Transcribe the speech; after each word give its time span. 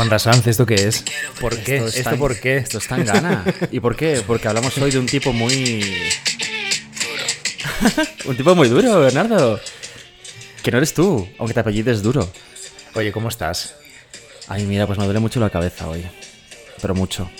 Juan 0.00 0.08
Rasanz, 0.08 0.46
¿esto 0.46 0.64
qué 0.64 0.88
es? 0.88 1.04
¿Por 1.42 1.58
qué? 1.58 1.76
Esto 1.76 1.88
¿Esto, 1.88 1.98
está 1.98 2.12
en- 2.14 2.18
por 2.18 2.40
qué? 2.40 2.56
Esto 2.56 2.78
está 2.78 2.96
en 2.96 3.04
gana. 3.04 3.44
¿Y 3.70 3.80
por 3.80 3.96
qué? 3.96 4.24
Porque 4.26 4.48
hablamos 4.48 4.78
hoy 4.78 4.90
de 4.90 4.98
un 4.98 5.04
tipo 5.04 5.30
muy. 5.30 5.84
un 8.24 8.34
tipo 8.34 8.54
muy 8.54 8.70
duro, 8.70 8.98
Bernardo. 8.98 9.60
Que 10.62 10.70
no 10.70 10.78
eres 10.78 10.94
tú, 10.94 11.28
aunque 11.38 11.52
te 11.52 11.60
apellides 11.60 12.02
duro. 12.02 12.26
Oye, 12.94 13.12
¿cómo 13.12 13.28
estás? 13.28 13.74
Ay, 14.48 14.64
mira, 14.64 14.86
pues 14.86 14.98
me 14.98 15.04
duele 15.04 15.20
mucho 15.20 15.38
la 15.38 15.50
cabeza 15.50 15.86
hoy. 15.86 16.02
Pero 16.80 16.94
mucho. 16.94 17.30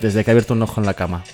Desde 0.00 0.22
que 0.22 0.30
he 0.30 0.32
abierto 0.32 0.54
un 0.54 0.62
ojo 0.62 0.80
en 0.80 0.86
la 0.86 0.94
cama. 0.94 1.24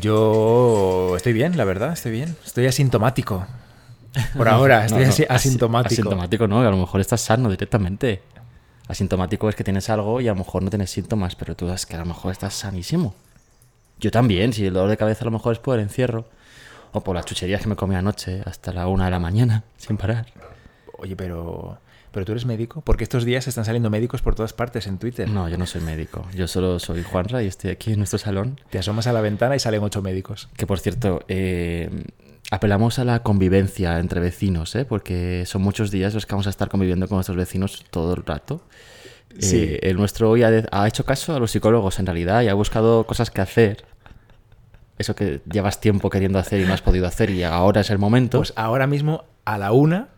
Yo 0.00 1.14
estoy 1.16 1.32
bien, 1.32 1.56
la 1.56 1.64
verdad, 1.64 1.94
estoy 1.94 2.12
bien. 2.12 2.36
Estoy 2.46 2.66
asintomático. 2.66 3.44
Por 4.36 4.48
ahora, 4.48 4.86
estoy 4.86 5.06
no, 5.06 5.12
asintomático. 5.30 6.02
Asintomático 6.02 6.46
no, 6.46 6.60
a 6.60 6.70
lo 6.70 6.76
mejor 6.76 7.00
estás 7.00 7.22
sano 7.22 7.50
directamente. 7.50 8.22
Asintomático 8.88 9.48
es 9.48 9.54
que 9.54 9.64
tienes 9.64 9.88
algo 9.90 10.20
y 10.20 10.28
a 10.28 10.32
lo 10.32 10.38
mejor 10.38 10.62
no 10.62 10.70
tienes 10.70 10.90
síntomas, 10.90 11.36
pero 11.36 11.54
tú 11.54 11.66
sabes 11.66 11.86
que 11.86 11.94
a 11.94 11.98
lo 11.98 12.06
mejor 12.06 12.32
estás 12.32 12.54
sanísimo. 12.54 13.14
Yo 14.00 14.10
también, 14.10 14.52
si 14.52 14.66
el 14.66 14.74
dolor 14.74 14.90
de 14.90 14.96
cabeza 14.96 15.22
a 15.22 15.26
lo 15.26 15.30
mejor 15.30 15.52
es 15.52 15.58
por 15.60 15.76
el 15.78 15.82
encierro. 15.82 16.24
O 16.94 17.00
por 17.00 17.16
las 17.16 17.24
chucherías 17.24 17.62
que 17.62 17.68
me 17.68 17.76
comí 17.76 17.94
anoche 17.94 18.42
hasta 18.44 18.72
la 18.72 18.86
una 18.86 19.06
de 19.06 19.10
la 19.12 19.18
mañana, 19.18 19.64
sin 19.78 19.96
parar. 19.96 20.26
Oye, 20.98 21.16
pero, 21.16 21.78
pero 22.10 22.26
tú 22.26 22.32
eres 22.32 22.44
médico, 22.44 22.82
porque 22.82 23.04
estos 23.04 23.24
días 23.24 23.48
están 23.48 23.64
saliendo 23.64 23.88
médicos 23.88 24.20
por 24.20 24.34
todas 24.34 24.52
partes 24.52 24.86
en 24.86 24.98
Twitter. 24.98 25.28
No, 25.30 25.48
yo 25.48 25.56
no 25.56 25.66
soy 25.66 25.80
médico. 25.80 26.26
Yo 26.34 26.46
solo 26.48 26.78
soy 26.78 27.02
Juanra 27.02 27.42
y 27.42 27.46
estoy 27.46 27.70
aquí 27.70 27.92
en 27.92 27.98
nuestro 27.98 28.18
salón. 28.18 28.60
Te 28.70 28.78
asomas 28.78 29.06
a 29.06 29.12
la 29.12 29.22
ventana 29.22 29.56
y 29.56 29.58
salen 29.58 29.82
ocho 29.82 30.02
médicos. 30.02 30.48
Que 30.56 30.66
por 30.66 30.80
cierto, 30.80 31.24
eh, 31.28 31.88
apelamos 32.52 32.98
a 32.98 33.04
la 33.04 33.22
convivencia 33.22 33.98
entre 33.98 34.20
vecinos, 34.20 34.74
¿eh? 34.76 34.84
porque 34.84 35.44
son 35.46 35.62
muchos 35.62 35.90
días 35.90 36.12
los 36.12 36.26
que 36.26 36.34
vamos 36.34 36.46
a 36.46 36.50
estar 36.50 36.68
conviviendo 36.68 37.08
con 37.08 37.16
nuestros 37.16 37.36
vecinos 37.38 37.82
todo 37.90 38.12
el 38.14 38.24
rato. 38.26 38.60
Sí. 39.38 39.56
Eh, 39.56 39.78
el 39.84 39.96
nuestro 39.96 40.28
hoy 40.28 40.42
ha, 40.42 40.50
de- 40.50 40.68
ha 40.70 40.86
hecho 40.86 41.06
caso 41.06 41.34
a 41.34 41.38
los 41.40 41.50
psicólogos 41.50 41.98
en 41.98 42.04
realidad 42.04 42.42
y 42.42 42.48
ha 42.48 42.54
buscado 42.54 43.04
cosas 43.06 43.30
que 43.30 43.40
hacer. 43.40 43.86
Eso 44.98 45.14
que 45.16 45.40
llevas 45.50 45.80
tiempo 45.80 46.10
queriendo 46.10 46.38
hacer 46.38 46.60
y 46.60 46.66
no 46.66 46.74
has 46.74 46.82
podido 46.82 47.06
hacer 47.06 47.30
y 47.30 47.42
ahora 47.42 47.80
es 47.80 47.88
el 47.88 47.98
momento. 47.98 48.38
Pues 48.40 48.52
ahora 48.54 48.86
mismo, 48.86 49.24
a 49.46 49.56
la 49.56 49.72
una, 49.72 50.08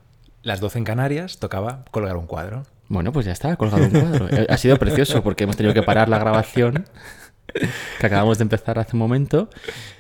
las 0.42 0.58
12 0.58 0.78
en 0.78 0.84
Canarias, 0.84 1.38
tocaba 1.38 1.84
colgar 1.92 2.16
un 2.16 2.26
cuadro. 2.26 2.64
Bueno, 2.88 3.12
pues 3.12 3.24
ya 3.26 3.32
está, 3.32 3.54
colgado 3.54 3.84
un 3.84 3.90
cuadro. 3.90 4.28
Eh, 4.28 4.46
ha 4.50 4.56
sido 4.56 4.76
precioso 4.78 5.22
porque 5.22 5.44
hemos 5.44 5.56
tenido 5.56 5.72
que 5.72 5.84
parar 5.84 6.08
la 6.08 6.18
grabación 6.18 6.84
que 8.00 8.06
acabamos 8.06 8.38
de 8.38 8.42
empezar 8.42 8.78
hace 8.78 8.92
un 8.94 8.98
momento 9.00 9.48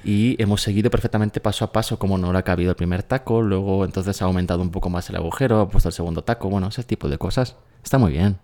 y 0.04 0.40
hemos 0.42 0.60
seguido 0.62 0.90
perfectamente 0.90 1.40
paso 1.40 1.64
a 1.64 1.72
paso 1.72 1.98
como 1.98 2.18
no 2.18 2.32
le 2.32 2.38
ha 2.38 2.42
cabido 2.42 2.70
el 2.70 2.76
primer 2.76 3.02
taco, 3.02 3.42
luego 3.42 3.84
entonces 3.84 4.20
ha 4.20 4.24
aumentado 4.26 4.60
un 4.62 4.70
poco 4.70 4.90
más 4.90 5.08
el 5.10 5.16
agujero, 5.16 5.60
ha 5.60 5.68
puesto 5.68 5.88
el 5.88 5.94
segundo 5.94 6.22
taco, 6.24 6.48
bueno, 6.50 6.68
ese 6.68 6.82
tipo 6.84 7.08
de 7.08 7.18
cosas. 7.18 7.56
Está 7.82 7.98
muy 7.98 8.12
bien. 8.12 8.38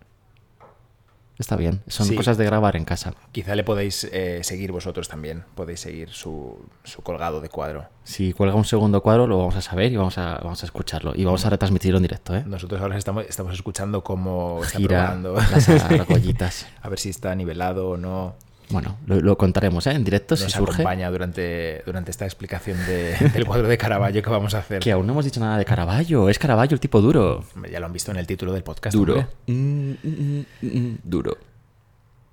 Está 1.39 1.55
bien. 1.55 1.81
Son 1.87 2.05
Sí. 2.05 2.13
cosas 2.15 2.37
de 2.37 2.45
grabar 2.45 2.75
en 2.75 2.85
casa. 2.85 3.15
Quizá 3.31 3.55
le 3.55 3.63
podéis 3.63 4.03
eh, 4.11 4.41
seguir 4.43 4.71
vosotros 4.71 5.07
también. 5.09 5.43
Podéis 5.55 5.79
seguir 5.79 6.09
su, 6.09 6.63
su 6.83 7.01
colgado 7.01 7.41
de 7.41 7.49
cuadro. 7.49 7.85
Si 8.03 8.31
cuelga 8.31 8.55
un 8.55 8.65
segundo 8.65 9.01
cuadro 9.01 9.25
lo 9.25 9.39
vamos 9.39 9.55
a 9.55 9.61
saber 9.61 9.91
y 9.91 9.95
vamos 9.95 10.19
a, 10.19 10.35
vamos 10.35 10.61
a 10.61 10.65
escucharlo. 10.67 11.13
Y 11.15 11.23
vamos 11.25 11.43
a 11.43 11.49
retransmitirlo 11.49 11.97
en 11.97 12.03
directo, 12.03 12.35
¿eh? 12.35 12.43
Nosotros 12.45 12.79
ahora 12.79 12.95
estamos, 12.95 13.25
estamos 13.27 13.53
escuchando 13.55 14.03
cómo 14.03 14.59
está 14.63 14.77
Gira 14.77 14.99
probando. 15.17 15.33
las 15.33 15.67
argollitas. 15.69 16.67
a 16.79 16.89
ver 16.89 16.99
si 16.99 17.09
está 17.09 17.33
nivelado 17.33 17.89
o 17.89 17.97
no. 17.97 18.35
Bueno, 18.71 18.97
lo, 19.07 19.19
lo 19.21 19.37
contaremos, 19.37 19.85
¿eh? 19.87 19.91
En 19.91 20.03
directo 20.03 20.35
si 20.35 20.43
Nos 20.43 20.53
surge. 20.53 20.73
acompaña 20.81 21.09
durante, 21.11 21.81
durante 21.85 22.11
esta 22.11 22.25
explicación 22.25 22.77
de- 22.85 23.15
del 23.33 23.45
cuadro 23.45 23.67
de 23.67 23.77
Caravaggio 23.77 24.21
que 24.21 24.29
vamos 24.29 24.53
a 24.53 24.59
hacer. 24.59 24.79
Que 24.79 24.91
aún 24.91 25.05
no 25.07 25.13
hemos 25.13 25.25
dicho 25.25 25.39
nada 25.39 25.57
de 25.57 25.65
Caravaggio. 25.65 26.29
Es 26.29 26.39
Caravaggio 26.39 26.75
el 26.75 26.79
tipo 26.79 27.01
duro. 27.01 27.43
Ya 27.71 27.79
lo 27.79 27.85
han 27.85 27.93
visto 27.93 28.11
en 28.11 28.17
el 28.17 28.27
título 28.27 28.53
del 28.53 28.63
podcast. 28.63 28.95
Duro. 28.95 29.27
mm, 29.47 29.91
mm, 30.03 30.45
mm, 30.61 30.97
duro. 31.03 31.37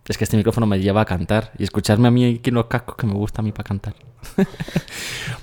Es 0.08 0.16
que 0.18 0.24
este 0.24 0.36
micrófono 0.36 0.66
me 0.66 0.80
lleva 0.80 1.02
a 1.02 1.04
cantar 1.04 1.52
y 1.58 1.64
escucharme 1.64 2.08
a 2.08 2.10
mí 2.10 2.36
aquí 2.38 2.48
en 2.50 2.54
los 2.54 2.66
cascos 2.66 2.96
que 2.96 3.06
me 3.06 3.12
gusta 3.12 3.42
a 3.42 3.44
mí 3.44 3.52
para 3.52 3.64
cantar. 3.68 3.94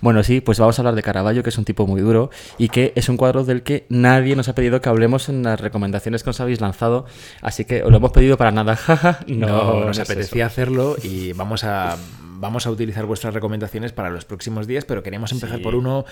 bueno, 0.02 0.24
sí, 0.24 0.42
pues 0.42 0.59
vamos 0.59 0.78
a 0.78 0.81
hablar 0.81 0.96
de 0.96 1.03
Caravaggio, 1.03 1.44
que 1.44 1.50
es 1.50 1.58
un 1.58 1.66
tipo 1.66 1.88
muy 1.88 2.02
duro 2.02 2.30
y 2.58 2.70
que 2.70 2.92
es 2.96 3.08
un 3.09 3.18
cuadro 3.18 3.44
del 3.44 3.64
que 3.64 3.86
nadie 3.90 4.36
nos 4.36 4.50
ha 4.50 4.56
pedido 4.56 4.81
que 4.81 4.90
hablemos 4.90 5.30
en 5.30 5.44
las 5.44 5.59
recomendaciones 5.59 6.24
que 6.24 6.30
nos 6.30 6.40
habéis 6.40 6.62
lanzado. 6.62 7.06
Así 7.42 7.66
que 7.66 7.84
os 7.84 7.92
lo 7.92 7.98
hemos 7.98 8.12
pedido 8.12 8.38
para 8.38 8.52
nada. 8.52 8.78
No, 9.28 9.48
no, 9.48 9.86
nos 9.86 9.98
no 9.98 10.04
apetecía 10.04 10.46
hacerlo 10.46 10.96
y 11.02 11.34
vamos 11.34 11.64
a, 11.64 11.98
vamos 12.22 12.66
a 12.68 12.72
utilizar 12.72 13.06
vuestras 13.06 13.34
recomendaciones 13.34 13.92
para 13.92 14.09
los 14.09 14.25
próximos 14.25 14.68
días, 14.68 14.86
pero 14.86 15.04
queríamos 15.04 15.31
empezar 15.31 15.58
Sí. 15.58 15.64
por 15.64 15.75
uno 15.75 16.06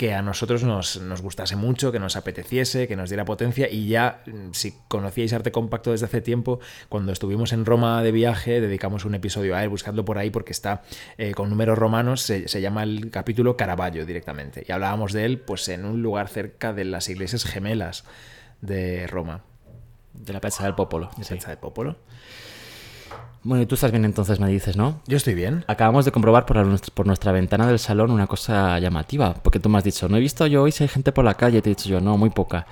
que 0.00 0.14
a 0.14 0.22
nosotros 0.22 0.64
nos, 0.64 0.98
nos 1.02 1.20
gustase 1.20 1.56
mucho, 1.56 1.92
que 1.92 1.98
nos 1.98 2.16
apeteciese, 2.16 2.88
que 2.88 2.96
nos 2.96 3.10
diera 3.10 3.26
potencia 3.26 3.68
y 3.70 3.86
ya, 3.86 4.22
mm, 4.24 4.52
si 4.52 4.72
conocíais 4.88 5.30
Arte 5.34 5.52
Compacto 5.52 5.90
desde 5.90 6.06
hace 6.06 6.22
tiempo, 6.22 6.58
cuando 6.88 7.12
estuvimos 7.12 7.52
en 7.52 7.66
Roma 7.66 8.02
de 8.02 8.10
viaje, 8.10 8.62
dedicamos 8.62 9.04
un 9.04 9.14
episodio 9.14 9.54
a 9.54 9.62
él, 9.62 9.68
buscadlo 9.68 10.06
por 10.06 10.16
ahí 10.16 10.30
porque 10.30 10.52
está 10.52 10.80
eh, 11.18 11.32
con 11.34 11.50
números 11.50 11.76
romanos, 11.76 12.22
se, 12.22 12.48
se 12.48 12.62
llama 12.62 12.82
el 12.82 13.10
capítulo 13.10 13.58
Caravaggio 13.58 14.06
directamente 14.06 14.64
y 14.66 14.72
hablábamos 14.72 15.12
de 15.12 15.26
él 15.26 15.38
pues 15.38 15.68
en 15.68 15.84
un 15.84 16.00
lugar 16.00 16.28
cerca 16.28 16.72
de 16.72 16.86
las 16.86 17.10
iglesias 17.10 17.44
gemelas 17.44 18.04
de 18.62 19.06
Roma, 19.06 19.44
De 20.14 20.32
la 20.32 20.40
Piazza 20.40 20.64
del 20.64 20.76
Popolo. 20.76 21.10
de 21.18 21.24
sí. 21.24 21.34
Piazza 21.34 21.50
del 21.50 21.58
Popolo. 21.58 21.98
Bueno, 23.42 23.62
y 23.62 23.66
tú 23.66 23.74
estás 23.74 23.90
bien 23.90 24.04
entonces, 24.04 24.38
me 24.38 24.48
dices, 24.48 24.76
¿no? 24.76 25.00
Yo 25.06 25.16
estoy 25.16 25.32
bien. 25.34 25.64
Acabamos 25.66 26.04
de 26.04 26.12
comprobar 26.12 26.44
por, 26.44 26.56
la- 26.58 26.78
por 26.92 27.06
nuestra 27.06 27.32
ventana 27.32 27.66
del 27.66 27.78
salón 27.78 28.10
una 28.10 28.26
cosa 28.26 28.78
llamativa, 28.78 29.32
porque 29.34 29.58
tú 29.58 29.70
me 29.70 29.78
has 29.78 29.84
dicho, 29.84 30.08
no 30.10 30.18
he 30.18 30.20
visto 30.20 30.46
yo 30.46 30.62
hoy 30.62 30.72
si 30.72 30.84
hay 30.84 30.88
gente 30.88 31.10
por 31.10 31.24
la 31.24 31.34
calle, 31.34 31.62
te 31.62 31.70
he 31.70 31.74
dicho 31.74 31.88
yo, 31.88 32.00
no, 32.02 32.18
muy 32.18 32.28
poca. 32.30 32.66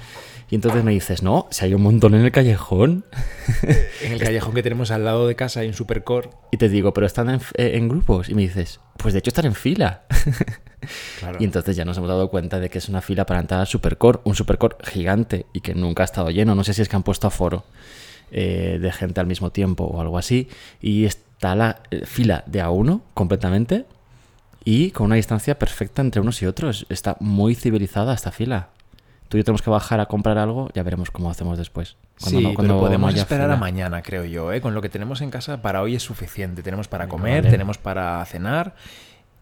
Y 0.50 0.54
entonces 0.54 0.84
me 0.84 0.92
dices, 0.92 1.22
no, 1.22 1.46
si 1.50 1.64
hay 1.64 1.74
un 1.74 1.82
montón 1.82 2.14
en 2.14 2.24
el 2.24 2.32
callejón. 2.32 3.04
En 4.02 4.12
el 4.12 4.20
callejón 4.20 4.54
que 4.54 4.62
tenemos 4.62 4.90
al 4.90 5.04
lado 5.04 5.26
de 5.26 5.34
casa 5.34 5.60
hay 5.60 5.68
un 5.68 5.74
supercore. 5.74 6.30
Y 6.52 6.56
te 6.58 6.68
digo, 6.68 6.92
pero 6.94 7.06
están 7.06 7.28
en, 7.30 7.40
eh, 7.56 7.72
en 7.74 7.88
grupos. 7.88 8.28
Y 8.28 8.34
me 8.34 8.42
dices, 8.42 8.80
pues 8.96 9.12
de 9.14 9.18
hecho 9.20 9.30
están 9.30 9.46
en 9.46 9.54
fila. 9.54 10.02
Claro. 11.18 11.38
Y 11.40 11.44
entonces 11.44 11.76
ya 11.76 11.84
nos 11.84 11.96
hemos 11.98 12.08
dado 12.08 12.28
cuenta 12.30 12.60
de 12.60 12.70
que 12.70 12.78
es 12.78 12.88
una 12.88 13.00
fila 13.02 13.26
para 13.26 13.40
entrar 13.40 13.60
al 13.60 13.66
Supercore, 13.66 14.20
un 14.24 14.34
Supercore 14.34 14.76
gigante 14.84 15.44
y 15.52 15.60
que 15.60 15.74
nunca 15.74 16.02
ha 16.02 16.06
estado 16.06 16.30
lleno. 16.30 16.54
No 16.54 16.62
sé 16.64 16.72
si 16.72 16.80
es 16.82 16.88
que 16.88 16.96
han 16.96 17.02
puesto 17.02 17.26
aforo 17.26 17.64
eh, 18.30 18.78
de 18.80 18.92
gente 18.92 19.20
al 19.20 19.26
mismo 19.26 19.50
tiempo 19.50 19.84
o 19.84 20.00
algo 20.00 20.18
así. 20.18 20.48
Y 20.80 21.04
está 21.04 21.54
la 21.54 21.80
eh, 21.90 22.04
fila 22.06 22.44
de 22.46 22.60
a 22.60 22.70
uno 22.70 23.02
completamente 23.14 23.86
y 24.64 24.90
con 24.90 25.06
una 25.06 25.14
distancia 25.16 25.58
perfecta 25.58 26.02
entre 26.02 26.20
unos 26.20 26.42
y 26.42 26.46
otros. 26.46 26.86
Está 26.88 27.16
muy 27.20 27.54
civilizada 27.54 28.12
esta 28.14 28.30
fila. 28.32 28.68
Tú 29.28 29.36
y 29.36 29.40
yo 29.40 29.44
tenemos 29.44 29.60
que 29.62 29.68
bajar 29.70 30.00
a 30.00 30.06
comprar 30.06 30.38
algo, 30.38 30.70
ya 30.74 30.82
veremos 30.82 31.10
cómo 31.10 31.30
hacemos 31.30 31.58
después. 31.58 31.96
Cuando 32.18 32.38
sí, 32.40 32.44
no- 32.46 32.54
cuando 32.54 32.74
pero 32.74 32.86
podemos 32.86 33.14
esperar 33.14 33.50
a 33.50 33.56
mañana, 33.56 34.00
creo 34.02 34.24
yo. 34.24 34.52
¿eh? 34.52 34.60
Con 34.62 34.74
lo 34.74 34.80
que 34.82 34.88
tenemos 34.88 35.20
en 35.20 35.30
casa 35.30 35.60
para 35.60 35.82
hoy 35.82 35.94
es 35.96 36.02
suficiente. 36.02 36.62
Tenemos 36.62 36.88
para 36.88 37.08
comer, 37.08 37.42
vale. 37.42 37.50
tenemos 37.50 37.76
para 37.78 38.24
cenar 38.24 38.74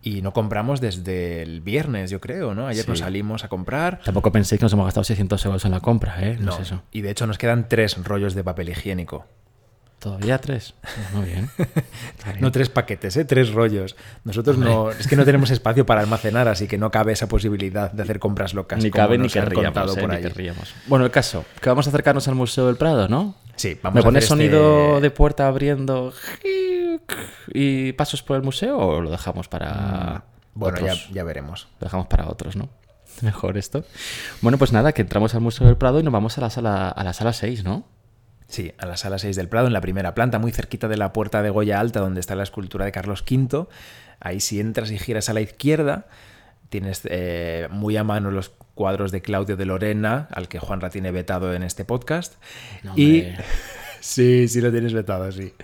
y 0.06 0.22
no 0.22 0.33
compramos 0.33 0.81
desde 0.81 1.43
el 1.43 1.62
viernes, 1.62 2.11
yo 2.11 2.21
creo, 2.21 2.55
¿no? 2.55 2.69
Ayer 2.69 2.84
Sí. 2.84 2.91
nos 2.91 3.00
salimos 3.00 3.43
a 3.43 3.49
comprar. 3.49 4.00
Tampoco 4.05 4.31
penséis 4.31 4.61
que 4.61 4.65
nos 4.65 4.72
hemos 4.72 4.84
gastado 4.84 5.03
600 5.03 5.44
euros 5.47 5.65
en 5.65 5.72
la 5.72 5.81
compra, 5.81 6.17
¿eh? 6.21 6.37
No, 6.39 6.47
No, 6.47 6.53
es 6.55 6.61
eso. 6.61 6.83
y 6.93 7.00
de 7.00 7.11
hecho 7.11 7.27
nos 7.27 7.39
quedan 7.39 7.69
tres 7.69 7.97
rollos 8.05 8.34
de 8.37 8.45
papel 8.45 8.69
higiénico. 8.69 9.27
Todavía 9.99 10.39
tres. 10.39 10.75
Muy 11.15 11.25
bien. 11.25 11.50
No 12.41 12.53
tres 12.53 12.69
paquetes, 12.69 13.16
¿eh? 13.16 13.25
tres 13.25 13.50
rollos. 13.53 13.97
Nosotros 14.25 14.59
no, 14.59 14.91
es 14.91 15.06
que 15.09 15.16
no 15.16 15.25
tenemos 15.25 15.51
espacio 15.51 15.86
para 15.86 16.03
almacenar, 16.03 16.47
así 16.48 16.69
que 16.69 16.77
no 16.78 16.91
cabe 16.91 17.13
esa 17.13 17.28
posibilidad 17.28 17.91
de 17.91 18.03
hacer 18.03 18.19
compras 18.21 18.53
locas. 18.54 18.83
Ni 18.84 18.91
como 18.91 19.03
cabe 19.04 19.19
ni 19.19 19.28
querríamos, 19.28 19.97
eh, 19.97 20.01
por 20.01 20.10
ni 20.15 20.21
querríamos. 20.21 20.75
Bueno, 20.86 21.04
el 21.07 21.10
caso, 21.10 21.45
que 21.60 21.69
vamos 21.69 21.86
a 21.86 21.91
acercarnos 21.91 22.28
al 22.28 22.34
Museo 22.34 22.66
del 22.66 22.77
Prado, 22.77 23.09
¿no? 23.09 23.34
Sí, 23.57 23.79
vamos 23.83 23.95
¿Me 23.95 24.01
a 24.01 24.05
pones 24.05 24.25
este- 24.25 24.29
sonido 24.35 25.01
de 25.01 25.11
puerta 25.11 25.49
abriendo 25.49 26.13
y 27.53 27.93
pasos 27.93 28.23
por 28.23 28.37
el 28.37 28.43
museo 28.43 28.79
o 28.79 29.01
lo 29.01 29.11
dejamos 29.11 29.49
para 29.49 30.25
Bueno, 30.55 30.79
ya, 30.79 30.85
otros? 30.85 31.11
ya 31.13 31.25
veremos. 31.25 31.69
Lo 31.81 31.87
dejamos 31.87 32.07
para 32.07 32.29
otros, 32.29 32.57
¿no? 32.57 32.69
Mejor 33.23 33.57
esto. 33.57 33.85
Bueno, 34.43 34.59
pues 34.59 34.73
nada, 34.73 34.93
que 34.93 35.03
entramos 35.03 35.35
al 35.35 35.41
Museo 35.41 35.67
del 35.67 35.77
Prado 35.77 36.01
y 36.01 36.03
nos 36.03 36.13
vamos 36.13 36.37
a 36.39 36.41
la 36.43 36.51
sala, 36.51 36.89
a 36.89 37.05
la 37.05 37.13
sala 37.13 37.33
6, 37.33 37.65
¿no? 37.65 37.85
Sí, 38.49 38.73
a 38.79 38.87
la 38.87 38.97
sala 38.97 39.19
6 39.19 39.35
del 39.37 39.49
Prado, 39.49 39.67
en 39.67 39.73
la 39.73 39.81
primera 39.81 40.15
planta, 40.15 40.39
muy 40.39 40.53
cerquita 40.53 40.87
de 40.87 40.97
la 40.97 41.13
puerta 41.13 41.43
de 41.43 41.51
Goya 41.51 41.81
Alta, 41.81 42.01
donde 42.01 42.21
está 42.21 42.35
la 42.37 42.43
escultura 42.45 42.85
de 42.85 42.93
Carlos 42.93 43.25
V. 43.29 43.67
Ahí 44.21 44.41
si 44.41 44.61
entras 44.61 44.91
y 44.91 44.99
giras 44.99 45.29
a 45.29 45.33
la 45.35 45.41
izquierda, 45.41 46.07
tienes 46.68 47.03
eh, 47.04 47.68
muy 47.71 47.97
a 47.97 48.04
mano 48.04 48.30
los 48.30 48.51
cuadros 48.74 49.13
de 49.13 49.22
Claudio 49.22 49.57
de 49.57 49.65
Lorena, 49.65 50.28
al 50.33 50.48
que 50.48 50.59
Juanra 50.59 50.91
tiene 50.91 51.10
vetado 51.10 51.54
en 51.54 51.63
este 51.63 51.84
podcast. 51.84 52.34
No, 52.83 52.92
y 52.97 53.33
sí, 54.01 54.48
sí 54.48 54.60
lo 54.60 54.71
tienes 54.71 54.92
vetado, 54.92 55.30
sí. 55.33 55.54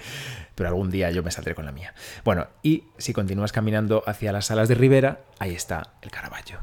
Pero 0.55 0.69
algún 0.69 0.91
día 0.91 1.11
yo 1.11 1.23
me 1.23 1.31
saldré 1.31 1.55
con 1.55 1.65
la 1.65 1.73
mía. 1.73 1.95
Bueno, 2.25 2.49
y 2.63 2.85
si 2.99 3.13
continúas 3.13 3.53
caminando 3.53 4.03
hacia 4.07 4.33
las 4.33 4.47
salas 4.47 4.69
de 4.69 4.75
Rivera, 4.75 5.25
ahí 5.39 5.55
está 5.55 5.95
el 6.03 6.11
Caravaggio. 6.11 6.61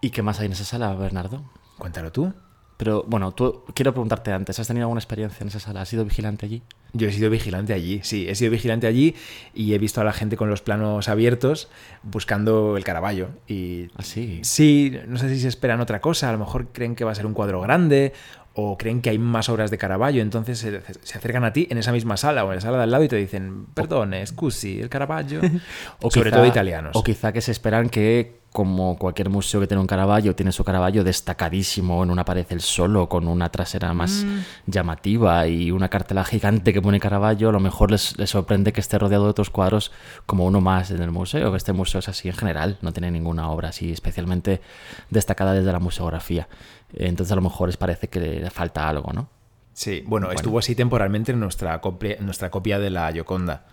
¿Y 0.00 0.10
qué 0.10 0.22
más 0.22 0.40
hay 0.40 0.46
en 0.46 0.52
esa 0.52 0.64
sala, 0.64 0.92
Bernardo? 0.94 1.50
Cuéntalo 1.78 2.10
tú. 2.12 2.34
Pero 2.82 3.04
bueno, 3.06 3.30
tú 3.30 3.62
quiero 3.74 3.92
preguntarte 3.92 4.32
antes, 4.32 4.58
¿has 4.58 4.66
tenido 4.66 4.86
alguna 4.86 4.98
experiencia 4.98 5.38
en 5.44 5.46
esa 5.48 5.60
sala? 5.60 5.82
¿Has 5.82 5.88
sido 5.88 6.04
vigilante 6.04 6.46
allí? 6.46 6.62
Yo 6.92 7.06
he 7.06 7.12
sido 7.12 7.30
vigilante 7.30 7.72
allí, 7.72 8.00
sí, 8.02 8.26
he 8.28 8.34
sido 8.34 8.50
vigilante 8.50 8.88
allí 8.88 9.14
y 9.54 9.72
he 9.74 9.78
visto 9.78 10.00
a 10.00 10.04
la 10.04 10.12
gente 10.12 10.36
con 10.36 10.50
los 10.50 10.62
planos 10.62 11.08
abiertos 11.08 11.68
buscando 12.02 12.76
el 12.76 12.82
Caravaggio. 12.82 13.28
Y 13.46 13.84
¿Ah, 13.96 14.02
sí? 14.02 14.40
sí, 14.42 14.92
no 15.06 15.16
sé 15.16 15.28
si 15.28 15.38
se 15.38 15.46
esperan 15.46 15.80
otra 15.80 16.00
cosa, 16.00 16.28
a 16.28 16.32
lo 16.32 16.38
mejor 16.38 16.72
creen 16.72 16.96
que 16.96 17.04
va 17.04 17.12
a 17.12 17.14
ser 17.14 17.24
un 17.24 17.34
cuadro 17.34 17.60
grande 17.60 18.12
o 18.54 18.76
creen 18.76 19.00
que 19.00 19.10
hay 19.10 19.18
más 19.18 19.48
obras 19.48 19.70
de 19.70 19.78
Caravaggio, 19.78 20.20
entonces 20.20 20.58
se, 20.58 20.82
se 21.02 21.16
acercan 21.18 21.44
a 21.44 21.52
ti 21.52 21.68
en 21.70 21.78
esa 21.78 21.92
misma 21.92 22.16
sala 22.16 22.44
o 22.44 22.48
en 22.50 22.56
la 22.56 22.60
sala 22.60 22.78
de 22.78 22.82
al 22.82 22.90
lado 22.90 23.04
y 23.04 23.08
te 23.08 23.16
dicen, 23.16 23.66
perdón, 23.74 24.12
scusi, 24.26 24.80
el 24.80 24.88
Caravaggio. 24.88 25.40
O 26.02 26.10
Sobre 26.10 26.30
quizá- 26.30 26.36
todo 26.36 26.46
italianos. 26.46 26.96
O 26.96 27.04
quizá 27.04 27.32
que 27.32 27.40
se 27.40 27.52
esperan 27.52 27.88
que, 27.88 28.41
como 28.52 28.98
cualquier 28.98 29.30
museo 29.30 29.60
que 29.60 29.66
tiene 29.66 29.80
un 29.80 29.86
Caravaggio, 29.86 30.34
tiene 30.36 30.52
su 30.52 30.62
Caravaggio 30.62 31.02
destacadísimo 31.04 32.02
en 32.02 32.10
una 32.10 32.24
pared 32.24 32.44
el 32.50 32.60
solo, 32.60 33.08
con 33.08 33.26
una 33.26 33.48
trasera 33.50 33.94
más 33.94 34.24
Mm. 34.24 34.70
llamativa 34.70 35.46
y 35.46 35.70
una 35.70 35.88
cartela 35.88 36.22
gigante 36.24 36.72
que 36.72 36.82
pone 36.82 37.00
Caravaggio, 37.00 37.48
a 37.48 37.52
lo 37.52 37.60
mejor 37.60 37.90
les, 37.90 38.18
les 38.18 38.28
sorprende 38.30 38.72
que 38.72 38.80
esté 38.80 38.98
rodeado 38.98 39.24
de 39.24 39.30
otros 39.30 39.48
cuadros 39.50 39.90
como 40.26 40.44
uno 40.44 40.60
más 40.60 40.90
en 40.90 41.00
el 41.00 41.10
museo, 41.10 41.50
que 41.50 41.56
este 41.56 41.72
museo 41.72 42.00
es 42.00 42.08
así 42.08 42.28
en 42.28 42.34
general, 42.34 42.78
no 42.82 42.92
tiene 42.92 43.10
ninguna 43.10 43.48
obra 43.48 43.70
así 43.70 43.90
especialmente 43.90 44.60
destacada 45.08 45.54
desde 45.54 45.72
la 45.72 45.78
museografía. 45.78 46.48
Entonces 46.94 47.32
a 47.32 47.36
lo 47.36 47.42
mejor 47.42 47.68
les 47.68 47.78
parece 47.78 48.08
que 48.08 48.20
le 48.20 48.50
falta 48.50 48.86
algo, 48.88 49.12
¿no? 49.14 49.28
Sí, 49.72 50.04
bueno, 50.06 50.30
estuvo 50.30 50.58
así 50.58 50.74
temporalmente 50.74 51.32
en 51.32 51.40
nuestra 51.40 51.80
copia, 51.80 52.16
en 52.18 52.26
nuestra 52.26 52.50
copia 52.50 52.78
de 52.78 52.90
la 52.90 53.10
Gioconda. 53.10 53.64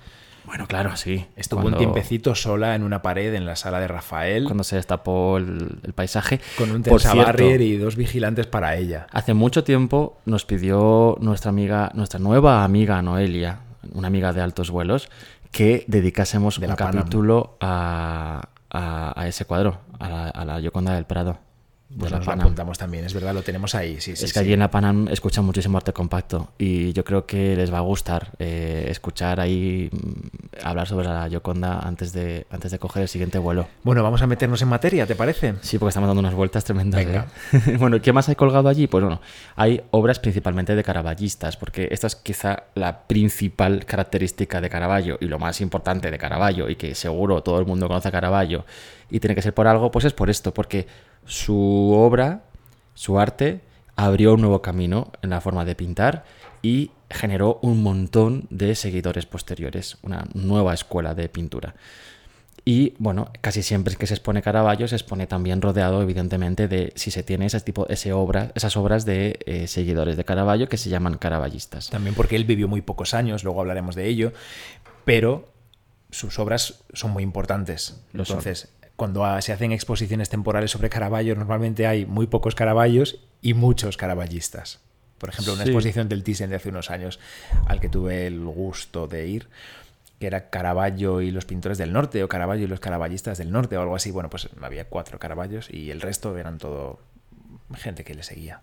Bueno, 0.49 0.65
claro, 0.67 0.95
sí. 0.97 1.25
Estuvo 1.35 1.61
Cuando- 1.61 1.77
un 1.77 1.83
tiempecito 1.85 2.33
sola 2.33 2.73
en 2.75 2.81
una 2.83 3.01
pared 3.03 3.33
en 3.35 3.45
la 3.45 3.55
sala 3.55 3.79
de 3.79 3.87
Rafael 3.87 4.45
Cuando 4.45 4.63
se 4.63 4.75
destapó 4.77 5.37
el, 5.37 5.79
el 5.83 5.93
paisaje. 5.93 6.41
con 6.57 6.71
un 6.71 6.81
tensa 6.81 7.11
cierto, 7.11 7.23
barrier 7.27 7.61
y 7.61 7.77
dos 7.77 7.95
vigilantes 7.95 8.47
para 8.47 8.75
ella. 8.75 9.05
Hace 9.11 9.33
mucho 9.35 9.63
tiempo 9.63 10.17
nos 10.25 10.45
pidió 10.45 11.15
nuestra 11.21 11.49
amiga, 11.49 11.91
nuestra 11.93 12.19
nueva 12.19 12.63
amiga 12.63 12.99
Noelia, 13.03 13.59
una 13.93 14.07
amiga 14.07 14.33
de 14.33 14.41
altos 14.41 14.71
vuelos, 14.71 15.09
que 15.51 15.85
dedicásemos 15.87 16.59
De 16.59 16.67
un 16.67 16.75
capítulo 16.75 17.55
a, 17.61 18.49
a- 18.71 19.13
a 19.21 19.27
ese 19.27 19.45
cuadro, 19.45 19.79
a 19.99 20.09
la, 20.09 20.29
a 20.29 20.45
la 20.45 20.59
Gioconda 20.59 20.93
del 20.95 21.05
Prado. 21.05 21.37
Pues 21.97 22.11
la 22.11 22.19
lo 22.19 22.25
Panam. 22.25 22.41
apuntamos 22.41 22.77
también, 22.77 23.03
es 23.05 23.15
verdad, 23.15 23.33
lo 23.33 23.41
tenemos 23.41 23.73
ahí. 23.73 23.95
Sí, 23.95 24.15
sí, 24.15 24.25
es 24.25 24.33
que 24.33 24.39
sí. 24.39 24.45
allí 24.45 24.53
en 24.53 24.59
la 24.59 24.69
Panam 24.69 25.07
escuchan 25.07 25.43
muchísimo 25.43 25.77
arte 25.77 25.91
compacto 25.91 26.49
y 26.59 26.93
yo 26.93 27.03
creo 27.03 27.25
que 27.25 27.55
les 27.55 27.73
va 27.73 27.79
a 27.79 27.81
gustar 27.81 28.33
eh, 28.37 28.85
escuchar 28.89 29.39
ahí 29.39 29.89
mm, 29.91 30.67
hablar 30.67 30.87
sobre 30.87 31.07
la 31.07 31.27
Gioconda 31.27 31.79
antes 31.79 32.13
de, 32.13 32.45
antes 32.51 32.71
de 32.71 32.77
coger 32.77 33.01
el 33.03 33.07
siguiente 33.07 33.39
vuelo. 33.39 33.67
Bueno, 33.83 34.03
vamos 34.03 34.21
a 34.21 34.27
meternos 34.27 34.61
en 34.61 34.67
materia, 34.67 35.07
¿te 35.07 35.15
parece? 35.15 35.55
Sí, 35.61 35.79
porque 35.79 35.89
estamos 35.89 36.07
dando 36.07 36.19
unas 36.19 36.35
vueltas 36.35 36.63
tremendas. 36.63 37.03
Venga. 37.03 37.27
¿eh? 37.53 37.77
bueno, 37.79 37.99
¿qué 38.01 38.13
más 38.13 38.29
hay 38.29 38.35
colgado 38.35 38.69
allí? 38.69 38.85
Pues 38.85 39.03
bueno, 39.03 39.19
hay 39.55 39.81
obras 39.89 40.19
principalmente 40.19 40.75
de 40.75 40.83
caraballistas, 40.83 41.57
porque 41.57 41.87
esta 41.89 42.05
es 42.05 42.15
quizá 42.15 42.65
la 42.75 43.07
principal 43.07 43.85
característica 43.85 44.61
de 44.61 44.69
Caravaggio 44.69 45.17
y 45.19 45.25
lo 45.25 45.39
más 45.39 45.59
importante 45.59 46.11
de 46.11 46.17
Caravaggio, 46.19 46.69
y 46.69 46.75
que 46.75 46.93
seguro 46.93 47.41
todo 47.41 47.59
el 47.59 47.65
mundo 47.65 47.87
conoce 47.87 48.09
a 48.09 48.11
Caravaggio, 48.11 48.65
y 49.09 49.19
tiene 49.19 49.33
que 49.33 49.41
ser 49.41 49.55
por 49.55 49.67
algo, 49.67 49.89
pues 49.89 50.05
es 50.05 50.13
por 50.13 50.29
esto, 50.29 50.53
porque 50.53 50.85
su 51.25 51.91
obra, 51.93 52.43
su 52.93 53.19
arte, 53.19 53.61
abrió 53.95 54.33
un 54.33 54.41
nuevo 54.41 54.61
camino 54.61 55.11
en 55.21 55.31
la 55.31 55.41
forma 55.41 55.65
de 55.65 55.75
pintar 55.75 56.23
y 56.61 56.91
generó 57.09 57.59
un 57.61 57.81
montón 57.81 58.47
de 58.49 58.75
seguidores 58.75 59.25
posteriores, 59.25 59.97
una 60.03 60.27
nueva 60.33 60.73
escuela 60.73 61.15
de 61.15 61.29
pintura. 61.29 61.75
Y 62.65 62.93
bueno, 62.99 63.31
casi 63.41 63.63
siempre 63.63 63.95
que 63.95 64.05
se 64.05 64.13
expone 64.13 64.41
Caravaggio 64.41 64.87
se 64.87 64.95
expone 64.95 65.27
también 65.27 65.61
rodeado, 65.61 66.01
evidentemente, 66.01 66.67
de 66.67 66.93
si 66.95 67.09
se 67.09 67.23
tiene 67.23 67.47
ese 67.47 67.59
tipo, 67.61 67.87
ese 67.87 68.13
obra, 68.13 68.51
esas 68.53 68.77
obras 68.77 69.05
de 69.05 69.39
eh, 69.45 69.67
seguidores 69.67 70.17
de 70.17 70.23
Caravaggio 70.23 70.69
que 70.69 70.77
se 70.77 70.89
llaman 70.89 71.17
caravallistas. 71.17 71.89
También 71.89 72.15
porque 72.15 72.35
él 72.35 72.45
vivió 72.45 72.67
muy 72.67 72.81
pocos 72.81 73.13
años, 73.13 73.43
luego 73.43 73.61
hablaremos 73.61 73.95
de 73.95 74.07
ello, 74.07 74.33
pero 75.03 75.51
sus 76.11 76.37
obras 76.39 76.83
son 76.93 77.11
muy 77.11 77.23
importantes. 77.23 78.01
Lo 78.13 78.25
son. 78.25 78.41
Cuando 78.99 79.41
se 79.41 79.53
hacen 79.53 79.71
exposiciones 79.71 80.27
temporales 80.27 80.71
sobre 80.71 80.89
Caravaggio, 80.89 81.33
normalmente 81.33 81.87
hay 81.87 82.05
muy 82.05 82.27
pocos 82.27 82.53
Caravallos 82.53 83.17
y 83.41 83.53
muchos 83.53 83.95
caravallistas. 83.95 84.81
Por 85.17 85.29
ejemplo, 85.29 85.53
una 85.53 85.63
Sí. 85.63 85.69
exposición 85.69 86.09
del 86.09 86.21
Thyssen 86.21 86.49
de 86.49 86.57
hace 86.57 86.67
unos 86.67 86.91
años 86.91 87.17
al 87.67 87.79
que 87.79 87.87
tuve 87.87 88.27
el 88.27 88.43
gusto 88.43 89.07
de 89.07 89.25
ir, 89.25 89.47
que 90.19 90.27
era 90.27 90.49
Caravaggio 90.49 91.21
y 91.21 91.31
los 91.31 91.45
pintores 91.45 91.77
del 91.77 91.93
norte, 91.93 92.21
o 92.25 92.27
Caravaggio 92.27 92.65
y 92.65 92.67
los 92.67 92.81
caravallistas 92.81 93.37
del 93.37 93.53
norte, 93.53 93.77
o 93.77 93.81
algo 93.81 93.95
así. 93.95 94.11
Bueno, 94.11 94.29
pues 94.29 94.49
había 94.61 94.83
cuatro 94.89 95.17
Caravallos 95.17 95.69
y 95.73 95.91
el 95.91 96.01
resto 96.01 96.37
eran 96.37 96.57
todo 96.57 96.99
gente 97.75 98.03
que 98.03 98.15
le 98.15 98.23
seguía. 98.23 98.59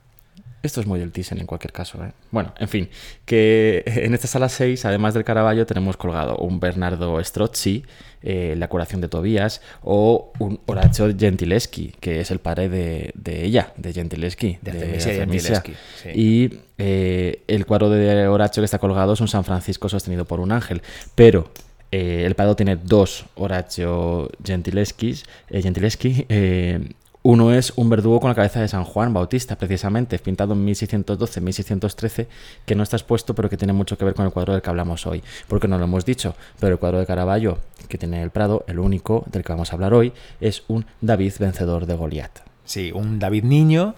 Esto 0.63 0.81
es 0.81 0.87
muy 0.87 0.99
del 0.99 1.13
Thyssen 1.13 1.39
en 1.39 1.47
cualquier 1.47 1.73
caso. 1.73 2.03
¿eh? 2.05 2.13
Bueno, 2.31 2.53
en 2.59 2.69
fin, 2.69 2.89
que 3.25 3.83
en 3.87 4.15
esta 4.15 4.27
sala 4.27 4.49
6, 4.49 4.85
además 4.85 5.15
del 5.15 5.25
Caravaggio, 5.25 5.65
tenemos 5.67 5.97
colgado 5.97 6.37
un 6.39 6.59
Bernardo 6.59 7.23
Strozzi, 7.23 7.85
eh, 8.23 8.55
La 8.57 8.69
curación 8.69 9.01
de 9.01 9.09
Tobías, 9.09 9.61
o 9.83 10.33
un 10.39 10.59
Horacio 10.67 11.15
Gentileschi, 11.17 11.95
que 12.01 12.21
es 12.21 12.31
el 12.31 12.41
padre 12.41 12.69
de, 12.69 13.13
de 13.15 13.45
ella, 13.45 13.73
de 13.77 13.93
Gentileschi. 13.93 14.59
De 14.61 14.71
Artemisia 14.73 15.13
Gentileschi, 15.15 15.73
sí. 16.03 16.09
Y 16.15 16.59
eh, 16.79 17.43
el 17.47 17.65
cuadro 17.67 17.89
de 17.91 18.27
Horacio 18.27 18.61
que 18.61 18.65
está 18.65 18.79
colgado 18.79 19.13
es 19.13 19.21
un 19.21 19.29
San 19.29 19.45
Francisco 19.45 19.89
sostenido 19.89 20.25
por 20.25 20.41
un 20.41 20.51
ángel. 20.51 20.83
Pero 21.15 21.49
eh, 21.93 22.25
el 22.27 22.35
Prado 22.35 22.57
tiene 22.57 22.77
dos 22.77 23.27
Horacio 23.37 24.29
Gentileschi. 24.45 25.15
eh, 25.51 25.63
Gentileschi 25.63 26.27
eh, 26.29 26.81
uno 27.27 27.53
es 27.53 27.73
un 27.75 27.91
verdugo 27.91 28.21
con 28.21 28.29
la 28.29 28.37
cabeza 28.37 28.61
de 28.61 28.69
San 28.69 28.85
Juan 28.85 29.13
Bautista, 29.13 29.57
precisamente, 29.57 30.21
pintado 30.21 30.53
en 30.53 30.65
1612-1613, 30.65 32.29
que 32.65 32.77
no 32.77 32.85
está 32.85 32.97
expuesto, 32.97 33.35
pero 33.35 33.51
que 33.51 33.57
tiene 33.57 33.73
mucho 33.73 33.99
que 33.99 34.05
ver 34.05 34.15
con 34.15 34.27
el 34.27 34.31
cuadro 34.31 34.53
del 34.53 34.63
que 34.63 34.71
hablamos 34.71 35.09
hoy. 35.09 35.25
Porque 35.49 35.67
no 35.67 35.77
lo 35.77 35.85
hemos 35.87 36.05
dicho, 36.05 36.37
pero 36.61 36.75
el 36.75 36.79
cuadro 36.79 37.01
de 37.01 37.07
Caravaggio 37.07 37.59
que 37.89 37.99
tiene 37.99 38.23
el 38.23 38.31
Prado, 38.31 38.65
el 38.69 38.79
único 38.79 39.25
del 39.27 39.43
que 39.43 39.53
vamos 39.53 39.73
a 39.73 39.75
hablar 39.75 39.93
hoy, 39.93 40.13
es 40.41 40.63
un 40.69 40.87
David 41.01 41.33
vencedor 41.41 41.87
de 41.87 41.97
Goliat. 41.97 42.31
Sí, 42.65 42.93
un 42.93 43.19
David 43.19 43.43
niño 43.43 43.97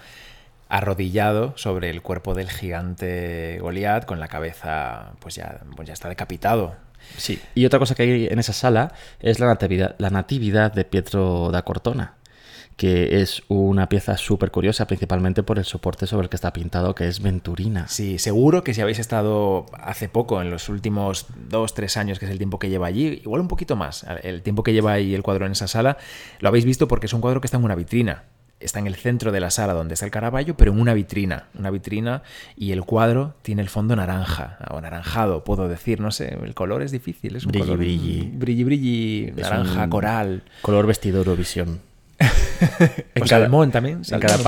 arrodillado 0.70 1.52
sobre 1.56 1.90
el 1.90 2.00
cuerpo 2.00 2.32
del 2.32 2.48
gigante 2.48 3.58
Goliat 3.60 4.06
con 4.06 4.20
la 4.20 4.28
cabeza 4.28 5.12
pues 5.20 5.34
ya, 5.34 5.60
pues 5.76 5.86
ya 5.86 5.92
está 5.92 6.08
decapitado. 6.08 6.76
Sí. 7.18 7.38
Y 7.54 7.66
otra 7.66 7.78
cosa 7.78 7.94
que 7.94 8.04
hay 8.04 8.26
en 8.26 8.38
esa 8.38 8.54
sala 8.54 8.92
es 9.20 9.38
la 9.38 9.46
natividad, 9.48 9.96
la 9.98 10.08
natividad 10.08 10.72
de 10.72 10.86
Pietro 10.86 11.50
da 11.50 11.60
Cortona, 11.62 12.14
que 12.78 13.20
es 13.20 13.42
una 13.48 13.88
pieza 13.88 14.16
súper 14.16 14.52
curiosa, 14.52 14.86
principalmente 14.86 15.42
por 15.42 15.58
el 15.58 15.64
soporte 15.64 16.06
sobre 16.06 16.26
el 16.26 16.28
que 16.30 16.36
está 16.36 16.52
pintado, 16.52 16.94
que 16.94 17.08
es 17.08 17.20
Venturina. 17.20 17.88
Sí, 17.88 18.20
seguro 18.20 18.62
que 18.62 18.72
si 18.72 18.80
habéis 18.80 19.00
estado 19.00 19.66
hace 19.72 20.08
poco, 20.08 20.40
en 20.40 20.48
los 20.50 20.68
últimos 20.68 21.26
dos, 21.50 21.74
tres 21.74 21.96
años, 21.96 22.20
que 22.20 22.26
es 22.26 22.30
el 22.30 22.38
tiempo 22.38 22.60
que 22.60 22.70
lleva 22.70 22.86
allí, 22.86 23.20
igual 23.24 23.40
un 23.40 23.48
poquito 23.48 23.74
más, 23.74 24.06
el 24.22 24.42
tiempo 24.42 24.62
que 24.62 24.72
lleva 24.72 24.92
ahí 24.92 25.12
el 25.12 25.24
cuadro 25.24 25.44
en 25.44 25.52
esa 25.52 25.66
sala, 25.66 25.98
lo 26.38 26.48
habéis 26.48 26.64
visto 26.64 26.86
porque 26.86 27.06
es 27.06 27.12
un 27.12 27.20
cuadro 27.20 27.40
que 27.40 27.48
está 27.48 27.56
en 27.58 27.64
una 27.64 27.74
vitrina. 27.74 28.22
Está 28.60 28.78
en 28.78 28.86
el 28.86 28.94
centro 28.94 29.32
de 29.32 29.40
la 29.40 29.50
sala 29.50 29.72
donde 29.72 29.94
está 29.94 30.06
el 30.06 30.12
Caravaggio, 30.12 30.56
pero 30.56 30.72
en 30.72 30.80
una 30.80 30.94
vitrina. 30.94 31.48
Una 31.58 31.70
vitrina 31.70 32.22
y 32.56 32.70
el 32.70 32.82
cuadro 32.82 33.34
tiene 33.42 33.62
el 33.62 33.68
fondo 33.68 33.96
naranja, 33.96 34.58
o 34.70 34.78
anaranjado, 34.78 35.42
puedo 35.42 35.68
decir, 35.68 36.00
no 36.00 36.12
sé, 36.12 36.38
el 36.44 36.54
color 36.54 36.82
es 36.82 36.92
difícil, 36.92 37.34
es 37.34 37.44
un 37.44 37.50
Brilli, 37.52 37.64
color 37.64 37.78
brilli. 37.78 38.30
brilli, 38.34 38.64
brilli, 38.64 39.32
naranja, 39.36 39.88
coral. 39.88 40.42
Color 40.62 40.86
vestido 40.86 41.18
Eurovisión. 41.18 41.87
En 42.18 43.24
cada- 43.24 43.42
salmón 43.44 43.70
también. 43.70 44.02
en 44.10 44.20
cada 44.20 44.34
en 44.34 44.42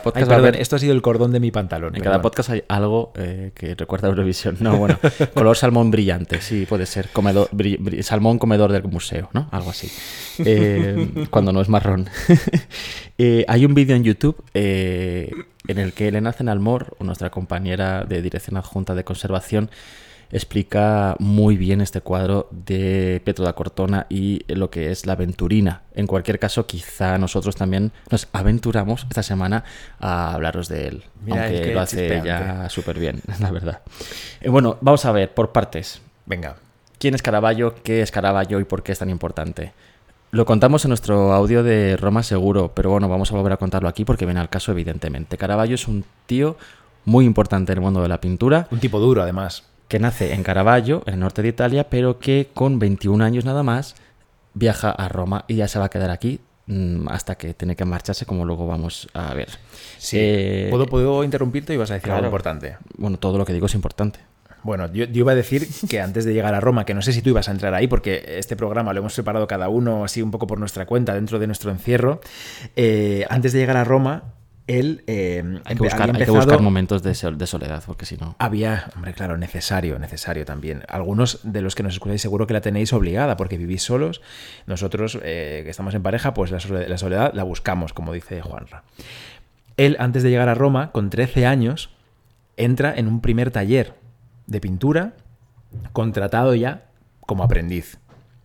podcast 0.00 0.26
perdón, 0.26 0.34
haber- 0.34 0.60
esto 0.60 0.76
ha 0.76 0.78
sido 0.80 0.92
el 0.92 1.02
cordón 1.02 1.30
de 1.32 1.38
mi 1.40 1.50
pantalón. 1.52 1.94
En 1.94 2.02
cada 2.02 2.20
podcast 2.20 2.50
hay 2.50 2.64
algo 2.68 3.12
eh, 3.16 3.52
que 3.54 3.74
recuerda 3.76 4.08
a 4.08 4.10
Eurovisión. 4.10 4.56
No, 4.60 4.76
bueno, 4.76 4.98
color 5.34 5.56
salmón 5.56 5.90
brillante, 5.90 6.40
sí, 6.40 6.66
puede 6.68 6.86
ser. 6.86 7.08
Comedor, 7.10 7.48
salmón 8.00 8.38
comedor 8.38 8.72
del 8.72 8.82
museo, 8.84 9.30
¿no? 9.32 9.48
Algo 9.52 9.70
así. 9.70 9.90
Eh, 10.44 11.26
cuando 11.30 11.52
no 11.52 11.60
es 11.60 11.68
marrón. 11.68 12.08
Eh, 13.18 13.46
hay 13.48 13.64
un 13.64 13.72
vídeo 13.72 13.96
en 13.96 14.04
YouTube 14.04 14.36
en 14.52 15.78
el 15.78 15.94
que 15.94 16.08
Elena 16.08 16.34
Zenalmor, 16.34 16.94
nuestra 17.00 17.30
compañera 17.30 18.04
de 18.04 18.20
dirección 18.20 18.58
adjunta 18.58 18.94
de 18.94 19.04
conservación, 19.04 19.70
explica 20.30 21.16
muy 21.18 21.56
bien 21.56 21.80
este 21.80 22.00
cuadro 22.00 22.48
de 22.50 23.20
Pietro 23.24 23.44
da 23.44 23.54
Cortona 23.54 24.06
y 24.08 24.42
lo 24.48 24.70
que 24.70 24.90
es 24.90 25.06
la 25.06 25.14
aventurina. 25.14 25.82
En 25.94 26.06
cualquier 26.06 26.38
caso, 26.38 26.66
quizá 26.66 27.18
nosotros 27.18 27.56
también 27.56 27.92
nos 28.10 28.28
aventuramos 28.32 29.06
esta 29.08 29.22
semana 29.22 29.64
a 30.00 30.34
hablaros 30.34 30.68
de 30.68 30.88
él. 30.88 31.04
Mira, 31.24 31.42
aunque 31.42 31.60
es 31.60 31.66
que 31.66 31.74
lo 31.74 31.80
hace 31.80 32.22
ya 32.24 32.68
súper 32.68 32.98
bien, 32.98 33.20
la 33.40 33.50
verdad. 33.50 33.80
Eh, 34.40 34.48
bueno, 34.48 34.78
vamos 34.80 35.04
a 35.04 35.12
ver 35.12 35.32
por 35.32 35.52
partes. 35.52 36.00
Venga. 36.26 36.56
¿Quién 36.98 37.14
es 37.14 37.22
Caravaggio? 37.22 37.74
¿Qué 37.82 38.02
es 38.02 38.10
Caravaggio 38.10 38.58
y 38.60 38.64
por 38.64 38.82
qué 38.82 38.92
es 38.92 38.98
tan 38.98 39.10
importante? 39.10 39.72
Lo 40.30 40.44
contamos 40.44 40.84
en 40.84 40.88
nuestro 40.88 41.32
audio 41.32 41.62
de 41.62 41.96
Roma 41.96 42.22
seguro, 42.22 42.72
pero 42.74 42.90
bueno, 42.90 43.08
vamos 43.08 43.30
a 43.30 43.36
volver 43.36 43.52
a 43.52 43.56
contarlo 43.58 43.88
aquí 43.88 44.04
porque 44.04 44.24
viene 44.24 44.40
al 44.40 44.48
caso 44.48 44.72
evidentemente. 44.72 45.36
Caravaggio 45.36 45.76
es 45.76 45.86
un 45.86 46.04
tío 46.26 46.56
muy 47.04 47.24
importante 47.24 47.72
en 47.72 47.78
el 47.78 47.82
mundo 47.82 48.02
de 48.02 48.08
la 48.08 48.20
pintura 48.20 48.66
Un 48.70 48.80
tipo 48.80 48.98
duro, 48.98 49.22
además. 49.22 49.64
Que 49.88 49.98
nace 49.98 50.32
en 50.32 50.42
Caravaggio, 50.42 51.02
en 51.06 51.14
el 51.14 51.20
norte 51.20 51.42
de 51.42 51.48
Italia, 51.48 51.88
pero 51.88 52.18
que 52.18 52.48
con 52.52 52.78
21 52.78 53.22
años 53.24 53.44
nada 53.44 53.62
más 53.62 53.94
viaja 54.54 54.90
a 54.90 55.08
Roma 55.08 55.44
y 55.48 55.56
ya 55.56 55.68
se 55.68 55.78
va 55.78 55.86
a 55.86 55.88
quedar 55.90 56.10
aquí 56.10 56.40
mm, 56.66 57.08
hasta 57.08 57.36
que 57.36 57.54
tiene 57.54 57.76
que 57.76 57.84
marcharse, 57.84 58.26
como 58.26 58.44
luego 58.44 58.66
vamos 58.66 59.08
a 59.14 59.32
ver. 59.34 59.48
Sí. 59.98 60.16
Eh, 60.20 60.68
¿Puedo, 60.70 60.86
¿Puedo 60.86 61.22
interrumpirte 61.24 61.74
y 61.74 61.76
vas 61.76 61.90
a 61.90 61.94
decir 61.94 62.10
algo 62.10 62.26
importante? 62.26 62.76
Bueno, 62.96 63.18
todo 63.18 63.38
lo 63.38 63.44
que 63.44 63.52
digo 63.52 63.66
es 63.66 63.74
importante. 63.74 64.18
Bueno, 64.62 64.92
yo, 64.92 65.04
yo 65.04 65.20
iba 65.20 65.30
a 65.30 65.36
decir 65.36 65.64
que 65.88 66.00
antes 66.00 66.24
de 66.24 66.34
llegar 66.34 66.52
a 66.54 66.58
Roma, 66.58 66.84
que 66.84 66.92
no 66.92 67.00
sé 67.00 67.12
si 67.12 67.22
tú 67.22 67.30
ibas 67.30 67.48
a 67.48 67.52
entrar 67.52 67.72
ahí, 67.74 67.86
porque 67.86 68.24
este 68.38 68.56
programa 68.56 68.92
lo 68.92 68.98
hemos 68.98 69.14
preparado 69.14 69.46
cada 69.46 69.68
uno 69.68 70.04
así 70.04 70.22
un 70.22 70.32
poco 70.32 70.48
por 70.48 70.58
nuestra 70.58 70.86
cuenta, 70.86 71.14
dentro 71.14 71.38
de 71.38 71.46
nuestro 71.46 71.70
encierro. 71.70 72.20
eh, 72.74 73.24
antes 73.30 73.52
de 73.52 73.60
llegar 73.60 73.76
a 73.76 73.84
Roma, 73.84 74.34
él 74.66 75.04
eh, 75.06 75.42
Hay 75.64 75.76
que 75.76 75.82
buscar, 75.82 76.02
había 76.02 76.12
hay 76.14 76.18
que 76.18 76.24
empezado- 76.24 76.34
buscar 76.46 76.60
momentos 76.60 77.02
de, 77.02 77.14
sol- 77.14 77.38
de 77.38 77.46
soledad, 77.46 77.82
porque 77.86 78.04
si 78.04 78.16
no... 78.16 78.34
Había, 78.38 78.90
hombre, 78.96 79.14
claro, 79.14 79.36
necesario, 79.36 79.98
necesario 79.98 80.44
también. 80.44 80.82
Algunos 80.88 81.40
de 81.44 81.62
los 81.62 81.74
que 81.76 81.82
nos 81.84 81.92
escucháis 81.94 82.20
seguro 82.20 82.46
que 82.46 82.54
la 82.54 82.60
tenéis 82.60 82.92
obligada 82.92 83.36
porque 83.36 83.56
vivís 83.58 83.82
solos. 83.82 84.22
Nosotros, 84.66 85.18
eh, 85.22 85.60
que 85.64 85.70
estamos 85.70 85.94
en 85.94 86.02
pareja, 86.02 86.34
pues 86.34 86.50
la 86.50 86.58
sole- 86.60 86.88
la 86.88 86.98
soledad 86.98 87.32
la 87.34 87.44
buscamos, 87.44 87.92
como 87.92 88.12
dice 88.12 88.40
Juanra. 88.42 88.82
Él, 89.76 89.96
antes 90.00 90.22
de 90.22 90.30
llegar 90.30 90.48
a 90.48 90.54
Roma, 90.54 90.90
con 90.90 91.10
13 91.10 91.46
años, 91.46 91.90
entra 92.56 92.94
en 92.96 93.06
un 93.08 93.20
primer 93.20 93.50
taller 93.50 93.94
de 94.46 94.60
pintura, 94.60 95.12
contratado 95.92 96.54
ya 96.54 96.86
como 97.20 97.44
aprendiz, 97.44 97.98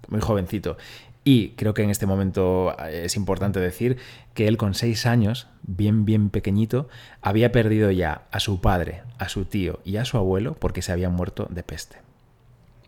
muy 0.09 0.19
jovencito. 0.21 0.77
Y 1.23 1.49
creo 1.49 1.73
que 1.73 1.83
en 1.83 1.91
este 1.91 2.05
momento 2.07 2.75
eh, 2.79 3.03
es 3.05 3.15
importante 3.15 3.59
decir 3.59 3.97
que 4.33 4.47
él 4.47 4.57
con 4.57 4.73
seis 4.73 5.05
años, 5.05 5.47
bien, 5.61 6.03
bien 6.05 6.29
pequeñito, 6.29 6.89
había 7.21 7.51
perdido 7.51 7.91
ya 7.91 8.23
a 8.31 8.39
su 8.39 8.59
padre, 8.59 9.03
a 9.19 9.29
su 9.29 9.45
tío 9.45 9.79
y 9.85 9.97
a 9.97 10.05
su 10.05 10.17
abuelo 10.17 10.55
porque 10.55 10.81
se 10.81 10.91
habían 10.91 11.13
muerto 11.13 11.47
de 11.51 11.63
peste, 11.63 11.97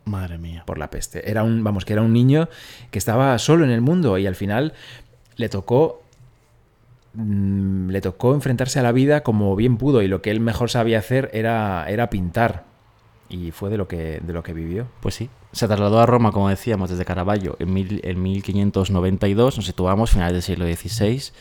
Madre 0.04 0.38
mía. 0.38 0.64
por 0.66 0.78
la 0.78 0.90
peste. 0.90 1.30
Era 1.30 1.44
un, 1.44 1.62
vamos, 1.62 1.84
que 1.84 1.92
era 1.92 2.02
un 2.02 2.12
niño 2.12 2.48
que 2.90 2.98
estaba 2.98 3.38
solo 3.38 3.64
en 3.64 3.70
el 3.70 3.80
mundo 3.80 4.18
y 4.18 4.26
al 4.26 4.34
final 4.34 4.72
le 5.36 5.48
tocó 5.48 6.02
mm, 7.14 7.90
le 7.90 8.00
tocó 8.00 8.34
enfrentarse 8.34 8.80
a 8.80 8.82
la 8.82 8.92
vida 8.92 9.22
como 9.22 9.54
bien 9.54 9.76
pudo 9.76 10.02
y 10.02 10.08
lo 10.08 10.22
que 10.22 10.32
él 10.32 10.40
mejor 10.40 10.70
sabía 10.70 10.98
hacer 10.98 11.30
era, 11.32 11.86
era 11.88 12.10
pintar 12.10 12.64
y 13.28 13.50
fue 13.50 13.70
de 13.70 13.76
lo 13.78 13.88
que, 13.88 14.20
de 14.22 14.32
lo 14.32 14.42
que 14.42 14.52
vivió. 14.52 14.86
Pues 15.00 15.14
sí. 15.14 15.28
Se 15.52 15.66
trasladó 15.66 16.00
a 16.00 16.06
Roma, 16.06 16.32
como 16.32 16.48
decíamos, 16.48 16.90
desde 16.90 17.04
Caravaggio 17.04 17.56
en, 17.60 17.72
mil- 17.72 18.00
en 18.04 18.22
1592. 18.22 19.56
Nos 19.56 19.66
situamos 19.66 20.10
finales 20.10 20.32
del 20.32 20.42
siglo 20.42 20.66
XVI. 20.66 21.32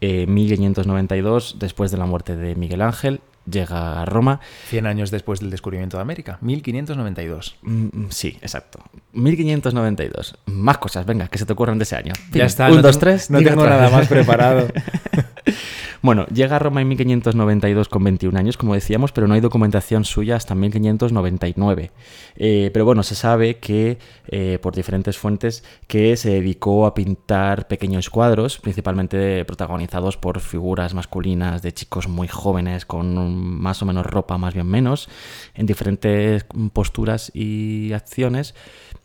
Eh, 0.00 0.26
1592, 0.26 1.56
después 1.58 1.90
de 1.90 1.98
la 1.98 2.06
muerte 2.06 2.34
de 2.34 2.56
Miguel 2.56 2.82
Ángel, 2.82 3.20
llega 3.48 4.02
a 4.02 4.04
Roma. 4.04 4.40
100 4.68 4.86
años 4.86 5.10
después 5.12 5.38
del 5.40 5.50
descubrimiento 5.50 5.96
de 5.96 6.00
América, 6.02 6.38
1592. 6.40 7.56
Mm, 7.62 7.84
mm, 7.92 8.06
sí, 8.10 8.36
exacto. 8.42 8.80
1592. 9.12 10.38
Más 10.46 10.78
cosas, 10.78 11.06
venga, 11.06 11.28
que 11.28 11.38
se 11.38 11.46
te 11.46 11.52
ocurran 11.52 11.78
de 11.78 11.84
ese 11.84 11.94
año. 11.96 12.12
Ya 12.32 12.46
está, 12.46 12.68
Un, 12.68 12.76
no 12.76 12.82
dos, 12.82 12.96
tengo- 12.98 13.00
tres. 13.00 13.30
no 13.30 13.38
tengo 13.42 13.64
nada 13.64 13.90
más 13.90 14.08
preparado. 14.08 14.66
Bueno, 16.02 16.26
llega 16.26 16.56
a 16.56 16.58
Roma 16.58 16.80
en 16.80 16.88
1592 16.88 17.88
con 17.88 18.02
21 18.02 18.36
años, 18.36 18.56
como 18.56 18.74
decíamos, 18.74 19.12
pero 19.12 19.28
no 19.28 19.34
hay 19.34 19.40
documentación 19.40 20.04
suya 20.04 20.34
hasta 20.34 20.56
1599. 20.56 21.92
Eh, 22.34 22.70
pero 22.72 22.84
bueno, 22.84 23.04
se 23.04 23.14
sabe 23.14 23.58
que, 23.58 23.98
eh, 24.26 24.58
por 24.60 24.74
diferentes 24.74 25.16
fuentes, 25.16 25.62
que 25.86 26.16
se 26.16 26.30
dedicó 26.30 26.86
a 26.86 26.94
pintar 26.94 27.68
pequeños 27.68 28.10
cuadros, 28.10 28.58
principalmente 28.58 29.44
protagonizados 29.44 30.16
por 30.16 30.40
figuras 30.40 30.92
masculinas 30.92 31.62
de 31.62 31.72
chicos 31.72 32.08
muy 32.08 32.26
jóvenes, 32.26 32.84
con 32.84 33.60
más 33.60 33.80
o 33.80 33.86
menos 33.86 34.04
ropa, 34.04 34.36
más 34.38 34.54
bien 34.54 34.66
menos, 34.66 35.08
en 35.54 35.66
diferentes 35.66 36.46
posturas 36.72 37.30
y 37.32 37.92
acciones, 37.92 38.56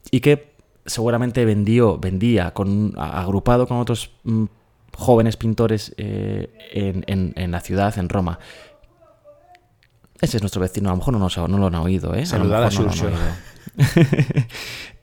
y 0.10 0.22
que 0.22 0.58
seguramente 0.88 1.46
vendió, 1.46 2.00
vendía 2.00 2.56
con, 2.56 2.94
agrupado 2.98 3.68
con 3.68 3.78
otros 3.78 4.10
mm, 4.24 4.46
jóvenes 4.98 5.38
pintores 5.38 5.94
eh, 5.98 6.50
en, 6.74 7.04
en- 7.08 7.34
en 7.36 7.52
la 7.52 7.62
ciudad, 7.62 7.98
en 7.98 8.10
Roma. 8.10 8.40
Ese 10.20 10.38
es 10.38 10.44
nuestro 10.44 10.62
vecino, 10.62 10.90
a 10.90 10.94
lo 10.94 10.98
mejor 10.98 11.14
no, 11.14 11.20
nos, 11.20 11.38
no 11.38 11.58
lo 11.60 11.68
han 11.68 11.76
oído, 11.76 12.16
¿eh? 12.16 12.26
Saludad 12.26 12.64
a 12.66 12.70
mejor 12.70 12.86
no. 13.12 13.48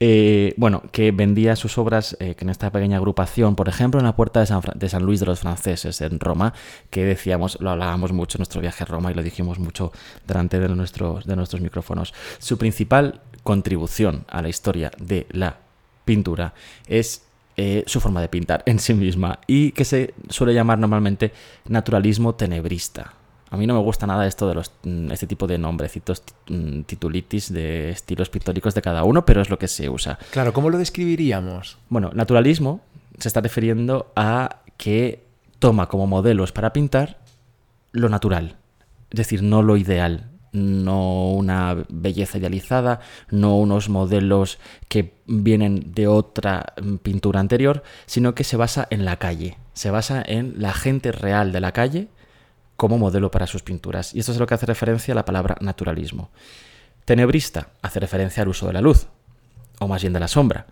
Eh, 0.01 0.53
bueno, 0.57 0.83
que 0.91 1.11
vendía 1.11 1.55
sus 1.55 1.77
obras 1.77 2.17
eh, 2.19 2.35
que 2.35 2.43
en 2.43 2.49
esta 2.49 2.69
pequeña 2.69 2.97
agrupación, 2.97 3.55
por 3.55 3.69
ejemplo, 3.69 3.99
en 4.01 4.05
la 4.05 4.15
puerta 4.17 4.41
de 4.41 4.45
San, 4.45 4.61
Fra- 4.61 4.73
de 4.75 4.89
San 4.89 5.03
Luis 5.03 5.21
de 5.21 5.25
los 5.25 5.39
Franceses, 5.39 6.01
en 6.01 6.19
Roma, 6.19 6.53
que 6.89 7.05
decíamos, 7.05 7.57
lo 7.61 7.69
hablábamos 7.69 8.11
mucho 8.11 8.37
en 8.37 8.41
nuestro 8.41 8.59
viaje 8.59 8.83
a 8.83 8.87
Roma 8.87 9.11
y 9.11 9.13
lo 9.13 9.23
dijimos 9.23 9.57
mucho 9.57 9.93
delante 10.27 10.59
de 10.59 10.67
nuestros 10.67 11.61
micrófonos. 11.61 12.13
Su 12.39 12.57
principal 12.57 13.21
contribución 13.43 14.25
a 14.27 14.41
la 14.41 14.49
historia 14.49 14.91
de 14.99 15.27
la 15.31 15.59
pintura 16.03 16.53
es 16.87 17.23
eh, 17.57 17.83
su 17.87 18.01
forma 18.01 18.21
de 18.21 18.27
pintar 18.27 18.63
en 18.65 18.79
sí 18.79 18.93
misma 18.93 19.39
y 19.47 19.71
que 19.71 19.85
se 19.85 20.13
suele 20.29 20.53
llamar 20.53 20.77
normalmente 20.77 21.31
naturalismo 21.67 22.35
tenebrista. 22.35 23.13
A 23.49 23.57
mí 23.57 23.65
no 23.67 23.73
me 23.73 23.79
gusta 23.79 24.05
nada 24.05 24.27
esto 24.27 24.47
de 24.47 24.55
los, 24.55 24.71
mm, 24.83 25.11
este 25.11 25.27
tipo 25.27 25.47
de 25.47 25.57
nombrecitos 25.57 26.23
mm, 26.49 26.81
titulitis 26.81 27.53
de 27.53 27.91
estilos 27.91 28.29
pictóricos 28.29 28.75
de 28.75 28.81
cada 28.81 29.03
uno, 29.03 29.25
pero 29.25 29.41
es 29.41 29.49
lo 29.49 29.57
que 29.57 29.69
se 29.69 29.87
usa. 29.87 30.19
Claro, 30.31 30.51
¿cómo 30.51 30.69
lo 30.69 30.77
describiríamos? 30.77 31.77
Bueno, 31.87 32.11
naturalismo 32.13 32.81
se 33.19 33.29
está 33.29 33.39
refiriendo 33.39 34.11
a 34.15 34.57
que 34.77 35.23
toma 35.59 35.87
como 35.87 36.07
modelos 36.07 36.51
para 36.51 36.73
pintar 36.73 37.19
lo 37.93 38.09
natural, 38.09 38.57
es 39.11 39.17
decir, 39.17 39.41
no 39.41 39.61
lo 39.61 39.77
ideal, 39.77 40.29
no 40.55 41.31
una 41.31 41.85
belleza 41.89 42.37
idealizada, 42.37 43.01
no 43.29 43.57
unos 43.57 43.89
modelos 43.89 44.57
que 44.87 45.13
vienen 45.27 45.93
de 45.93 46.07
otra 46.07 46.73
mm, 46.81 46.95
pintura 46.97 47.39
anterior, 47.39 47.83
sino 48.05 48.33
que 48.33 48.43
se 48.43 48.57
basa 48.57 48.87
en 48.89 49.05
la 49.05 49.17
calle, 49.17 49.57
se 49.73 49.91
basa 49.91 50.23
en 50.25 50.55
la 50.57 50.73
gente 50.73 51.11
real 51.11 51.51
de 51.51 51.59
la 51.59 51.71
calle 51.71 52.07
como 52.77 52.97
modelo 52.97 53.31
para 53.31 53.47
sus 53.47 53.63
pinturas. 53.63 54.13
Y 54.13 54.19
esto 54.19 54.31
es 54.31 54.37
lo 54.37 54.47
que 54.47 54.53
hace 54.53 54.65
referencia 54.65 55.13
a 55.13 55.15
la 55.15 55.25
palabra 55.25 55.57
naturalismo. 55.61 56.29
Tenebrista 57.05 57.69
hace 57.81 57.99
referencia 57.99 58.43
al 58.43 58.49
uso 58.49 58.67
de 58.67 58.73
la 58.73 58.81
luz, 58.81 59.07
o 59.79 59.87
más 59.87 60.01
bien 60.01 60.13
de 60.13 60.19
la 60.19 60.27
sombra. 60.27 60.67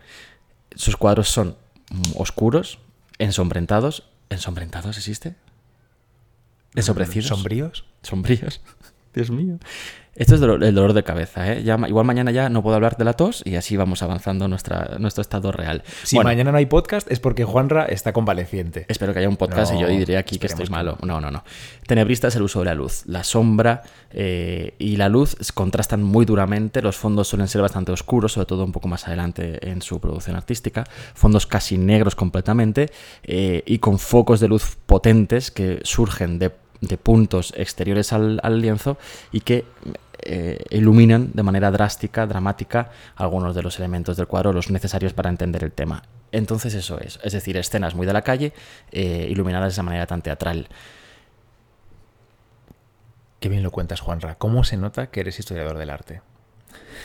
Sus 0.75 0.97
cuadros 0.97 1.29
son 1.29 1.55
mm, 1.91 2.01
oscuros, 2.17 2.79
ensombrentados. 3.19 4.09
¿Ensombrentados 4.29 4.97
existe? 4.97 5.35
¿Ensombrecidos? 6.75 7.27
¿Sombríos? 7.27 7.85
Sombríos. 8.01 8.61
Dios 9.13 9.29
mío. 9.31 9.57
Esto 10.15 10.35
es 10.35 10.41
dolor- 10.41 10.63
el 10.63 10.75
dolor 10.75 10.93
de 10.93 11.01
cabeza, 11.03 11.51
¿eh? 11.51 11.63
Ya 11.63 11.75
igual 11.87 12.05
mañana 12.05 12.29
ya 12.29 12.47
no 12.47 12.61
puedo 12.61 12.75
hablar 12.75 12.97
de 12.97 13.03
la 13.03 13.13
tos 13.13 13.41
y 13.47 13.55
así 13.55 13.77
vamos 13.77 14.03
avanzando 14.03 14.47
nuestra, 14.47 14.97
nuestro 14.99 15.21
estado 15.23 15.51
real. 15.51 15.81
Si 16.03 16.15
Bueno, 16.17 16.29
mañana 16.29 16.51
no 16.51 16.59
hay 16.59 16.67
podcast 16.67 17.11
es 17.11 17.19
porque 17.19 17.45
Juanra 17.45 17.85
está 17.85 18.13
convaleciente. 18.13 18.85
Espero 18.89 19.11
que 19.13 19.19
haya 19.19 19.29
un 19.29 19.37
podcast 19.37 19.73
y 19.73 19.79
yo 19.79 19.87
diré 19.87 20.17
aquí 20.17 20.37
que 20.37 20.45
estoy 20.45 20.67
malo. 20.67 20.99
No, 21.01 21.19
no, 21.19 21.31
no. 21.31 21.43
Tenebrista 21.87 22.27
es 22.27 22.35
el 22.35 22.43
uso 22.43 22.59
de 22.59 22.65
la 22.65 22.75
luz. 22.75 23.01
La 23.07 23.23
sombra 23.23 23.81
eh, 24.11 24.75
y 24.77 24.97
la 24.97 25.09
luz 25.09 25.35
contrastan 25.55 26.03
muy 26.03 26.25
duramente. 26.25 26.83
Los 26.83 26.95
fondos 26.95 27.27
suelen 27.27 27.47
ser 27.47 27.63
bastante 27.63 27.91
oscuros, 27.91 28.33
sobre 28.33 28.45
todo 28.45 28.63
un 28.65 28.71
poco 28.71 28.87
más 28.87 29.07
adelante 29.07 29.67
en 29.67 29.81
su 29.81 29.99
producción 29.99 30.35
artística. 30.35 30.83
Fondos 31.15 31.47
casi 31.47 31.79
negros 31.79 32.13
completamente 32.13 32.91
eh, 33.23 33.63
y 33.65 33.79
con 33.79 33.97
focos 33.97 34.39
de 34.39 34.47
luz 34.47 34.77
potentes 34.85 35.49
que 35.49 35.79
surgen 35.83 36.37
de, 36.37 36.51
de 36.81 36.97
puntos 36.97 37.53
exteriores 37.57 38.11
al, 38.13 38.39
al 38.43 38.61
lienzo 38.61 38.97
y 39.31 39.39
que 39.41 39.65
eh, 40.25 40.63
iluminan 40.69 41.31
de 41.33 41.43
manera 41.43 41.69
drástica, 41.71 42.25
dramática, 42.27 42.91
algunos 43.15 43.55
de 43.55 43.61
los 43.63 43.77
elementos 43.79 44.15
del 44.17 44.27
cuadro, 44.27 44.53
los 44.53 44.69
necesarios 44.69 45.13
para 45.13 45.29
entender 45.29 45.63
el 45.63 45.71
tema. 45.71 46.03
Entonces 46.31 46.73
eso 46.73 46.99
es, 46.99 47.19
es 47.23 47.33
decir, 47.33 47.57
escenas 47.57 47.93
muy 47.95 48.07
de 48.07 48.13
la 48.13 48.21
calle, 48.21 48.53
eh, 48.91 49.27
iluminadas 49.29 49.67
de 49.67 49.71
esa 49.73 49.83
manera 49.83 50.07
tan 50.07 50.21
teatral. 50.21 50.67
Qué 53.39 53.49
bien 53.49 53.63
lo 53.63 53.71
cuentas, 53.71 53.99
Juanra. 53.99 54.35
¿Cómo 54.35 54.63
se 54.63 54.77
nota 54.77 55.07
que 55.07 55.19
eres 55.19 55.37
historiador 55.39 55.77
del 55.77 55.89
arte? 55.89 56.21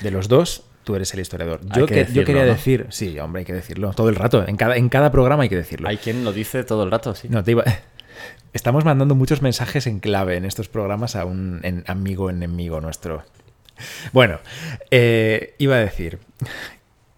De 0.01 0.11
los 0.11 0.29
dos, 0.29 0.63
tú 0.85 0.95
eres 0.95 1.13
el 1.15 1.21
historiador. 1.21 1.61
Yo, 1.77 1.87
que 1.87 1.95
que- 1.95 2.01
yo 2.01 2.07
decirlo, 2.07 2.25
quería 2.25 2.43
¿no? 2.45 2.49
decir, 2.49 2.87
sí, 2.91 3.19
hombre, 3.19 3.41
hay 3.41 3.45
que 3.47 3.53
decirlo 3.55 3.93
todo 3.93 4.09
el 4.09 4.15
rato. 4.15 4.47
En 4.47 4.57
cada, 4.57 4.77
en 4.77 4.89
cada 4.89 5.11
programa 5.11 5.43
hay 5.43 5.49
que 5.49 5.57
decirlo. 5.57 5.89
Hay 5.89 5.97
quien 5.97 6.25
lo 6.25 6.33
dice 6.33 6.63
todo 6.65 6.85
el 6.85 6.91
rato, 6.93 7.15
sí. 7.15 7.29
No, 7.29 7.43
te 7.43 7.51
iba. 7.53 7.65
Estamos 8.53 8.85
mandando 8.85 9.15
muchos 9.15 9.43
mensajes 9.43 9.87
en 9.87 10.01
clave 10.01 10.37
en 10.37 10.45
estos 10.45 10.69
programas 10.69 11.17
a 11.17 11.25
un 11.25 11.61
amigo 11.87 12.31
enemigo 12.31 12.81
nuestro. 12.81 13.23
Bueno, 14.13 14.39
eh, 14.91 15.55
iba 15.59 15.77
a 15.77 15.79
decir 15.79 16.19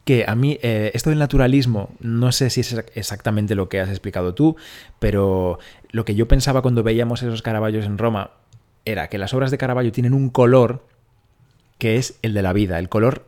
que 0.04 0.24
a 0.26 0.34
mí 0.34 0.58
eh, 0.62 0.90
esto 0.94 1.10
del 1.10 1.18
naturalismo, 1.18 1.90
no 2.00 2.32
sé 2.32 2.50
si 2.50 2.60
es 2.60 2.72
exactamente 2.94 3.54
lo 3.54 3.68
que 3.68 3.80
has 3.80 3.88
explicado 3.88 4.34
tú, 4.34 4.56
pero 4.98 5.58
lo 5.90 6.04
que 6.04 6.14
yo 6.14 6.26
pensaba 6.26 6.62
cuando 6.62 6.82
veíamos 6.82 7.22
esos 7.22 7.42
Caraballos 7.42 7.84
en 7.86 7.98
Roma 7.98 8.32
era 8.84 9.08
que 9.08 9.18
las 9.18 9.34
obras 9.34 9.50
de 9.50 9.58
Caravaggio 9.58 9.92
tienen 9.92 10.14
un 10.14 10.30
color 10.30 10.84
que 11.78 11.96
es 11.96 12.18
el 12.22 12.34
de 12.34 12.42
la 12.42 12.52
vida, 12.52 12.78
el 12.78 12.88
color, 12.88 13.26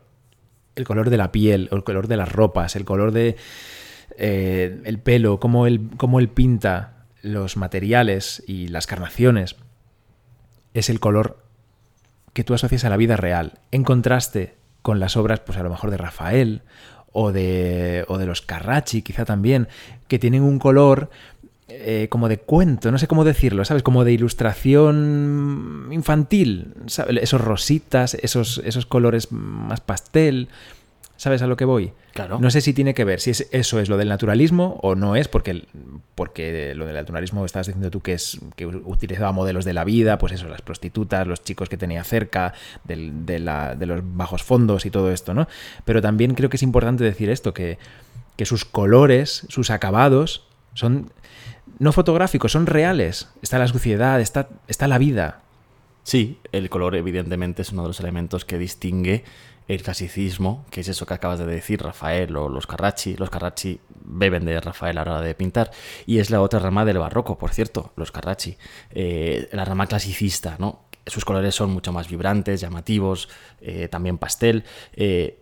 el 0.77 0.85
color 0.85 1.11
de 1.11 1.17
la 1.17 1.33
piel, 1.33 1.69
el 1.73 1.85
color 1.85 2.09
de 2.09 2.17
las 2.17 2.33
ropas, 2.33 2.75
el 2.77 2.85
color 2.85 3.13
de 3.13 3.37
eh, 4.19 4.81
el 4.85 4.99
pelo, 4.99 5.39
cómo 5.41 5.67
él, 5.67 5.89
cómo 5.97 6.19
él 6.19 6.29
pinta 6.29 6.92
los 7.23 7.57
materiales 7.57 8.43
y 8.47 8.69
las 8.69 8.87
carnaciones. 8.87 9.57
Es 10.75 10.91
el 10.91 11.01
color 11.01 11.43
que 12.33 12.45
tú 12.45 12.55
asocias 12.55 12.85
a 12.85 12.91
la 12.91 12.97
vida 12.97 13.17
real, 13.17 13.59
en 13.71 13.85
contraste 13.85 14.55
con 14.83 15.01
las 15.01 15.17
obras, 15.17 15.41
pues 15.41 15.59
a 15.59 15.63
lo 15.63 15.71
mejor 15.71 15.91
de 15.91 15.97
Rafael 15.97 16.63
o 17.13 17.33
de, 17.33 18.05
o 18.09 18.19
de 18.19 18.27
los 18.27 18.43
Carracci, 18.43 19.03
quizá 19.03 19.25
también, 19.25 19.69
que 20.09 20.19
tienen 20.19 20.43
un 20.43 20.59
color 20.59 21.11
eh, 21.69 22.09
como 22.11 22.29
de 22.29 22.39
cuento, 22.39 22.91
no 22.91 22.99
sé 22.99 23.07
cómo 23.07 23.25
decirlo, 23.25 23.65
¿sabes? 23.65 23.83
Como 23.83 24.05
de 24.05 24.13
ilustración 24.13 25.89
infantil, 25.91 26.75
¿sabes? 26.87 27.23
Esos 27.23 27.41
rositas, 27.41 28.15
esos, 28.15 28.61
esos 28.65 28.85
colores 28.87 29.31
más 29.31 29.81
pastel. 29.81 30.49
¿Sabes 31.23 31.41
a 31.41 31.47
lo 31.47 31.57
que 31.57 31.65
voy? 31.65 31.93
Claro. 32.15 32.41
No 32.41 32.51
sé 32.51 32.61
si 32.61 32.73
tiene 32.73 32.95
que 32.95 33.05
ver, 33.05 33.21
si 33.21 33.31
es, 33.31 33.47
eso 33.53 33.79
es 33.79 33.89
lo 33.89 33.97
del 33.97 34.09
naturalismo 34.09 34.81
o 34.83 34.97
no 34.97 35.15
es, 35.15 35.29
porque, 35.29 35.69
porque 36.17 36.75
lo 36.75 36.85
del 36.85 36.97
naturalismo 36.97 37.45
estabas 37.45 37.69
diciendo 37.69 37.93
tú 37.93 38.01
que 38.01 38.15
es 38.15 38.41
que 38.57 38.67
utilizaba 38.67 39.31
modelos 39.31 39.65
de 39.65 39.73
la 39.73 39.85
vida, 39.85 40.19
pues 40.19 40.33
eso, 40.33 40.49
las 40.49 40.63
prostitutas, 40.63 41.25
los 41.29 41.45
chicos 41.45 41.69
que 41.69 41.77
tenía 41.77 42.03
cerca, 42.03 42.55
del- 42.83 43.25
de, 43.25 43.39
la- 43.39 43.77
de 43.77 43.87
los 43.87 44.01
bajos 44.03 44.43
fondos 44.43 44.85
y 44.85 44.91
todo 44.91 45.13
esto, 45.13 45.33
¿no? 45.33 45.47
Pero 45.85 46.03
también 46.03 46.35
creo 46.35 46.51
que 46.51 46.57
es 46.57 46.63
importante 46.65 47.05
decir 47.05 47.31
esto, 47.31 47.55
que, 47.55 47.79
que 48.37 48.45
sus 48.45 48.65
colores, 48.65 49.47
sus 49.49 49.71
acabados, 49.71 50.45
son 50.75 51.13
no 51.79 51.93
fotográficos, 51.93 52.51
son 52.51 52.67
reales. 52.67 53.29
Está 53.43 53.61
la 53.61 53.69
suciedad, 53.69 54.21
está, 54.21 54.49
está 54.67 54.89
la 54.89 54.99
vida. 54.99 55.39
Sí, 56.03 56.39
el 56.51 56.69
color 56.69 56.97
evidentemente 56.97 57.63
es 57.63 57.71
uno 57.71 57.83
de 57.83 57.89
los 57.91 58.01
elementos 58.01 58.45
que 58.45 58.59
distingue 58.59 59.23
el 59.69 59.83
clasicismo, 59.83 60.65
que 60.71 60.81
es 60.81 60.89
eso 60.89 61.07
que 61.07 61.15
acabas 61.15 61.39
de 61.39 61.47
decir, 61.47 61.83
Rafael 61.83 62.37
o 62.37 62.49
los 62.49 62.67
Carracci. 62.67 63.17
Los 63.17 63.31
Carracci 63.31 63.81
beben 64.05 64.45
de 64.45 64.61
Rafael 64.61 64.99
a 64.99 65.05
la 65.05 65.13
hora 65.13 65.21
de 65.21 65.35
pintar. 65.35 65.71
Y 66.07 66.19
es 66.19 66.31
la 66.31 66.41
otra 66.41 66.61
rama 66.61 66.85
del 66.85 66.99
barroco, 66.99 67.39
por 67.39 67.53
cierto, 67.53 67.93
los 67.97 68.13
Carracci. 68.13 68.57
Eh, 68.91 69.49
la 69.53 69.65
rama 69.65 69.87
clasicista, 69.87 70.57
¿no? 70.59 70.85
Sus 71.07 71.25
colores 71.25 71.55
son 71.55 71.71
mucho 71.71 71.93
más 71.93 72.09
vibrantes, 72.09 72.61
llamativos, 72.61 73.29
eh, 73.61 73.89
también 73.89 74.19
pastel. 74.19 74.65
eh, 74.93 75.42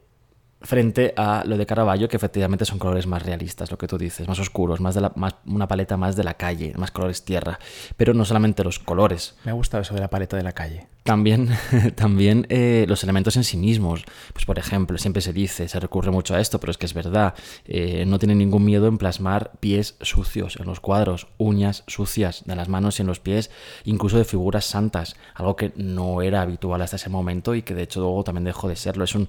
frente 0.63 1.15
a 1.17 1.43
lo 1.47 1.57
de 1.57 1.67
Caravaggio, 1.67 2.09
que 2.09 2.17
efectivamente 2.17 2.65
son 2.65 2.79
colores 2.79 3.07
más 3.07 3.23
realistas, 3.23 3.71
lo 3.71 3.79
que 3.79 3.89
tú 3.89 3.97
dices, 3.97 4.29
más 4.29 4.39
oscuros, 4.39 4.81
más 4.81 4.95
de 4.95 5.01
la, 5.01 5.13
más, 5.17 5.37
una 5.47 5.67
paleta 5.67 5.97
más 5.97 6.17
de 6.17 6.25
la 6.25 6.35
calle, 6.35 6.75
más 6.77 6.91
colores 6.91 7.25
tierra. 7.25 7.59
Pero 7.97 8.15
no 8.15 8.25
solamente 8.25 8.63
los 8.65 8.79
colores, 8.79 9.35
Me 9.45 9.51
ha 9.51 9.55
gustado 9.55 9.83
eso 9.83 9.95
de 9.95 10.01
la 10.01 10.11
paleta 10.11 10.37
de 10.37 10.43
la 10.43 10.53
calle. 10.53 10.87
también, 11.03 11.49
también 11.97 12.47
eh, 12.51 12.85
los 12.89 13.03
elementos 13.03 13.37
en 13.37 13.45
sí 13.45 13.57
mismos. 13.57 14.05
Pues 14.33 14.45
por 14.45 14.59
ejemplo, 14.59 14.99
siempre 14.99 15.23
se 15.23 15.33
dice, 15.33 15.67
se 15.69 15.81
recurre 15.81 16.11
mucho 16.11 16.35
a 16.35 16.41
esto, 16.41 16.61
pero 16.61 16.71
es 16.71 16.79
que 16.79 16.87
es 16.87 16.95
verdad. 16.95 17.35
eh, 17.65 18.05
no 18.07 18.19
tienen 18.19 18.39
ningún 18.39 18.65
miedo 18.65 18.87
en 18.87 18.99
plasmar 18.99 19.53
pies 19.61 19.97
sucios 20.03 20.57
en 20.57 20.67
los 20.67 20.81
cuadros, 20.81 21.29
uñas 21.39 21.85
sucias 21.87 22.45
de 22.45 22.57
las 22.57 22.69
manos 22.69 22.99
y 22.99 23.03
en 23.03 23.07
los 23.09 23.21
pies, 23.21 23.51
incluso 23.85 24.19
de 24.19 24.25
figuras 24.25 24.67
santas, 24.67 25.17
algo 25.35 25.57
que 25.57 25.73
no 25.77 26.21
era 26.23 26.43
habitual 26.43 26.83
hasta 26.83 26.97
ese 26.97 27.09
momento 27.09 27.55
y 27.55 27.63
que 27.63 27.75
de 27.75 27.83
hecho 27.83 28.01
luego 28.01 28.25
también 28.25 28.45
dejó 28.45 28.69
de 28.69 28.77
serlo. 28.77 29.05
Es 29.05 29.15
un 29.15 29.29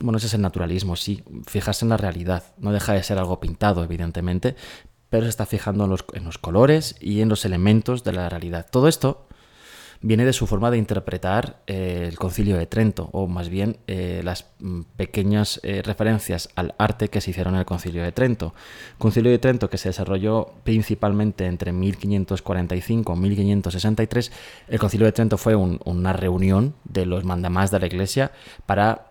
bueno, 0.00 0.18
ese 0.18 0.26
es 0.28 0.34
el 0.34 0.40
naturalismo, 0.42 0.96
sí. 0.96 1.22
Fijarse 1.46 1.84
en 1.84 1.90
la 1.90 1.96
realidad. 1.96 2.42
No 2.58 2.72
deja 2.72 2.92
de 2.92 3.02
ser 3.02 3.18
algo 3.18 3.40
pintado, 3.40 3.82
evidentemente, 3.84 4.54
pero 5.10 5.24
se 5.24 5.30
está 5.30 5.46
fijando 5.46 5.84
en 5.84 5.90
los, 5.90 6.04
en 6.14 6.24
los 6.24 6.38
colores 6.38 6.96
y 7.00 7.20
en 7.20 7.28
los 7.28 7.44
elementos 7.44 8.04
de 8.04 8.12
la 8.12 8.28
realidad. 8.28 8.66
Todo 8.70 8.88
esto 8.88 9.24
viene 10.00 10.24
de 10.24 10.32
su 10.32 10.46
forma 10.46 10.70
de 10.70 10.78
interpretar 10.78 11.56
eh, 11.66 12.06
el 12.08 12.16
concilio 12.18 12.56
de 12.56 12.66
Trento, 12.66 13.10
o 13.12 13.26
más 13.26 13.48
bien 13.48 13.78
eh, 13.88 14.20
las 14.22 14.46
mm, 14.60 14.82
pequeñas 14.96 15.58
eh, 15.64 15.82
referencias 15.84 16.50
al 16.54 16.76
arte 16.78 17.08
que 17.08 17.20
se 17.20 17.30
hicieron 17.32 17.54
en 17.54 17.60
el 17.60 17.66
concilio 17.66 18.04
de 18.04 18.12
Trento. 18.12 18.54
Concilio 18.98 19.32
de 19.32 19.40
Trento 19.40 19.68
que 19.68 19.76
se 19.76 19.88
desarrolló 19.88 20.52
principalmente 20.62 21.46
entre 21.46 21.72
1545 21.72 23.12
y 23.12 23.18
1563. 23.18 24.32
El 24.68 24.78
concilio 24.78 25.06
de 25.06 25.12
Trento 25.12 25.36
fue 25.36 25.56
un- 25.56 25.80
una 25.84 26.12
reunión 26.12 26.74
de 26.84 27.04
los 27.04 27.24
mandamás 27.24 27.72
de 27.72 27.80
la 27.80 27.86
iglesia 27.86 28.30
para 28.66 29.07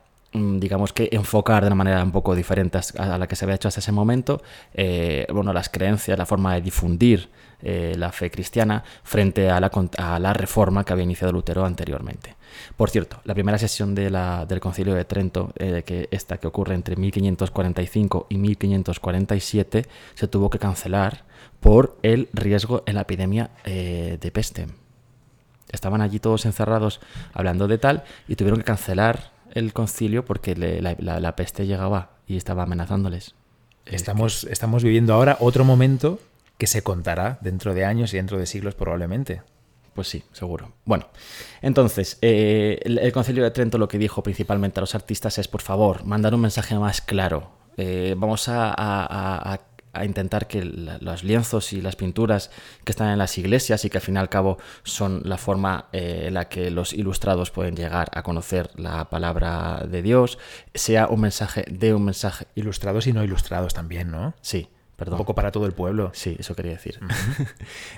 digamos 0.60 0.94
que 0.94 1.10
enfocar 1.12 1.64
de 1.64 1.68
una 1.68 1.76
manera 1.76 2.04
un 2.04 2.12
poco 2.12 2.36
diferente 2.36 2.80
a 2.98 3.18
la 3.18 3.28
que 3.28 3.36
se 3.36 3.46
había 3.46 3.56
hecho 3.56 3.68
hasta 3.68 3.80
ese 3.80 3.92
momento, 3.92 4.42
eh, 4.74 5.26
bueno, 5.32 5.54
las 5.54 5.70
creencias, 5.70 6.18
la 6.18 6.26
forma 6.26 6.54
de 6.56 6.62
difundir 6.62 7.30
eh, 7.62 7.96
la 7.98 8.12
fe 8.12 8.30
cristiana 8.30 8.84
frente 9.04 9.50
a 9.50 9.60
la, 9.60 10.34
reforma 10.34 10.84
que 10.84 10.94
había 10.94 11.04
iniciado 11.04 11.34
Lutero 11.34 11.66
anteriormente. 11.66 12.36
Por 12.76 12.90
cierto, 12.90 13.20
la 13.24 13.34
primera 13.34 13.58
sesión 13.58 13.96
del 13.96 14.60
Concilio 14.60 14.94
de 14.94 15.06
Trento, 15.06 15.54
eh, 15.58 15.84
que 15.86 16.08
esta 16.12 16.38
que 16.38 16.48
ocurre 16.48 16.76
entre 16.76 16.96
1545 16.96 18.28
y 18.30 18.38
1547, 18.38 19.86
se 20.14 20.28
tuvo 20.28 20.50
que 20.50 20.60
cancelar 20.60 21.26
por 21.60 21.98
el 22.04 22.30
riesgo 22.34 22.84
en 22.86 22.96
la 22.96 23.02
epidemia 23.02 23.50
de 23.66 24.32
peste. 24.32 24.68
Estaban 25.72 26.02
allí 26.02 26.20
todos 26.20 26.46
encerrados 26.46 27.02
hablando 27.34 27.68
de 27.68 27.78
tal 27.78 28.04
y 28.28 28.36
tuvieron 28.36 28.60
que 28.60 28.66
cancelar 28.66 29.32
el 29.58 29.74
concilio 29.74 30.26
porque 30.26 30.56
le- 30.56 30.82
la, 30.82 30.96
la- 31.00 31.20
la 31.20 31.36
peste 31.36 31.66
llegaba 31.66 32.12
y 32.28 32.38
estaba 32.38 32.64
amenazándoles. 32.64 33.36
Es 33.86 33.94
Estamos, 33.96 34.44
estamos 34.46 34.84
viviendo 34.84 35.14
ahora 35.14 35.38
otro 35.40 35.64
momento 35.64 36.20
que 36.58 36.68
se 36.68 36.82
contará 36.82 37.38
dentro 37.42 37.74
de 37.74 37.86
años 37.86 38.14
y 38.14 38.18
dentro 38.18 38.38
de 38.38 38.46
siglos 38.46 38.76
probablemente. 38.76 39.42
Pues 39.94 40.08
sí, 40.10 40.24
seguro. 40.32 40.74
Bueno, 40.86 41.08
entonces, 41.62 42.18
eh, 42.22 42.80
el, 42.84 43.00
el 43.00 43.12
Concilio 43.12 43.44
de 43.44 43.52
Trento 43.52 43.78
lo 43.78 43.88
que 43.88 43.98
dijo 43.98 44.22
principalmente 44.22 44.80
a 44.80 44.82
los 44.82 44.94
artistas 44.94 45.38
es, 45.40 45.48
por 45.48 45.62
favor, 45.62 46.04
mandar 46.06 46.36
un 46.36 46.42
mensaje 46.42 46.78
más 46.78 47.02
claro. 47.02 47.50
Eh, 47.78 48.14
vamos 48.18 48.48
a, 48.48 48.70
a- 48.70 49.54
a- 49.54 49.62
a- 50.00 50.06
intentar 50.06 50.48
que 50.48 50.64
la- 50.64 50.98
los 51.00 51.24
lienzos 51.24 51.74
y 51.74 51.82
las 51.82 51.96
pinturas 51.96 52.50
que 52.84 52.92
están 52.92 53.10
en 53.10 53.18
las 53.18 53.38
iglesias 53.38 53.84
y 53.86 53.90
que 53.90 53.98
al 53.98 54.04
fin 54.04 54.16
y 54.16 54.20
al 54.20 54.30
cabo 54.30 54.58
son 54.84 55.22
la 55.26 55.38
forma 55.38 55.86
eh, 55.92 56.26
en 56.28 56.34
la 56.34 56.48
que 56.50 56.72
los 56.72 56.94
ilustrados 56.94 57.52
pueden 57.52 57.76
llegar 57.76 58.10
a 58.14 58.24
conocer 58.24 58.70
la 58.76 59.10
palabra 59.10 59.86
de 59.90 60.02
Dios, 60.02 60.38
sea 60.74 61.08
un 61.08 61.22
mensaje 61.22 61.66
de 61.70 61.94
un 61.94 62.06
mensaje. 62.06 62.48
Ilustrados 62.56 63.08
y 63.08 63.14
no 63.14 63.24
ilustrados 63.24 63.74
también, 63.74 64.12
¿no? 64.12 64.34
Sí, 64.42 64.70
perdón. 64.98 65.14
Un 65.14 65.18
poco 65.20 65.36
para 65.36 65.52
todo 65.52 65.66
el 65.66 65.72
pueblo. 65.72 66.12
Sí, 66.14 66.36
eso 66.40 66.56
quería 66.56 66.74
decir. 66.74 67.00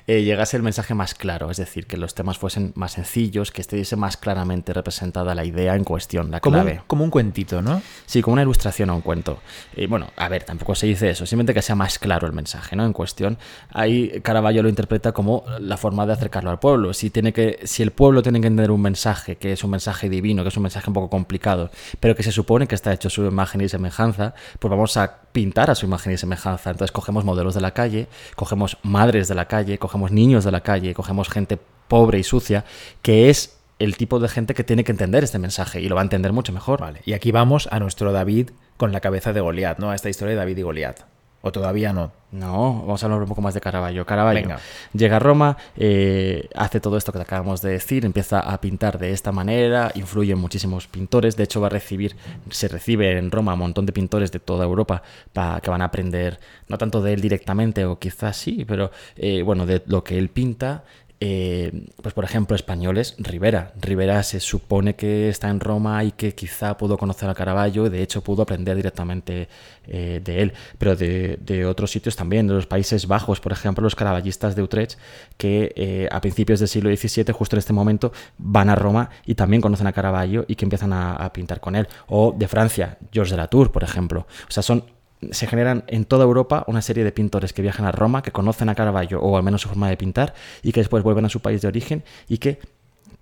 Eh, 0.08 0.24
llegase 0.24 0.58
el 0.58 0.64
mensaje 0.64 0.96
más 0.96 1.14
claro, 1.14 1.52
es 1.52 1.58
decir, 1.58 1.86
que 1.86 1.96
los 1.96 2.16
temas 2.16 2.38
fuesen 2.40 2.72
más 2.76 2.94
sencillos, 2.94 3.52
que 3.52 3.62
estuviese 3.62 3.96
más 3.96 4.18
claramente 4.18 4.74
representada 4.74 5.36
la 5.36 5.46
idea 5.46 5.76
en 5.76 5.84
cuestión, 5.84 6.32
la 6.32 6.40
Como 6.40 6.58
un, 6.58 6.64
clave. 6.64 6.82
como 6.88 7.04
un 7.04 7.12
cuentito, 7.12 7.62
¿no? 7.62 7.82
Sí, 8.08 8.22
como 8.22 8.34
una 8.34 8.42
ilustración 8.42 8.90
o 8.90 8.96
un 8.96 9.02
cuento. 9.02 9.40
Y 9.76 9.86
bueno, 9.86 10.08
a 10.16 10.28
ver, 10.30 10.44
tampoco 10.44 10.74
se 10.74 10.88
dice 10.88 11.10
eso, 11.12 11.26
simplemente 11.28 11.54
que 11.54 11.62
sea 11.62 11.76
más 11.76 12.00
claro 12.00 12.26
el 12.26 12.34
mensaje, 12.34 12.76
¿no? 12.76 12.86
En 12.86 12.94
cuestión. 12.94 13.38
Ahí 13.70 14.20
Caravaggio 14.22 14.64
lo 14.64 14.70
interpreta 14.70 15.12
como 15.12 15.46
la 15.60 15.78
forma 15.78 16.06
de 16.08 16.14
acercarlo 16.14 16.50
al 16.50 16.60
pueblo. 16.60 16.94
Si, 16.94 17.10
tiene 17.12 17.34
que, 17.34 17.60
si 17.64 17.84
el 17.84 17.92
pueblo 17.92 18.24
tiene 18.24 18.42
que 18.42 18.48
entender 18.48 18.72
un 18.72 18.82
mensaje, 18.82 19.36
que 19.36 19.52
es 19.52 19.64
un 19.64 19.72
mensaje 19.72 20.10
divino, 20.10 20.44
que 20.44 20.50
es 20.50 20.58
un 20.58 20.64
mensaje 20.64 20.90
un 20.90 20.94
poco 20.94 21.10
complicado, 21.10 21.70
pero 22.00 22.16
que 22.16 22.24
se 22.24 22.32
supone 22.32 22.68
que 22.68 22.76
está 22.76 22.92
hecho 22.94 23.10
a 23.10 23.12
su 23.12 23.26
imagen 23.26 23.62
y 23.62 23.70
semejanza, 23.70 24.34
pues 24.60 24.70
vamos 24.70 24.98
a 24.98 25.20
pintar 25.32 25.70
a 25.70 25.76
su 25.76 25.86
imagen 25.86 26.14
y 26.14 26.18
semejanza. 26.18 26.72
Entonces 26.72 26.89
cogemos 26.92 27.26
modelos 27.26 27.56
de 27.56 27.62
la 27.62 27.72
calle, 27.72 28.08
cogemos 28.36 28.78
madres 28.84 29.28
de 29.28 29.36
la 29.36 29.48
calle, 29.48 29.78
cogemos 29.78 30.12
niños 30.12 30.44
de 30.44 30.52
la 30.52 30.62
calle, 30.62 30.94
cogemos 30.94 31.30
gente 31.30 31.60
pobre 31.88 32.20
y 32.20 32.24
sucia, 32.24 32.66
que 33.02 33.30
es 33.30 33.58
el 33.80 33.96
tipo 33.98 34.20
de 34.20 34.28
gente 34.28 34.54
que 34.54 34.64
tiene 34.64 34.84
que 34.84 34.92
entender 34.92 35.24
este 35.24 35.40
mensaje 35.40 35.82
y 35.82 35.88
lo 35.90 35.96
va 35.96 36.02
a 36.02 36.04
entender 36.04 36.34
mucho 36.34 36.54
mejor. 36.54 36.82
Vale. 36.82 37.02
Y 37.06 37.14
aquí 37.14 37.32
vamos 37.32 37.68
a 37.72 37.80
nuestro 37.80 38.12
David 38.12 38.52
con 38.78 38.92
la 38.92 39.00
cabeza 39.00 39.34
de 39.34 39.42
Goliat, 39.42 39.80
¿no? 39.80 39.92
A 39.92 39.96
esta 39.96 40.10
historia 40.10 40.32
de 40.34 40.40
David 40.40 40.58
y 40.58 40.62
Goliat. 40.62 41.00
O 41.42 41.52
todavía 41.52 41.94
no. 41.94 42.12
No, 42.32 42.82
vamos 42.82 43.02
a 43.02 43.08
hablar 43.08 43.22
un 43.22 43.28
poco 43.28 43.42
más 43.42 43.56
de 43.56 43.62
Caravaggio. 43.62 44.06
Caravaggio 44.06 44.44
Venga. 44.44 44.60
llega 44.94 45.16
a 45.16 45.20
Roma, 45.20 45.58
eh, 45.76 46.48
hace 46.54 46.80
todo 46.80 46.96
esto 46.96 47.12
que 47.12 47.18
te 47.18 47.24
acabamos 47.24 47.62
de 47.62 47.72
decir, 47.72 48.06
empieza 48.06 48.40
a 48.40 48.62
pintar 48.62 49.00
de 49.00 49.14
esta 49.14 49.32
manera, 49.32 49.92
influye 49.96 50.34
en 50.34 50.40
muchísimos 50.40 50.88
pintores. 50.88 51.38
De 51.38 51.44
hecho, 51.46 51.60
va 51.60 51.68
a 51.68 51.72
recibir, 51.72 52.16
se 52.52 52.68
recibe 52.68 53.18
en 53.18 53.32
Roma 53.32 53.54
un 53.54 53.60
montón 53.60 53.88
de 53.88 53.94
pintores 53.94 54.32
de 54.32 54.40
toda 54.40 54.66
Europa 54.66 55.02
para 55.34 55.60
que 55.62 55.72
van 55.72 55.82
a 55.82 55.86
aprender, 55.86 56.40
no 56.68 56.78
tanto 56.78 57.02
de 57.02 57.14
él 57.14 57.22
directamente, 57.22 57.86
o 57.86 57.98
quizás 57.98 58.38
sí, 58.38 58.64
pero 58.68 58.92
eh, 59.16 59.42
bueno, 59.42 59.66
de 59.66 59.82
lo 59.88 60.04
que 60.04 60.20
él 60.20 60.30
pinta. 60.30 60.84
Eh, 61.22 61.88
pues 62.02 62.14
por 62.14 62.24
ejemplo, 62.24 62.56
españoles, 62.56 63.16
Rivera. 63.18 63.74
Rivera 63.80 64.24
se 64.24 64.40
supone 64.40 64.96
que 64.96 65.28
está 65.28 65.50
en 65.50 65.60
Roma 65.60 66.02
y 66.06 66.14
que 66.14 66.34
quizá 66.34 66.78
pudo 66.78 66.98
conocer 66.98 67.30
a 67.30 67.36
Caravaggio 67.36 67.88
y 67.88 67.90
de 67.90 68.02
hecho 68.02 68.24
pudo 68.24 68.44
aprender 68.44 68.78
directamente 68.78 69.50
eh, 69.86 70.22
de 70.24 70.42
él, 70.42 70.54
pero 70.78 70.96
de, 70.96 71.66
otros 71.68 71.92
sitios 71.92 72.16
también, 72.16 72.48
de 72.48 72.54
los 72.54 72.68
Países 72.68 73.06
Bajos, 73.06 73.42
por 73.42 73.52
ejemplo, 73.52 73.84
los 73.84 73.96
caravallistas 73.96 74.56
de 74.56 74.64
Utrecht, 74.64 74.98
que 75.36 75.74
eh, 75.76 76.08
a 76.10 76.22
principios 76.22 76.60
del 76.60 76.70
siglo 76.70 76.96
XVII, 76.96 77.34
justo 77.34 77.58
en 77.58 77.60
este 77.60 77.74
momento, 77.74 78.14
van 78.38 78.70
a 78.70 78.76
Roma 78.76 79.10
y 79.26 79.36
también 79.36 79.62
conocen 79.62 79.88
a 79.88 79.92
Caravaggio 79.92 80.46
y 80.48 80.56
que 80.56 80.66
empiezan 80.66 80.94
a, 80.94 81.16
a 81.16 81.34
pintar 81.34 81.60
con 81.60 81.76
él. 81.76 81.88
O 82.08 82.34
de 82.38 82.48
Francia, 82.48 82.98
Georges 83.12 83.32
de 83.32 83.38
la 83.38 83.48
Tour, 83.48 83.72
por 83.72 83.84
ejemplo. 83.84 84.26
O 84.48 84.52
sea, 84.52 84.64
son 84.64 84.86
se 85.32 85.48
generan 85.48 85.84
en 85.88 86.06
toda 86.06 86.24
Europa 86.24 86.64
una 86.68 86.82
serie 86.82 87.04
de 87.04 87.12
pintores 87.12 87.52
que 87.54 87.62
viajan 87.62 87.86
a 87.86 87.92
Roma, 87.92 88.22
que 88.22 88.32
conocen 88.32 88.70
a 88.70 88.76
Caravaggio 88.76 89.20
o 89.22 89.36
al 89.38 89.44
menos 89.44 89.62
su 89.62 89.68
forma 89.70 89.90
de 89.90 89.98
pintar 89.98 90.34
y 90.64 90.72
que 90.72 90.80
después 90.80 91.04
vuelven 91.04 91.26
a 91.26 91.30
su 91.30 91.42
país 91.42 91.62
de 91.62 91.68
origen 91.68 92.04
y 92.28 92.38
que 92.38 92.60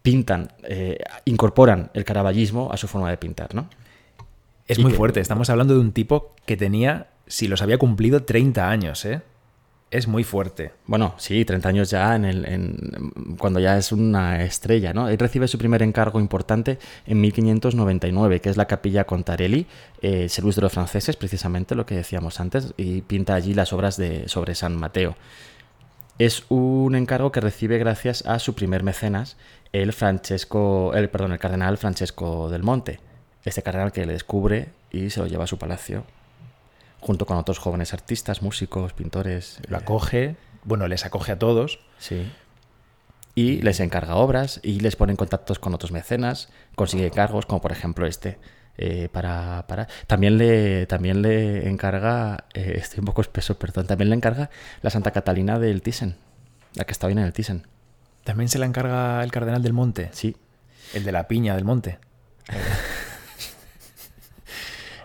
pintan, 0.04 0.52
eh, 0.64 1.00
incorporan 1.26 1.90
el 1.94 2.06
caravallismo 2.06 2.70
a 2.72 2.78
su 2.78 2.88
forma 2.88 3.10
de 3.10 3.18
pintar, 3.18 3.54
¿no? 3.56 3.68
Es 4.68 4.78
Y 4.80 4.82
muy 4.84 4.92
que- 4.92 4.98
fuerte. 4.98 5.20
Estamos 5.20 5.50
hablando 5.50 5.74
de 5.74 5.80
un 5.80 5.92
tipo 5.92 6.34
que 6.46 6.56
tenía, 6.56 7.08
si 7.26 7.48
los 7.48 7.62
había 7.62 7.78
cumplido, 7.78 8.24
30 8.24 8.70
años, 8.70 9.04
¿eh? 9.06 9.22
Es 9.90 10.08
muy 10.08 10.24
fuerte. 10.24 10.72
Bueno, 10.86 11.16
sí, 11.18 11.46
30 11.46 11.70
años 11.70 11.90
ya 11.90 12.16
en 12.16 12.26
el, 12.26 13.38
cuando 13.38 13.60
ya 13.60 13.78
es 13.78 13.92
una 13.92 14.44
estrella, 14.44 14.94
¿no? 14.94 15.08
Él 15.08 15.18
recibe 15.18 15.48
su 15.48 15.58
primer 15.58 15.82
encargo 15.82 16.20
importante 16.20 16.78
en 17.06 17.22
1599, 17.22 18.42
que 18.42 18.50
es 18.50 18.58
la 18.58 18.66
capilla 18.66 19.06
Contarelli, 19.06 19.66
eh, 20.02 20.28
Service 20.30 20.60
de 20.60 20.64
los 20.64 20.74
franceses, 20.74 21.16
precisamente 21.16 21.76
lo 21.76 21.86
que 21.86 21.96
decíamos 21.96 22.40
antes, 22.40 22.74
y 22.76 23.02
pinta 23.02 23.36
allí 23.36 23.54
las 23.54 23.72
obras 23.72 23.98
de, 23.98 24.28
sobre 24.28 24.56
San 24.56 24.76
Mateo. 24.76 25.16
Es 26.20 26.44
un 26.50 26.96
encargo 26.96 27.32
que 27.32 27.40
recibe 27.42 27.78
gracias 27.78 28.26
a 28.26 28.40
su 28.40 28.56
primer 28.56 28.84
mecenas, 28.84 29.38
el 29.72 29.94
Francesco, 29.94 30.94
el, 30.96 31.10
perdón, 31.10 31.32
el 31.32 31.40
cardenal 31.40 31.78
Francesco 31.78 32.50
del 32.50 32.64
Monte. 32.64 33.00
Este 33.46 33.62
cardenal 33.62 33.92
que 33.92 34.06
le 34.06 34.14
descubre 34.14 34.70
y 34.92 35.10
se 35.10 35.20
lo 35.20 35.28
lleva 35.28 35.46
a 35.46 35.48
su 35.48 35.58
palacio, 35.58 36.04
junto 37.00 37.26
con 37.26 37.38
otros 37.38 37.60
jóvenes 37.60 37.94
artistas, 37.94 38.42
músicos, 38.42 38.94
pintores. 38.94 39.60
Lo 39.68 39.78
eh, 39.78 39.82
acoge, 39.82 40.36
bueno, 40.64 40.88
les 40.88 41.06
acoge 41.06 41.32
a 41.34 41.40
todos. 41.40 41.80
Sí. 41.98 42.32
Y 43.36 43.62
les 43.62 43.80
encarga 43.80 44.16
obras 44.16 44.60
y 44.64 44.80
les 44.80 44.96
pone 44.96 45.12
en 45.14 45.18
contactos 45.18 45.60
con 45.60 45.74
otros 45.74 45.92
mecenas, 45.92 46.50
consigue 46.76 47.12
cargos, 47.12 47.46
como 47.46 47.62
por 47.62 47.72
ejemplo 47.72 48.06
este. 48.08 48.40
eh, 48.78 49.10
para, 49.12 49.66
para... 49.68 49.88
También, 50.08 50.38
le, 50.38 50.86
también 50.88 51.22
le 51.22 51.68
encarga, 51.68 52.46
eh, 52.54 52.76
estoy 52.82 53.00
un 53.00 53.06
poco 53.06 53.22
espeso, 53.22 53.58
perdón, 53.58 53.88
también 53.88 54.10
le 54.10 54.16
encarga 54.16 54.50
la 54.82 54.90
Santa 54.90 55.12
Catalina 55.12 55.60
del 55.60 55.82
Thyssen, 55.82 56.16
la 56.76 56.86
que 56.86 56.92
está 56.92 57.08
bien 57.08 57.20
en 57.20 57.26
el 57.26 57.34
Thyssen. 57.34 57.68
También 58.24 58.50
se 58.50 58.60
la 58.60 58.66
encarga 58.66 59.24
el 59.24 59.32
cardenal 59.32 59.64
del 59.64 59.74
monte, 59.74 60.10
Sí, 60.12 60.36
el 60.94 61.04
de 61.04 61.12
la 61.12 61.28
piña 61.28 61.56
del 61.56 61.66
monte. 61.66 62.00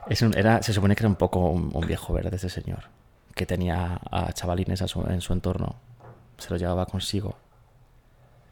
es 0.08 0.22
un- 0.22 0.36
era, 0.36 0.62
se 0.62 0.72
supone 0.72 0.94
que 0.96 1.02
era 1.02 1.08
un 1.08 1.16
poco 1.16 1.48
un, 1.50 1.70
un 1.72 1.86
viejo 1.86 2.12
verde 2.12 2.36
ese 2.36 2.48
señor, 2.48 2.84
que 3.34 3.46
tenía 3.46 4.00
a 4.10 4.32
chavalines 4.32 4.82
a 4.82 4.88
su- 4.88 5.02
en 5.08 5.20
su 5.20 5.32
entorno, 5.32 5.76
se 6.38 6.50
lo 6.50 6.56
llevaba 6.56 6.86
consigo. 6.86 7.36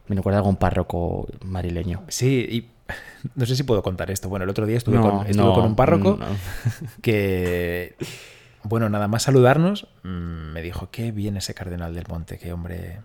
Me 0.07 0.15
recuerda 0.15 0.39
a 0.39 0.41
algún 0.41 0.55
párroco 0.57 1.27
marileño. 1.45 2.03
Sí, 2.07 2.45
y 2.49 2.71
no 3.35 3.45
sé 3.45 3.55
si 3.55 3.63
puedo 3.63 3.81
contar 3.83 4.11
esto. 4.11 4.27
Bueno, 4.29 4.43
el 4.43 4.49
otro 4.49 4.65
día 4.65 4.77
estuve, 4.77 4.97
No, 4.97 5.03
con, 5.03 5.27
estuve 5.27 5.45
no, 5.45 5.53
con 5.53 5.65
un 5.65 5.75
párroco 5.75 6.17
no. 6.19 6.25
que, 7.01 7.95
bueno, 8.63 8.89
nada 8.89 9.07
más 9.07 9.23
saludarnos, 9.23 9.87
mm, 10.03 10.07
me 10.53 10.61
dijo, 10.61 10.89
qué 10.91 11.11
bien 11.11 11.37
ese 11.37 11.53
cardenal 11.53 11.93
del 11.93 12.05
monte, 12.09 12.37
qué 12.37 12.51
hombre, 12.51 13.01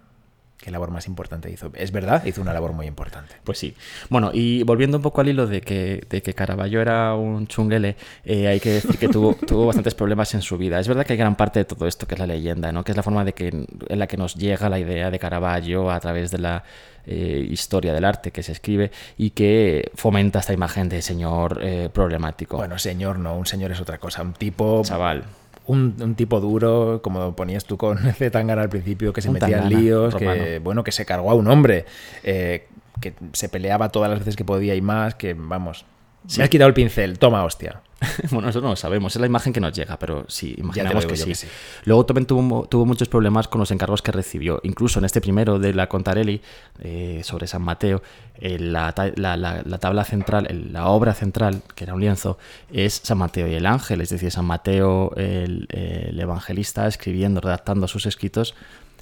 qué 0.59 0.71
labor 0.71 0.91
más 0.91 1.07
importante 1.07 1.51
hizo. 1.51 1.71
Es 1.75 1.93
verdad, 1.93 2.25
hizo 2.25 2.41
una 2.41 2.53
labor 2.53 2.73
muy 2.73 2.87
importante. 2.87 3.35
Pues 3.45 3.59
sí. 3.59 3.75
Bueno, 4.09 4.31
y 4.33 4.63
volviendo 4.63 4.97
un 4.97 5.03
poco 5.03 5.21
al 5.21 5.29
hilo 5.29 5.47
de 5.47 5.61
que, 5.61 6.05
de 6.09 6.23
que 6.23 6.35
Caravaggio 6.35 6.81
era 6.81 7.15
un 7.15 7.47
chunguele, 7.47 7.97
eh, 8.25 8.49
hay 8.49 8.61
que 8.61 8.71
decir 8.71 8.99
que 8.99 9.09
tuvo, 9.09 9.35
tuvo 9.35 9.67
bastantes 9.67 9.95
problemas 9.95 10.35
en 10.35 10.43
su 10.43 10.59
vida. 10.59 10.81
Es 10.81 10.89
verdad 10.89 11.05
que 11.07 11.13
hay 11.13 11.19
gran 11.19 11.37
parte 11.37 11.61
de 11.61 11.65
todo 11.65 11.87
esto 11.87 12.07
que 12.07 12.15
es 12.15 12.19
la 12.19 12.27
leyenda, 12.27 12.73
¿no? 12.73 12.85
que 12.85 12.93
es 12.93 12.97
la 12.97 13.03
forma 13.03 13.25
de 13.25 13.33
que, 13.33 13.49
en 13.49 13.99
la 13.99 14.07
que 14.07 14.17
nos 14.17 14.35
llega 14.35 14.69
la 14.69 14.79
idea 14.79 15.11
de 15.11 15.19
Caravaggio 15.19 15.91
a 15.91 16.01
través 16.01 16.31
de 16.31 16.39
la 16.39 16.65
eh, 17.09 17.47
historia 17.49 17.93
del 17.93 18.05
arte 18.05 18.33
que 18.33 18.43
se 18.43 18.51
escribe 18.51 18.91
y 19.17 19.31
que 19.31 19.93
fomenta 19.95 20.41
esta 20.41 20.53
imagen 20.53 20.89
de 20.89 21.03
señor 21.03 21.61
eh, 21.63 21.89
problemático. 21.93 22.57
Bueno, 22.57 22.79
señor, 22.79 23.21
no, 23.21 23.37
un 23.37 23.47
señor 23.47 23.71
es 23.71 23.81
otra 23.81 23.99
cosa. 23.99 24.23
Un 24.23 24.33
tipo, 24.33 24.83
chaval. 24.85 25.25
Un, 25.67 25.97
un 26.01 26.15
tipo 26.15 26.41
duro, 26.41 27.01
como 27.03 27.35
ponías 27.35 27.65
tú 27.65 27.77
con 27.77 27.99
Zetangana 28.15 28.63
al 28.63 28.69
principio, 28.69 29.13
que 29.13 29.23
se 29.23 29.29
Un 29.29 29.35
metía 29.35 29.59
en 29.59 29.69
líos, 29.69 30.15
que, 30.15 30.61
bueno, 30.63 30.85
que 30.85 30.93
se 30.93 31.05
cargó 31.05 31.31
a 31.31 31.35
un 31.35 31.49
hombre, 31.49 31.85
eh, 32.23 32.67
que 33.01 33.15
se 33.33 33.49
peleaba 33.49 33.91
todas 33.91 34.11
las 34.11 34.21
veces 34.21 34.37
que 34.37 34.45
podía 34.45 34.75
y 34.75 34.81
más, 34.81 35.15
que, 35.15 35.35
vamos, 35.35 35.85
Sí. 36.27 36.39
me 36.39 36.45
has 36.45 36.51
quitado 36.51 36.69
el 36.69 36.75
pincel, 36.75 37.19
toma 37.19 37.45
hostia. 37.45 37.81
bueno, 38.31 38.51
eso 38.51 38.61
no 38.61 38.69
lo 38.69 38.77
sabemos, 38.77 39.15
es 39.17 39.21
la 39.21 39.27
imagen 39.27 39.55
que 39.55 39.61
nos 39.61 39.73
llega, 39.73 39.99
pero 39.99 40.27
sí, 40.29 40.55
imaginamos 40.59 41.07
que, 41.07 41.17
sí. 41.17 41.21
yo 41.23 41.27
que 41.29 41.35
sí. 41.35 41.47
Luego 41.85 42.05
también 42.05 42.27
tuvo, 42.27 42.67
tuvo 42.69 42.85
muchos 42.85 43.09
problemas 43.09 43.49
con 43.49 43.59
los 43.59 43.71
encargos 43.71 44.03
que 44.03 44.13
recibió. 44.13 44.61
Incluso 44.65 44.99
en 44.99 45.07
este 45.07 45.23
primero 45.23 45.59
de 45.59 45.73
la 45.73 45.89
Contarelli, 45.89 46.43
eh, 46.81 47.23
sobre 47.25 47.47
San 47.47 47.63
Mateo, 47.63 48.03
eh, 48.39 48.59
la, 48.59 48.93
la- 49.17 49.37
la- 49.39 49.63
la 49.65 49.79
tabla 49.79 50.05
central, 50.05 50.47
el- 50.51 50.73
la 50.75 50.89
obra 50.89 51.15
central, 51.15 51.63
que 51.75 51.85
era 51.85 51.95
un 51.95 52.01
lienzo, 52.01 52.37
es 52.71 53.01
San 53.03 53.17
Mateo 53.17 53.49
y 53.49 53.55
el 53.55 53.65
ángel, 53.65 54.03
es 54.03 54.11
decir, 54.11 54.31
San 54.31 54.45
Mateo, 54.45 55.13
el, 55.17 55.67
el 55.71 56.21
evangelista, 56.21 56.87
escribiendo, 56.87 57.41
redactando 57.41 57.89
sus 57.89 58.05
escritos 58.05 58.55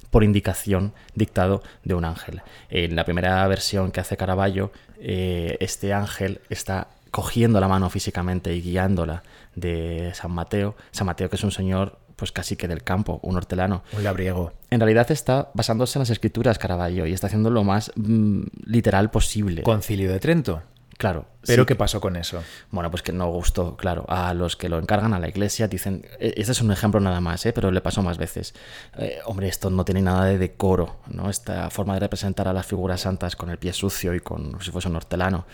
por 0.09 0.23
indicación 0.23 0.93
dictado 1.15 1.61
de 1.83 1.95
un 1.95 2.05
ángel. 2.05 2.41
En 2.69 2.95
la 2.95 3.03
primera 3.03 3.45
versión 3.49 3.91
que 3.91 3.99
hace 3.99 4.15
Caravaggio, 4.15 4.71
eh, 4.99 5.57
este 5.59 5.91
ángel 5.93 6.39
está 6.49 6.87
cogiendo 7.15 7.61
la 7.61 7.69
mano 7.69 7.89
físicamente 7.89 8.53
y 8.53 8.61
guiándola 8.61 9.23
de 9.55 10.11
San 10.13 10.31
Mateo. 10.31 10.75
San 10.91 11.07
Mateo 11.07 11.29
que 11.29 11.37
es 11.37 11.43
un 11.45 11.51
señor 11.51 11.97
pues 12.17 12.33
casi 12.33 12.57
que 12.57 12.67
del 12.67 12.83
campo, 12.83 13.21
un 13.23 13.37
hortelano. 13.37 13.83
Un 13.93 14.03
labriego. 14.03 14.51
En 14.69 14.81
realidad 14.81 15.09
está 15.09 15.49
basándose 15.53 15.97
en 15.97 16.01
las 16.01 16.09
escrituras 16.09 16.59
Caravaggio 16.59 17.05
y 17.05 17.13
está 17.13 17.27
haciendo 17.27 17.49
lo 17.51 17.63
más 17.63 17.93
mm, 17.95 18.41
literal 18.65 19.11
posible. 19.11 19.63
Concilio 19.63 20.11
de 20.11 20.19
Trento. 20.19 20.61
Claro. 20.97 21.25
Pero 21.45 21.63
sí. 21.63 21.67
¿qué 21.67 21.75
pasó 21.75 21.99
con 21.99 22.15
eso? 22.15 22.41
Bueno, 22.71 22.89
pues 22.89 23.03
que 23.03 23.11
no 23.11 23.29
gustó, 23.29 23.75
claro. 23.75 24.05
A 24.07 24.33
los 24.33 24.55
que 24.55 24.69
lo 24.69 24.79
encargan 24.79 25.13
a 25.13 25.19
la 25.19 25.27
iglesia 25.27 25.67
dicen, 25.67 26.05
e- 26.19 26.33
este 26.37 26.53
es 26.53 26.61
un 26.61 26.71
ejemplo 26.71 26.99
nada 26.99 27.19
más, 27.21 27.45
¿eh? 27.45 27.53
pero 27.53 27.69
le 27.71 27.81
pasó 27.81 28.01
más 28.01 28.17
veces. 28.17 28.53
Eh, 28.97 29.19
hombre, 29.25 29.47
esto 29.47 29.69
no 29.69 29.83
tiene 29.83 30.01
nada 30.01 30.25
de 30.25 30.37
decoro, 30.37 30.97
¿no? 31.07 31.29
Esta 31.29 31.69
forma 31.69 31.93
de 31.95 31.99
representar 31.99 32.47
a 32.47 32.53
las 32.53 32.65
figuras 32.65 33.01
santas 33.01 33.35
con 33.35 33.49
el 33.49 33.57
pie 33.57 33.73
sucio 33.73 34.13
y 34.15 34.19
con 34.21 34.51
como 34.51 34.61
si 34.61 34.71
fuese 34.71 34.87
un 34.87 34.95
hortelano. 34.95 35.45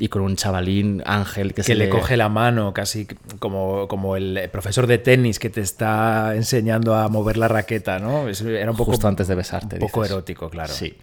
Y 0.00 0.08
con 0.08 0.22
un 0.22 0.34
chavalín 0.34 1.02
ángel 1.04 1.50
que, 1.50 1.56
Que 1.56 1.62
se 1.62 1.74
le 1.74 1.90
coge 1.90 2.16
la 2.16 2.30
mano, 2.30 2.72
casi 2.72 3.06
como, 3.38 3.86
como 3.86 4.16
el 4.16 4.48
profesor 4.50 4.86
de 4.86 4.96
tenis 4.96 5.38
que 5.38 5.50
te 5.50 5.60
está 5.60 6.34
enseñando 6.34 6.94
a 6.94 7.08
mover 7.08 7.36
la 7.36 7.48
raqueta, 7.48 7.98
¿no? 7.98 8.26
Era 8.28 8.70
un 8.70 8.76
poco, 8.78 8.92
justo 8.92 9.06
antes 9.06 9.28
de 9.28 9.34
besarte. 9.34 9.76
un 9.76 9.80
poco 9.80 10.00
dices. 10.00 10.12
erótico, 10.12 10.48
claro. 10.48 10.72
Sí. 10.72 10.96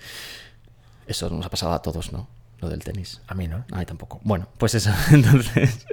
Eso 1.05 1.29
nos 1.29 1.45
ha 1.45 1.49
pasado 1.49 1.73
a 1.73 1.81
todos, 1.81 2.11
¿no? 2.11 2.27
Lo 2.59 2.69
del 2.69 2.83
tenis. 2.83 3.21
A 3.27 3.35
mí 3.35 3.47
no. 3.47 3.65
A 3.71 3.77
mí 3.77 3.85
tampoco. 3.85 4.19
Bueno, 4.23 4.47
pues 4.57 4.73
eso. 4.73 4.91
Entonces, 5.11 5.85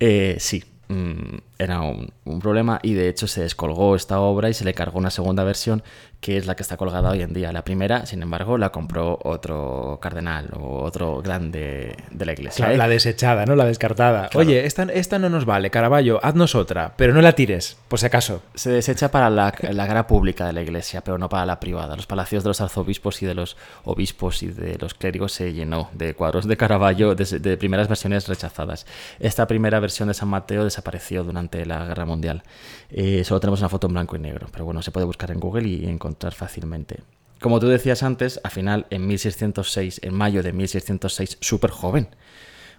eh, 0.00 0.36
sí, 0.40 0.64
mm, 0.88 1.36
era 1.58 1.82
un, 1.82 2.10
un 2.24 2.40
problema 2.40 2.80
y 2.82 2.94
de 2.94 3.10
hecho 3.10 3.28
se 3.28 3.42
descolgó 3.42 3.94
esta 3.94 4.18
obra 4.18 4.48
y 4.48 4.54
se 4.54 4.64
le 4.64 4.72
cargó 4.72 4.98
una 4.98 5.10
segunda 5.10 5.44
versión 5.44 5.82
que 6.26 6.36
es 6.36 6.46
la 6.46 6.56
que 6.56 6.64
está 6.64 6.76
colgada 6.76 7.10
hoy 7.10 7.22
en 7.22 7.32
día. 7.32 7.52
La 7.52 7.62
primera, 7.62 8.04
sin 8.04 8.20
embargo, 8.20 8.58
la 8.58 8.70
compró 8.70 9.16
otro 9.22 10.00
cardenal 10.02 10.48
o 10.54 10.82
otro 10.82 11.22
grande 11.22 11.94
de 12.10 12.26
la 12.26 12.32
iglesia. 12.32 12.64
Claro, 12.64 12.74
¿eh? 12.74 12.78
la 12.78 12.88
desechada, 12.88 13.46
¿no? 13.46 13.54
La 13.54 13.64
descartada. 13.64 14.28
Claro. 14.30 14.44
Oye, 14.44 14.66
esta, 14.66 14.82
esta 14.92 15.20
no 15.20 15.28
nos 15.28 15.44
vale, 15.44 15.70
Caraballo, 15.70 16.18
haznos 16.24 16.56
otra, 16.56 16.94
pero 16.96 17.14
no 17.14 17.22
la 17.22 17.34
tires, 17.34 17.76
por 17.86 18.00
si 18.00 18.06
acaso. 18.06 18.42
Se 18.56 18.70
desecha 18.70 19.12
para 19.12 19.30
la, 19.30 19.54
la 19.70 19.86
cara 19.86 20.08
pública 20.08 20.44
de 20.44 20.52
la 20.52 20.62
iglesia, 20.62 21.00
pero 21.00 21.16
no 21.16 21.28
para 21.28 21.46
la 21.46 21.60
privada. 21.60 21.94
Los 21.94 22.08
palacios 22.08 22.42
de 22.42 22.50
los 22.50 22.60
arzobispos 22.60 23.22
y 23.22 23.26
de 23.26 23.34
los 23.36 23.56
obispos 23.84 24.42
y 24.42 24.48
de 24.48 24.78
los 24.78 24.94
clérigos 24.94 25.30
se 25.30 25.52
llenó 25.52 25.90
de 25.92 26.14
cuadros 26.14 26.48
de 26.48 26.56
Caravaggio 26.56 27.14
de, 27.14 27.24
de 27.38 27.56
primeras 27.56 27.86
versiones 27.86 28.26
rechazadas. 28.26 28.84
Esta 29.20 29.46
primera 29.46 29.78
versión 29.78 30.08
de 30.08 30.14
San 30.14 30.26
Mateo 30.28 30.64
desapareció 30.64 31.22
durante 31.22 31.64
la 31.66 31.84
Guerra 31.84 32.04
Mundial. 32.04 32.42
Eh, 32.90 33.22
solo 33.22 33.38
tenemos 33.38 33.60
una 33.60 33.68
foto 33.68 33.86
en 33.86 33.92
blanco 33.92 34.16
y 34.16 34.18
negro, 34.18 34.48
pero 34.50 34.64
bueno, 34.64 34.82
se 34.82 34.90
puede 34.90 35.06
buscar 35.06 35.30
en 35.30 35.38
Google 35.38 35.68
y 35.68 35.86
encontrar 35.86 36.15
fácilmente. 36.34 37.00
Como 37.40 37.60
tú 37.60 37.68
decías 37.68 38.02
antes, 38.02 38.40
al 38.42 38.50
final, 38.50 38.86
en 38.90 39.06
1606, 39.06 40.00
en 40.02 40.14
mayo 40.14 40.42
de 40.42 40.52
1606, 40.52 41.38
súper 41.40 41.70
joven, 41.70 42.08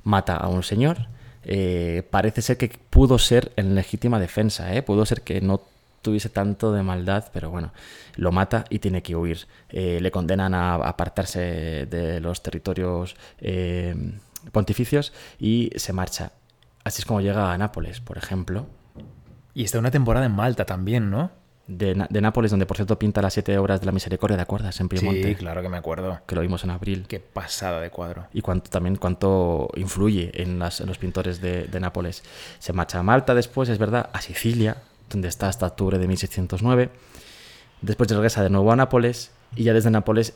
mata 0.03 0.35
a 0.35 0.47
un 0.47 0.63
señor. 0.63 1.07
Eh, 1.43 2.03
parece 2.09 2.41
ser 2.41 2.57
que 2.57 2.69
pudo 2.89 3.19
ser 3.19 3.51
en 3.55 3.75
legítima 3.75 4.19
defensa, 4.19 4.73
¿eh? 4.73 4.81
pudo 4.81 5.05
ser 5.05 5.21
que 5.21 5.41
no 5.41 5.61
tuviese 6.01 6.29
tanto 6.29 6.71
de 6.71 6.83
maldad, 6.83 7.29
pero 7.33 7.49
bueno, 7.49 7.71
lo 8.15 8.31
mata 8.31 8.65
y 8.69 8.79
tiene 8.79 9.03
que 9.03 9.15
huir. 9.15 9.47
Eh, 9.69 9.99
le 10.01 10.11
condenan 10.11 10.53
a 10.53 10.75
apartarse 10.75 11.85
de 11.85 12.19
los 12.19 12.41
territorios 12.41 13.15
pontificios 14.51 15.13
y 15.39 15.71
se 15.75 15.93
marcha. 15.93 16.31
Así 16.83 17.01
es 17.01 17.05
como 17.05 17.21
llega 17.21 17.51
a 17.51 17.57
Nápoles, 17.57 17.99
por 17.99 18.17
ejemplo. 18.17 18.67
Y 19.53 19.63
está 19.63 19.79
una 19.79 19.91
temporada 19.91 20.25
en 20.25 20.31
Malta 20.31 20.65
también, 20.65 21.09
¿no? 21.09 21.31
De, 21.67 22.05
de 22.09 22.21
Nápoles, 22.21 22.49
donde 22.51 22.65
por 22.65 22.77
cierto 22.77 22.97
pinta 22.97 23.21
las 23.21 23.33
siete 23.33 23.57
obras 23.57 23.81
de 23.81 23.85
la 23.85 23.91
misericordia, 23.91 24.37
¿te 24.37 24.43
acuerdas? 24.43 24.79
En 24.79 24.87
Piemonte, 24.87 25.23
Sí, 25.23 25.35
claro 25.35 25.61
que 25.61 25.67
me 25.67 25.75
acuerdo. 25.77 26.19
que 26.25 26.33
lo 26.33 26.39
vimos 26.41 26.63
en 26.63 26.69
abril. 26.69 27.05
Qué 27.09 27.19
pasada 27.19 27.81
de 27.81 27.89
cuadro. 27.89 28.27
y 28.33 28.41
cuánto, 28.41 28.69
también 28.69 28.95
cuánto 28.95 29.69
influye 29.75 30.31
en, 30.41 30.59
las- 30.59 30.79
en 30.79 30.87
los 30.87 30.97
pintores 30.97 31.41
de, 31.41 31.65
de 31.65 31.79
Nápoles. 31.81 32.23
Se 32.59 32.71
marcha 32.71 32.99
a 32.99 33.03
Malta 33.03 33.33
después, 33.35 33.67
es 33.67 33.79
verdad, 33.79 34.09
a 34.13 34.21
Sicilia, 34.21 34.77
donde 35.09 35.27
está 35.27 35.49
hasta 35.49 35.65
octubre 35.67 35.97
de 35.99 36.07
1609. 36.07 36.89
Después 37.81 38.09
regresa 38.09 38.43
de 38.43 38.49
nuevo 38.49 38.71
a 38.71 38.75
Nápoles 38.75 39.31
y 39.55 39.63
ya 39.63 39.73
desde 39.73 39.89
Nápoles 39.91 40.33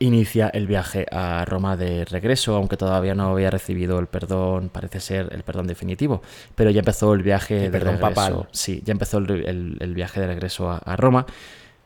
inicia 0.00 0.48
el 0.48 0.66
viaje 0.66 1.06
a 1.12 1.44
Roma 1.44 1.76
de 1.76 2.04
regreso, 2.06 2.56
aunque 2.56 2.76
todavía 2.76 3.14
no 3.14 3.28
había 3.30 3.50
recibido 3.50 3.98
el 3.98 4.06
perdón, 4.08 4.68
parece 4.70 4.98
ser 4.98 5.28
el 5.32 5.42
perdón 5.44 5.66
definitivo, 5.66 6.22
pero 6.54 6.70
ya 6.70 6.80
empezó 6.80 7.12
el 7.14 7.22
viaje 7.22 7.66
El 7.66 7.72
de 7.72 7.78
perdón 7.78 7.98
regreso. 7.98 8.14
papal. 8.14 8.48
Sí, 8.50 8.82
ya 8.84 8.92
empezó 8.92 9.18
el, 9.18 9.30
el- 9.30 9.76
el 9.78 9.94
viaje 9.94 10.20
de 10.20 10.26
regreso 10.26 10.70
a, 10.70 10.78
a 10.78 10.96
Roma, 10.96 11.26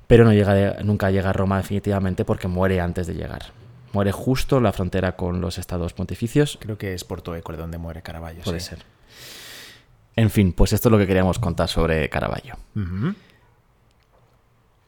pero 0.06 0.24
no 0.24 0.32
llega 0.32 0.82
nunca 0.84 1.10
llega 1.10 1.30
a 1.30 1.32
Roma 1.32 1.56
definitivamente 1.58 2.24
porque 2.24 2.46
muere 2.48 2.80
antes 2.80 3.06
de 3.06 3.14
llegar. 3.14 3.46
Muere 3.92 4.12
justo 4.12 4.58
en 4.58 4.62
la 4.64 4.72
frontera 4.72 5.16
con 5.16 5.40
los 5.40 5.58
estados 5.58 5.92
pontificios. 5.92 6.58
Creo 6.60 6.76
que 6.78 6.94
es 6.94 7.04
Porto 7.04 7.34
École 7.36 7.58
donde 7.58 7.78
muere 7.78 8.02
Caraballo. 8.02 8.42
Puede 8.42 8.60
sí. 8.60 8.70
ser. 8.70 8.78
En 10.16 10.30
fin, 10.30 10.52
pues 10.52 10.72
esto 10.72 10.88
es 10.88 10.92
lo 10.92 10.98
que 10.98 11.06
queríamos 11.06 11.38
contar 11.40 11.68
sobre 11.68 12.08
Caravaggio. 12.08 12.56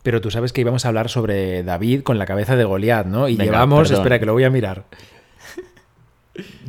Pero 0.07 0.21
tú 0.21 0.31
sabes 0.31 0.53
que 0.53 0.61
íbamos 0.61 0.85
a 0.85 0.88
hablar 0.88 1.09
sobre 1.09 1.64
David 1.64 2.03
con 2.05 2.16
la 2.16 2.27
cabeza 2.27 2.55
de 2.55 2.62
Goliat, 2.62 3.09
¿no? 3.09 3.29
Y 3.29 3.35
Venga, 3.35 3.51
llevamos, 3.51 3.88
perdón. 3.88 4.03
espera 4.05 4.21
que 4.21 4.27
lo 4.27 4.35
voy 4.35 4.45
a 4.45 4.51
mirar. 4.51 4.85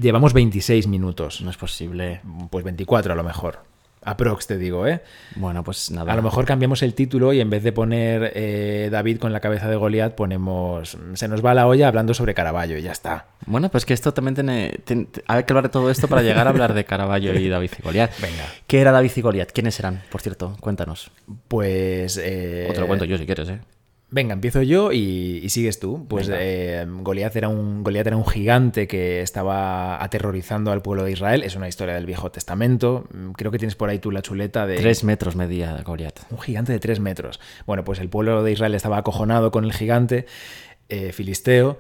llevamos 0.02 0.34
26 0.34 0.88
minutos. 0.88 1.42
No 1.42 1.52
es 1.52 1.58
posible. 1.58 2.22
Pues 2.50 2.66
24 2.66 3.14
a 3.14 3.16
lo 3.16 3.24
mejor. 3.24 3.60
Aprox 4.08 4.48
te 4.48 4.58
digo, 4.58 4.88
¿eh? 4.88 5.02
Bueno, 5.36 5.64
pues 5.64 5.92
nada. 5.92 6.14
A 6.14 6.16
lo 6.16 6.22
mejor 6.22 6.46
cambiamos 6.46 6.82
el 6.82 6.94
título 6.94 7.34
y 7.34 7.42
en 7.42 7.50
vez 7.50 7.62
de 7.62 7.74
poner 7.74 8.32
eh, 8.36 8.88
David 8.90 9.20
con 9.20 9.34
la 9.34 9.42
cabeza 9.42 9.70
de 9.70 9.76
Goliat, 9.76 10.16
ponemos 10.16 10.98
Se 11.14 11.28
nos 11.28 11.46
va 11.46 11.54
la 11.54 11.68
olla 11.68 11.90
hablando 11.90 12.14
sobre 12.14 12.34
Caravaggio 12.34 12.78
y 12.78 12.82
ya 12.84 12.94
está. 12.94 13.26
Bueno, 13.46 13.70
pues 13.70 13.86
que 13.86 13.94
esto 13.94 14.14
también 14.14 14.36
tiene. 14.36 14.80
hay 15.28 15.44
que 15.44 15.52
hablar 15.54 15.64
de 15.64 15.70
todo 15.70 15.92
esto 15.92 16.08
para 16.08 16.22
llegar 16.22 16.48
a 16.48 16.52
hablar 16.52 16.74
de 16.74 16.86
Caravaggio 16.86 17.38
y 17.38 17.50
David 17.50 17.72
y 17.78 17.82
Goliat. 17.84 18.12
Venga. 18.22 18.46
¿Qué 18.66 18.80
era 18.80 18.92
David 18.94 19.12
y 19.16 19.22
Goliat? 19.22 19.52
¿Quiénes 19.52 19.78
eran? 19.80 20.02
Por 20.10 20.22
cierto, 20.22 20.56
cuéntanos. 20.62 21.12
Pues. 21.50 22.18
eh, 22.18 22.68
O 22.70 22.74
te 22.74 22.80
lo 22.80 22.88
cuento 22.88 23.04
yo 23.06 23.18
si 23.18 23.26
quieres, 23.26 23.50
¿eh? 23.50 23.60
Venga, 24.10 24.34
empiezo 24.34 24.62
yo 24.62 24.94
y, 24.94 25.42
y 25.44 25.50
sigues 25.50 25.80
tú. 25.80 26.06
Pues 26.08 26.30
eh, 26.32 26.86
Goliat, 26.88 27.36
era 27.36 27.50
un, 27.50 27.84
era 27.94 28.16
un 28.16 28.26
gigante 28.26 28.88
que 28.88 29.22
estaba 29.22 30.02
aterrorizando 30.02 30.72
al 30.72 30.82
pueblo 30.82 31.04
de 31.04 31.12
Israel. 31.12 31.44
Es 31.44 31.58
una 31.58 31.68
historia 31.68 31.94
del 31.96 32.06
Viejo 32.06 32.32
Testamento. 32.32 33.06
Mm, 33.14 33.32
Creo 33.32 33.52
que 33.52 33.58
tienes 33.58 33.76
por 33.76 33.90
ahí 33.90 34.00
tú 34.00 34.12
la 34.12 34.22
chuleta 34.22 34.66
de. 34.66 34.78
Tres 34.78 35.04
metros 35.04 35.36
medía 35.36 35.82
Goliat. 35.84 36.20
Un 36.32 36.40
gigante 36.40 36.72
de 36.72 36.80
tres 36.80 37.02
metros. 37.02 37.42
Bueno, 37.66 37.84
pues 37.84 38.00
el 38.00 38.08
pueblo 38.08 38.44
de 38.44 38.54
Israel 38.54 38.76
estaba 38.76 38.98
acojonado 38.98 39.52
con 39.52 39.66
el 39.66 39.74
gigante 39.74 40.26
eh, 40.88 41.12
filisteo. 41.12 41.78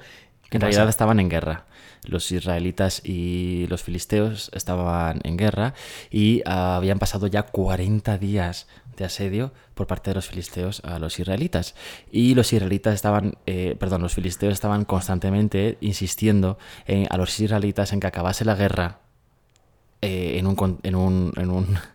¿Qué 0.49 0.57
En 0.57 0.61
realidad 0.61 0.89
estaban 0.89 1.21
en 1.21 1.29
guerra. 1.29 1.65
Los 2.03 2.31
israelitas 2.31 3.01
y 3.03 3.67
los 3.69 3.83
filisteos 3.83 4.49
estaban 4.53 5.19
en 5.23 5.37
guerra 5.37 5.73
y 6.11 6.41
ah, 6.45 6.75
habían 6.77 6.99
pasado 6.99 7.27
ya 7.27 7.43
40 7.43 8.17
días 8.17 8.67
de 8.95 9.05
asedio 9.05 9.51
por 9.75 9.85
parte 9.87 10.09
de 10.09 10.15
los 10.15 10.27
filisteos 10.27 10.81
a 10.83 10.97
los 10.99 11.19
israelitas. 11.19 11.75
Y 12.11 12.33
los 12.33 12.51
israelitas 12.53 12.95
estaban, 12.95 13.35
eh, 13.45 13.75
perdón, 13.79 14.01
los 14.01 14.15
filisteos 14.15 14.53
estaban 14.53 14.85
constantemente 14.85 15.77
insistiendo 15.81 16.57
en- 16.87 17.07
a 17.11 17.17
los 17.17 17.39
israelitas 17.39 17.93
en 17.93 17.99
que 17.99 18.07
acabase 18.07 18.43
la 18.45 18.55
guerra 18.55 18.99
eh, 20.01 20.37
en 20.39 20.47
un... 20.47 20.79
En 20.83 20.95
un, 20.95 21.33
en 21.37 21.49
un 21.51 21.77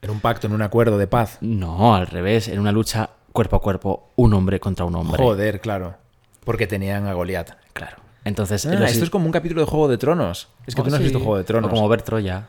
En 0.00 0.10
un 0.10 0.20
pacto, 0.20 0.46
en 0.46 0.52
un 0.52 0.62
acuerdo 0.62 0.96
de 0.96 1.08
paz. 1.08 1.38
no, 1.40 1.96
al 1.96 2.06
revés, 2.06 2.46
en 2.46 2.60
una 2.60 2.70
lucha 2.70 3.10
cuerpo 3.32 3.56
a 3.56 3.60
cuerpo, 3.60 4.12
un 4.14 4.32
hombre 4.32 4.60
contra 4.60 4.84
un 4.84 4.94
hombre. 4.94 5.20
Joder, 5.20 5.60
claro. 5.60 5.96
Porque 6.44 6.68
tenían 6.68 7.06
a 7.08 7.14
Goliat. 7.14 7.50
Claro. 7.72 7.96
Entonces, 8.28 8.64
Ah, 8.66 8.74
los- 8.74 8.90
esto 8.92 9.04
es 9.04 9.10
como 9.10 9.26
un 9.26 9.32
capítulo 9.32 9.60
de 9.62 9.66
Juego 9.66 9.88
de 9.88 9.98
Tronos. 9.98 10.48
Es 10.66 10.74
que 10.74 10.80
Oh, 10.80 10.84
tú 10.84 10.90
no 10.90 10.96
has 10.96 11.02
visto 11.02 11.18
Juego 11.18 11.36
de 11.38 11.44
Tronos. 11.44 11.70
O 11.70 11.74
como 11.74 11.88
ver 11.88 12.02
Troya. 12.02 12.46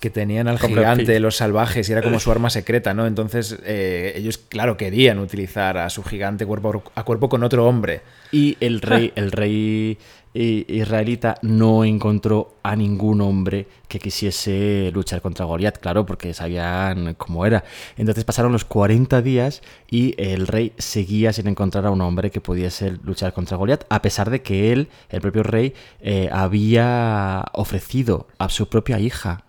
que 0.00 0.10
tenían 0.10 0.48
al 0.48 0.58
gigante, 0.58 1.18
los 1.18 1.36
salvajes, 1.36 1.88
y 1.88 1.92
era 1.92 2.02
como 2.02 2.20
su 2.20 2.30
arma 2.30 2.50
secreta, 2.50 2.92
¿no? 2.92 3.06
Entonces, 3.06 3.56
eh, 3.64 4.12
ellos, 4.16 4.36
claro, 4.36 4.76
querían 4.76 5.18
utilizar 5.18 5.78
a 5.78 5.88
su 5.88 6.02
gigante 6.02 6.44
cuerpo 6.44 6.82
a 6.94 7.04
cuerpo 7.04 7.30
con 7.30 7.42
otro 7.42 7.66
hombre. 7.66 8.02
Y 8.30 8.56
el 8.60 8.82
rey, 8.82 9.12
el 9.16 9.32
rey 9.32 9.96
israelita 10.34 11.36
no 11.42 11.84
encontró 11.84 12.56
a 12.64 12.74
ningún 12.74 13.20
hombre 13.20 13.68
que 13.86 14.00
quisiese 14.00 14.90
luchar 14.92 15.22
contra 15.22 15.44
Goliat, 15.44 15.78
claro, 15.78 16.04
porque 16.04 16.34
sabían 16.34 17.14
cómo 17.14 17.46
era. 17.46 17.62
Entonces 17.96 18.24
pasaron 18.24 18.50
los 18.52 18.64
40 18.64 19.22
días 19.22 19.62
y 19.88 20.14
el 20.20 20.46
rey 20.48 20.72
seguía 20.76 21.32
sin 21.32 21.46
encontrar 21.46 21.86
a 21.86 21.90
un 21.90 22.00
hombre 22.00 22.30
que 22.32 22.40
pudiese 22.40 22.90
luchar 23.04 23.32
contra 23.32 23.56
Goliat, 23.56 23.84
a 23.88 24.02
pesar 24.02 24.30
de 24.30 24.42
que 24.42 24.72
él, 24.72 24.88
el 25.08 25.20
propio 25.20 25.44
rey, 25.44 25.72
eh, 26.00 26.28
había 26.32 27.44
ofrecido 27.52 28.26
a 28.38 28.48
su 28.48 28.68
propia 28.68 28.98
hija 28.98 29.44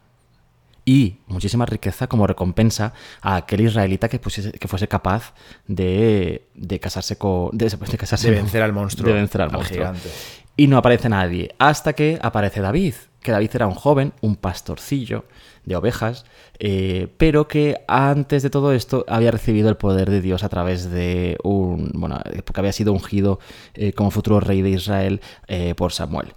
y 0.87 1.17
muchísima 1.25 1.65
riqueza 1.65 2.05
como 2.05 2.27
recompensa 2.27 2.93
a 3.21 3.37
aquel 3.37 3.61
israelita 3.61 4.07
que, 4.07 4.21
pusiese- 4.21 4.51
que 4.51 4.67
fuese 4.67 4.87
capaz 4.87 5.33
de, 5.67 6.45
de 6.53 6.79
casarse 6.79 7.17
con. 7.17 7.49
De, 7.57 7.69
de 7.69 7.97
casarse 7.97 8.29
De 8.29 8.35
vencer 8.35 8.61
al 8.61 8.71
monstruo. 8.71 9.07
De 9.07 9.15
vencer 9.15 9.41
al, 9.41 9.47
al 9.49 9.53
monstruo. 9.53 9.79
gigante. 9.79 10.09
Y 10.57 10.67
no 10.67 10.77
aparece 10.77 11.09
nadie. 11.09 11.53
Hasta 11.59 11.93
que 11.93 12.19
aparece 12.21 12.61
David. 12.61 12.95
Que 13.21 13.31
David 13.31 13.51
era 13.53 13.67
un 13.67 13.73
joven, 13.73 14.13
un 14.21 14.35
pastorcillo 14.35 15.25
de 15.65 15.75
ovejas, 15.75 16.25
eh, 16.59 17.07
pero 17.17 17.47
que 17.47 17.81
antes 17.87 18.43
de 18.43 18.51
todo 18.51 18.71
esto 18.71 19.03
había 19.07 19.31
recibido 19.31 19.67
el 19.67 19.77
poder 19.77 20.11
de 20.11 20.21
Dios 20.21 20.43
a 20.43 20.49
través 20.49 20.91
de 20.91 21.37
un. 21.43 21.91
Bueno, 21.95 22.19
porque 22.45 22.61
había 22.61 22.71
sido 22.71 22.93
ungido 22.93 23.39
eh, 23.73 23.93
como 23.93 24.11
futuro 24.11 24.39
rey 24.39 24.61
de 24.61 24.69
Israel 24.69 25.21
eh, 25.47 25.73
por 25.75 25.91
Samuel. 25.91 26.33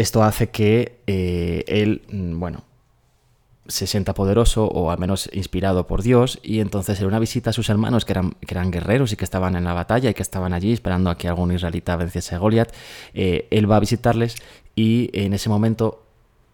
Esto 0.00 0.22
hace 0.22 0.48
que 0.48 1.02
eh, 1.06 1.62
él, 1.66 2.00
mm, 2.10 2.40
bueno, 2.40 2.62
se 3.70 3.86
sienta 3.86 4.12
poderoso 4.14 4.66
o 4.66 4.90
al 4.90 4.98
menos 4.98 5.30
inspirado 5.32 5.86
por 5.86 6.02
Dios 6.02 6.38
y 6.42 6.60
entonces 6.60 7.00
en 7.00 7.06
una 7.06 7.18
visita 7.18 7.50
a 7.50 7.52
sus 7.52 7.70
hermanos 7.70 8.04
que 8.04 8.12
eran, 8.12 8.32
que 8.46 8.52
eran 8.54 8.70
guerreros 8.70 9.12
y 9.12 9.16
que 9.16 9.24
estaban 9.24 9.56
en 9.56 9.64
la 9.64 9.72
batalla 9.72 10.10
y 10.10 10.14
que 10.14 10.22
estaban 10.22 10.52
allí 10.52 10.72
esperando 10.72 11.08
a 11.08 11.16
que 11.16 11.28
algún 11.28 11.52
israelita 11.52 11.96
venciese 11.96 12.34
a 12.34 12.38
Goliat, 12.38 12.70
eh, 13.14 13.46
él 13.50 13.70
va 13.70 13.76
a 13.76 13.80
visitarles 13.80 14.34
y 14.74 15.08
en 15.14 15.32
ese 15.32 15.48
momento 15.48 16.04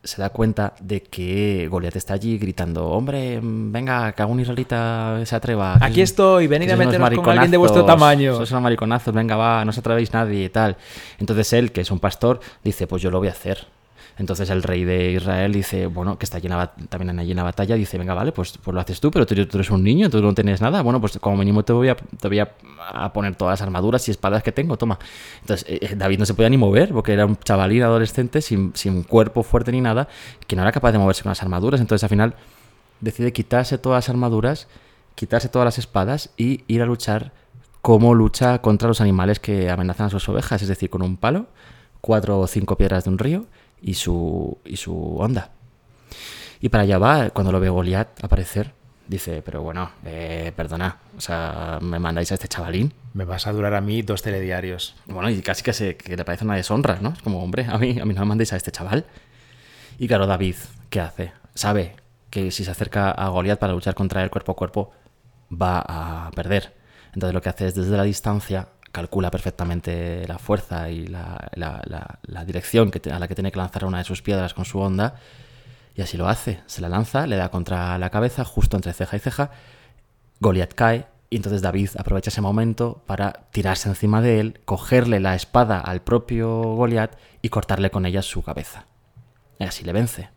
se 0.05 0.23
da 0.23 0.29
cuenta 0.31 0.75
de 0.81 1.03
que 1.03 1.67
Goliat 1.69 1.97
está 1.97 2.15
allí 2.15 2.39
gritando, 2.39 2.87
hombre, 2.91 3.41
venga, 3.43 4.13
que 4.13 4.23
algún 4.23 4.39
israelita 4.39 5.21
se 5.25 5.35
atreva. 5.35 5.79
Aquí 5.81 6.01
es- 6.01 6.11
estoy, 6.11 6.47
venid 6.47 6.71
a 6.71 6.77
meteros 6.77 7.09
con 7.17 7.25
alguien 7.33 7.51
de 7.51 7.57
vuestro 7.57 7.81
tamaño. 7.99 8.37
Sois 8.37 8.51
unos 8.53 8.63
mariconazos, 8.63 9.13
venga, 9.13 9.35
va, 9.35 9.65
no 9.65 9.71
os 9.71 9.79
atrevéis 9.79 10.13
nadie 10.13 10.45
y 10.45 10.49
tal. 10.49 10.77
Entonces 11.19 11.53
él, 11.55 11.73
que 11.73 11.81
es 11.81 11.91
un 11.91 11.99
pastor, 11.99 12.39
dice, 12.63 12.87
pues 12.87 13.03
yo 13.03 13.11
lo 13.11 13.19
voy 13.19 13.27
a 13.29 13.33
hacer. 13.33 13.67
Entonces 14.19 14.49
el 14.49 14.63
rey 14.63 14.85
de 14.85 15.13
Israel 15.13 15.53
dice, 15.53 15.87
bueno, 15.87 16.19
que 16.19 16.25
está 16.25 16.39
allí 16.39 16.47
en 16.47 16.57
la 16.57 16.73
también 16.89 17.19
allí 17.19 17.33
en 17.33 17.37
la 17.37 17.43
batalla, 17.43 17.75
dice, 17.75 17.99
venga, 17.99 18.15
vale, 18.15 18.33
pues, 18.33 18.57
pues 18.63 18.75
lo 18.75 18.81
haces 18.81 18.99
tú, 18.99 19.11
pero 19.11 19.27
tú, 19.27 19.35
tú 19.47 19.59
eres 19.59 19.71
un 19.71 19.85
niño, 19.85 20.09
tú 20.09 20.23
no 20.23 20.33
tienes 20.35 20.63
nada. 20.63 20.81
Bueno, 20.81 21.01
pues 21.01 21.19
como 21.19 21.37
mínimo 21.37 21.63
te 21.65 21.75
voy 21.75 21.89
a, 21.89 21.97
te 21.97 22.29
voy 22.29 22.43
poner 23.13 23.37
todas 23.37 23.53
las 23.53 23.63
armaduras 23.63 24.09
y 24.09 24.13
espadas 24.13 24.43
que 24.43 24.53
tengo, 24.53 24.79
toma. 24.79 24.99
Entonces 25.43 25.67
eh, 25.69 25.95
David 25.97 26.19
no 26.19 26.25
se 26.25 26.33
podía 26.33 26.49
ni 26.49 26.57
mover 26.57 26.93
porque 26.93 27.13
era 27.13 27.27
un 27.27 27.37
chavalín 27.37 27.83
adolescente 27.83 28.41
sin, 28.41 28.73
sin 28.75 29.03
cuerpo 29.03 29.43
fuerte 29.43 29.71
ni 29.71 29.83
nada, 29.83 30.09
que 30.47 30.57
no 30.57 30.63
era 30.63 30.73
capaz 30.73 30.93
de 30.93 30.99
moverse 30.99 31.23
con 31.23 31.31
las 31.31 31.43
armaduras. 31.43 31.81
Entonces 31.81 32.03
al 32.03 32.11
final 32.11 32.37
decide 33.01 33.35
quitarse 33.35 33.77
todas 33.77 34.05
las 34.05 34.09
armaduras, 34.09 34.69
quitarse 35.15 35.51
todas 35.51 35.67
las 35.67 35.79
espadas 35.79 36.31
y 36.39 36.65
ir 36.69 36.81
a 36.81 36.87
luchar 36.87 37.33
como 37.83 38.15
lucha 38.15 38.63
contra 38.63 38.89
los 38.89 39.03
animales 39.03 39.41
que 39.41 39.69
amenazan 39.69 40.07
a 40.07 40.11
sus 40.11 40.27
ovejas, 40.31 40.63
es 40.63 40.69
decir, 40.69 40.89
con 40.89 41.03
un 41.03 41.19
palo, 41.19 41.47
cuatro 42.01 42.41
o 42.41 42.47
cinco 42.47 42.77
piedras 42.77 43.05
de 43.05 43.11
un 43.11 43.19
río 43.19 43.47
y 43.83 43.95
su, 43.95 44.59
y 44.65 44.77
su 44.77 45.17
onda. 45.19 45.51
Y 46.61 46.69
para 46.69 46.85
allá 46.85 46.99
va, 46.99 47.31
cuando 47.31 47.53
lo 47.53 47.61
ve 47.61 47.69
Goliat 47.69 48.25
aparecer, 48.25 48.73
dice, 49.07 49.43
pero 49.45 49.63
bueno, 49.63 49.91
eh, 50.05 50.53
perdona, 50.57 50.99
o 51.17 51.21
sea, 51.21 51.79
me 51.81 51.99
mandáis 51.99 52.33
a 52.33 52.35
este 52.35 52.49
chavalín. 52.49 52.93
Me 53.15 53.25
vas 53.25 53.47
a 53.47 53.53
durar 53.53 53.75
a 53.75 53.81
mí 53.81 54.03
dos 54.03 54.23
telediarios. 54.23 54.97
Bueno, 55.07 55.31
y 55.31 55.41
casi 55.43 55.63
que, 55.63 55.73
se, 55.73 55.97
que 55.97 56.17
le 56.17 56.25
parece 56.25 56.45
una 56.45 56.57
deshonra, 56.57 56.99
¿no? 57.01 57.11
Es 57.11 57.23
como, 57.23 57.43
hombre, 57.43 57.67
a 57.69 57.79
mí, 57.79 57.99
a 58.01 58.05
mí 58.05 58.15
no 58.15 58.21
me 58.21 58.27
mandéis 58.27 58.53
a 58.53 58.57
este 58.57 58.71
chaval. 58.73 59.07
Y 59.99 60.09
claro, 60.09 60.27
David, 60.27 60.57
¿qué 60.91 61.01
hace? 61.01 61.33
Sabe 61.55 61.97
que 62.31 62.51
si 62.51 62.65
se 62.65 62.71
acerca 62.71 63.11
a 63.11 63.29
Goliat 63.29 63.59
para 63.59 63.73
luchar 63.73 63.95
contra 63.95 64.23
él 64.23 64.31
cuerpo 64.31 64.53
a 64.53 64.57
cuerpo, 64.57 64.93
va 65.51 65.79
a 65.79 66.31
perder. 66.33 66.75
Entonces 67.15 67.33
lo 67.33 67.41
que 67.41 67.49
hace 67.49 67.69
es 67.69 67.75
desde 67.75 67.97
la 67.97 68.03
distancia, 68.03 68.69
calcula 68.97 69.31
perfectamente 69.31 70.27
la 70.27 70.39
fuerza 70.39 70.89
y 70.89 71.07
la, 71.07 71.51
dirección 72.47 72.91
a 73.13 73.19
la 73.19 73.29
que 73.29 73.35
tiene 73.35 73.53
que 73.53 73.59
lanzar 73.59 73.85
una 73.85 73.99
de 73.99 74.05
sus 74.05 74.23
piedras 74.23 74.55
con 74.55 74.65
su 74.65 74.79
onda, 74.79 75.17
y 75.95 76.01
así 76.01 76.17
lo 76.17 76.29
hace. 76.29 76.61
Se 76.65 76.81
la 76.81 76.89
lanza, 76.89 77.27
le 77.27 77.37
da 77.37 77.51
contra 77.51 77.99
la 77.99 78.09
cabeza, 78.09 78.43
justo 78.47 78.75
entre 78.75 78.95
ceja 78.95 79.17
y 79.17 79.21
ceja, 79.21 79.51
Goliat 80.41 80.73
cae 80.73 81.07
y 81.29 81.37
entonces 81.37 81.61
David 81.61 81.91
aprovecha 81.99 82.31
ese 82.31 82.41
momento 82.41 83.03
para 83.07 83.49
tirarse 83.51 83.91
encima 83.91 84.23
de 84.23 84.41
él, 84.41 84.61
cogerle 84.65 85.21
la 85.21 85.35
espada 85.35 85.79
al 85.79 86.01
propio 86.01 86.63
Goliat 86.63 87.19
y 87.43 87.51
cortarle 87.51 87.91
con 87.91 88.07
ella 88.07 88.23
su 88.23 88.43
cabeza. 88.43 88.87
Y 89.59 89.65
así 89.65 89.85
le 89.85 89.93
vence. 89.93 90.31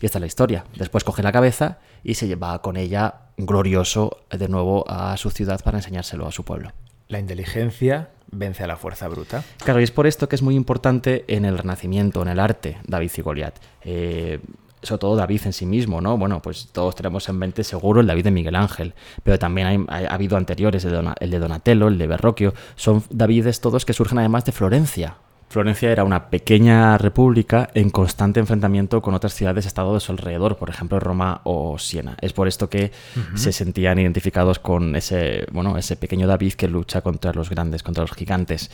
Y 0.00 0.06
esta 0.06 0.18
es 0.18 0.20
la 0.20 0.26
historia. 0.26 0.64
Después 0.76 1.02
coge 1.02 1.22
la 1.22 1.32
cabeza 1.32 1.78
y 2.04 2.14
se 2.14 2.26
lleva 2.28 2.60
con 2.60 2.76
ella 2.76 3.30
glorioso 3.38 4.18
de 4.30 4.48
nuevo 4.48 4.84
a 4.86 5.16
su 5.16 5.30
ciudad 5.30 5.62
para 5.62 5.78
enseñárselo 5.78 6.26
a 6.26 6.32
su 6.32 6.44
pueblo. 6.44 6.72
La 7.08 7.18
inteligencia 7.18 8.10
vence 8.30 8.62
a 8.62 8.66
la 8.66 8.76
fuerza 8.76 9.08
bruta. 9.08 9.42
Claro, 9.64 9.80
y 9.80 9.84
es 9.84 9.90
por 9.90 10.06
esto 10.06 10.28
que 10.28 10.36
es 10.36 10.42
muy 10.42 10.54
importante 10.54 11.24
en 11.28 11.44
el 11.46 11.56
Renacimiento, 11.56 12.20
en 12.22 12.28
el 12.28 12.38
arte, 12.38 12.78
David 12.86 13.10
y 13.16 13.22
Goliat. 13.22 13.54
Eh, 13.82 14.40
sobre 14.82 14.98
todo 15.00 15.16
David 15.16 15.40
en 15.46 15.52
sí 15.52 15.66
mismo, 15.66 16.00
¿no? 16.00 16.16
Bueno, 16.18 16.40
pues 16.40 16.68
todos 16.70 16.94
tenemos 16.94 17.28
en 17.28 17.36
mente 17.36 17.64
seguro 17.64 18.00
el 18.00 18.06
David 18.06 18.24
de 18.24 18.30
Miguel 18.30 18.54
Ángel, 18.54 18.94
pero 19.24 19.38
también 19.38 19.86
ha 19.88 19.96
habido 20.14 20.36
anteriores, 20.36 20.84
el 20.84 20.90
de, 20.92 20.96
Dona- 20.98 21.14
el 21.18 21.30
de 21.30 21.38
Donatello, 21.40 21.88
el 21.88 21.98
de 21.98 22.06
Verrocchio, 22.06 22.54
son 22.76 23.02
Davides 23.10 23.60
todos 23.60 23.84
que 23.84 23.92
surgen 23.92 24.18
además 24.18 24.44
de 24.44 24.52
Florencia. 24.52 25.16
Florencia 25.50 25.90
era 25.90 26.04
una 26.04 26.28
pequeña 26.28 26.98
república 26.98 27.70
en 27.72 27.88
constante 27.88 28.38
enfrentamiento 28.38 29.00
con 29.00 29.14
otras 29.14 29.32
ciudades-estado 29.32 29.94
de 29.94 30.00
su 30.00 30.12
alrededor, 30.12 30.56
por 30.56 30.68
ejemplo 30.68 31.00
Roma 31.00 31.40
o 31.44 31.78
Siena. 31.78 32.16
Es 32.20 32.34
por 32.34 32.48
esto 32.48 32.68
que 32.68 32.92
se 33.34 33.52
sentían 33.52 33.98
identificados 33.98 34.58
con 34.58 34.94
ese, 34.94 35.46
bueno, 35.50 35.78
ese 35.78 35.96
pequeño 35.96 36.26
David 36.26 36.52
que 36.52 36.68
lucha 36.68 37.00
contra 37.00 37.32
los 37.32 37.48
grandes, 37.48 37.82
contra 37.82 38.02
los 38.02 38.12
gigantes 38.12 38.70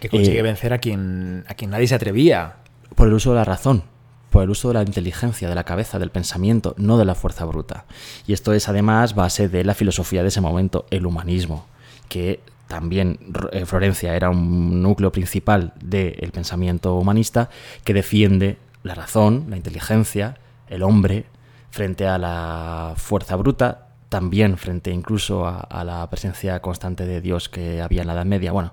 Que 0.00 0.10
consigue 0.10 0.40
Eh, 0.40 0.42
vencer 0.42 0.72
a 0.74 0.78
quien, 0.78 1.44
a 1.48 1.54
quien 1.54 1.70
nadie 1.70 1.86
se 1.86 1.94
atrevía. 1.94 2.56
por 2.94 3.08
el 3.08 3.14
uso 3.14 3.30
de 3.30 3.36
la 3.36 3.44
razón. 3.44 3.84
por 4.28 4.42
el 4.42 4.50
uso 4.50 4.68
de 4.68 4.74
la 4.74 4.82
inteligencia, 4.82 5.48
de 5.48 5.54
la 5.54 5.64
cabeza, 5.64 5.98
del 5.98 6.10
pensamiento, 6.10 6.74
no 6.78 6.96
de 6.98 7.04
la 7.04 7.14
fuerza 7.14 7.44
bruta. 7.44 7.84
Y 8.26 8.32
esto 8.32 8.52
es 8.54 8.66
además 8.68 9.14
base 9.14 9.48
de 9.48 9.62
la 9.62 9.74
filosofía 9.74 10.22
de 10.22 10.28
ese 10.28 10.40
momento, 10.40 10.86
el 10.90 11.04
humanismo, 11.04 11.66
que 12.08 12.40
también 12.72 13.18
eh, 13.52 13.66
Florencia 13.66 14.16
era 14.16 14.30
un 14.30 14.82
núcleo 14.82 15.12
principal 15.12 15.74
del 15.84 16.32
pensamiento 16.32 16.94
humanista 16.94 17.50
que 17.84 17.92
defiende 17.92 18.56
la 18.82 18.94
razón, 18.94 19.44
la 19.50 19.58
inteligencia, 19.58 20.38
el 20.68 20.82
hombre, 20.82 21.26
frente 21.70 22.06
a 22.06 22.16
la 22.16 22.94
fuerza 22.96 23.36
bruta, 23.36 23.88
también 24.08 24.56
frente 24.56 24.90
incluso 24.90 25.46
a, 25.46 25.84
la 25.84 26.08
presencia 26.08 26.60
constante 26.60 27.04
de 27.04 27.20
Dios 27.20 27.50
que 27.50 27.82
había 27.82 28.00
en 28.00 28.06
la 28.06 28.14
Edad 28.14 28.24
Media. 28.24 28.52
Bueno, 28.52 28.72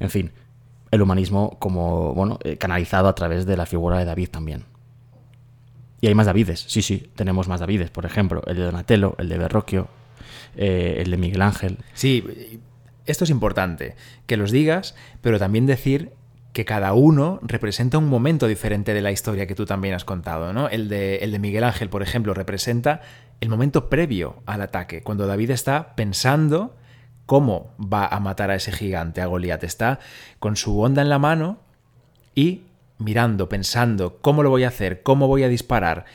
en 0.00 0.10
fin, 0.10 0.32
el 0.90 1.00
humanismo 1.00 1.56
como, 1.58 2.12
bueno, 2.12 2.38
eh, 2.44 2.58
canalizado 2.58 3.08
a 3.08 3.14
través 3.14 3.46
de 3.46 3.56
la 3.56 3.64
figura 3.64 3.98
de 3.98 4.04
David 4.04 4.28
también. 4.28 4.66
Y 6.02 6.08
hay 6.08 6.14
más 6.14 6.26
Davides, 6.26 6.60
sí, 6.68 6.82
sí, 6.82 7.10
tenemos 7.14 7.48
más 7.48 7.60
Davides, 7.60 7.90
por 7.90 8.04
ejemplo, 8.04 8.42
el 8.46 8.58
de 8.58 8.64
Donatello, 8.64 9.14
el 9.16 9.30
de 9.30 9.38
Berroquio, 9.38 9.88
eh, 10.56 10.98
el 11.02 11.10
de 11.10 11.16
Miguel 11.16 11.40
Ángel. 11.40 11.78
Sí, 11.94 12.60
esto 13.06 13.24
es 13.24 13.30
importante, 13.30 13.96
que 14.26 14.36
los 14.36 14.50
digas, 14.50 14.94
pero 15.20 15.38
también 15.38 15.66
decir 15.66 16.12
que 16.52 16.64
cada 16.64 16.94
uno 16.94 17.38
representa 17.42 17.98
un 17.98 18.08
momento 18.08 18.46
diferente 18.46 18.92
de 18.92 19.02
la 19.02 19.12
historia 19.12 19.46
que 19.46 19.54
tú 19.54 19.66
también 19.66 19.94
has 19.94 20.04
contado, 20.04 20.52
¿no? 20.52 20.68
El 20.68 20.88
de, 20.88 21.18
el 21.18 21.30
de 21.30 21.38
Miguel 21.38 21.64
Ángel, 21.64 21.88
por 21.88 22.02
ejemplo, 22.02 22.34
representa 22.34 23.02
el 23.40 23.48
momento 23.48 23.88
previo 23.88 24.42
al 24.46 24.60
ataque, 24.60 25.02
cuando 25.02 25.26
David 25.26 25.50
está 25.50 25.94
pensando 25.94 26.76
cómo 27.30 27.72
va 27.80 28.06
a 28.06 28.18
matar 28.18 28.50
a 28.50 28.56
ese 28.56 28.72
gigante, 28.72 29.20
a 29.20 29.26
Goliat. 29.26 29.62
Está 29.62 30.00
con 30.40 30.56
su 30.56 30.80
onda 30.80 31.00
en 31.00 31.08
la 31.08 31.20
mano 31.20 31.60
y 32.34 32.62
mirando, 32.98 33.48
pensando 33.48 34.18
cómo 34.20 34.42
lo 34.42 34.50
voy 34.50 34.64
a 34.64 34.68
hacer, 34.68 35.04
cómo 35.04 35.28
voy 35.28 35.44
a 35.44 35.48
disparar. 35.48 36.06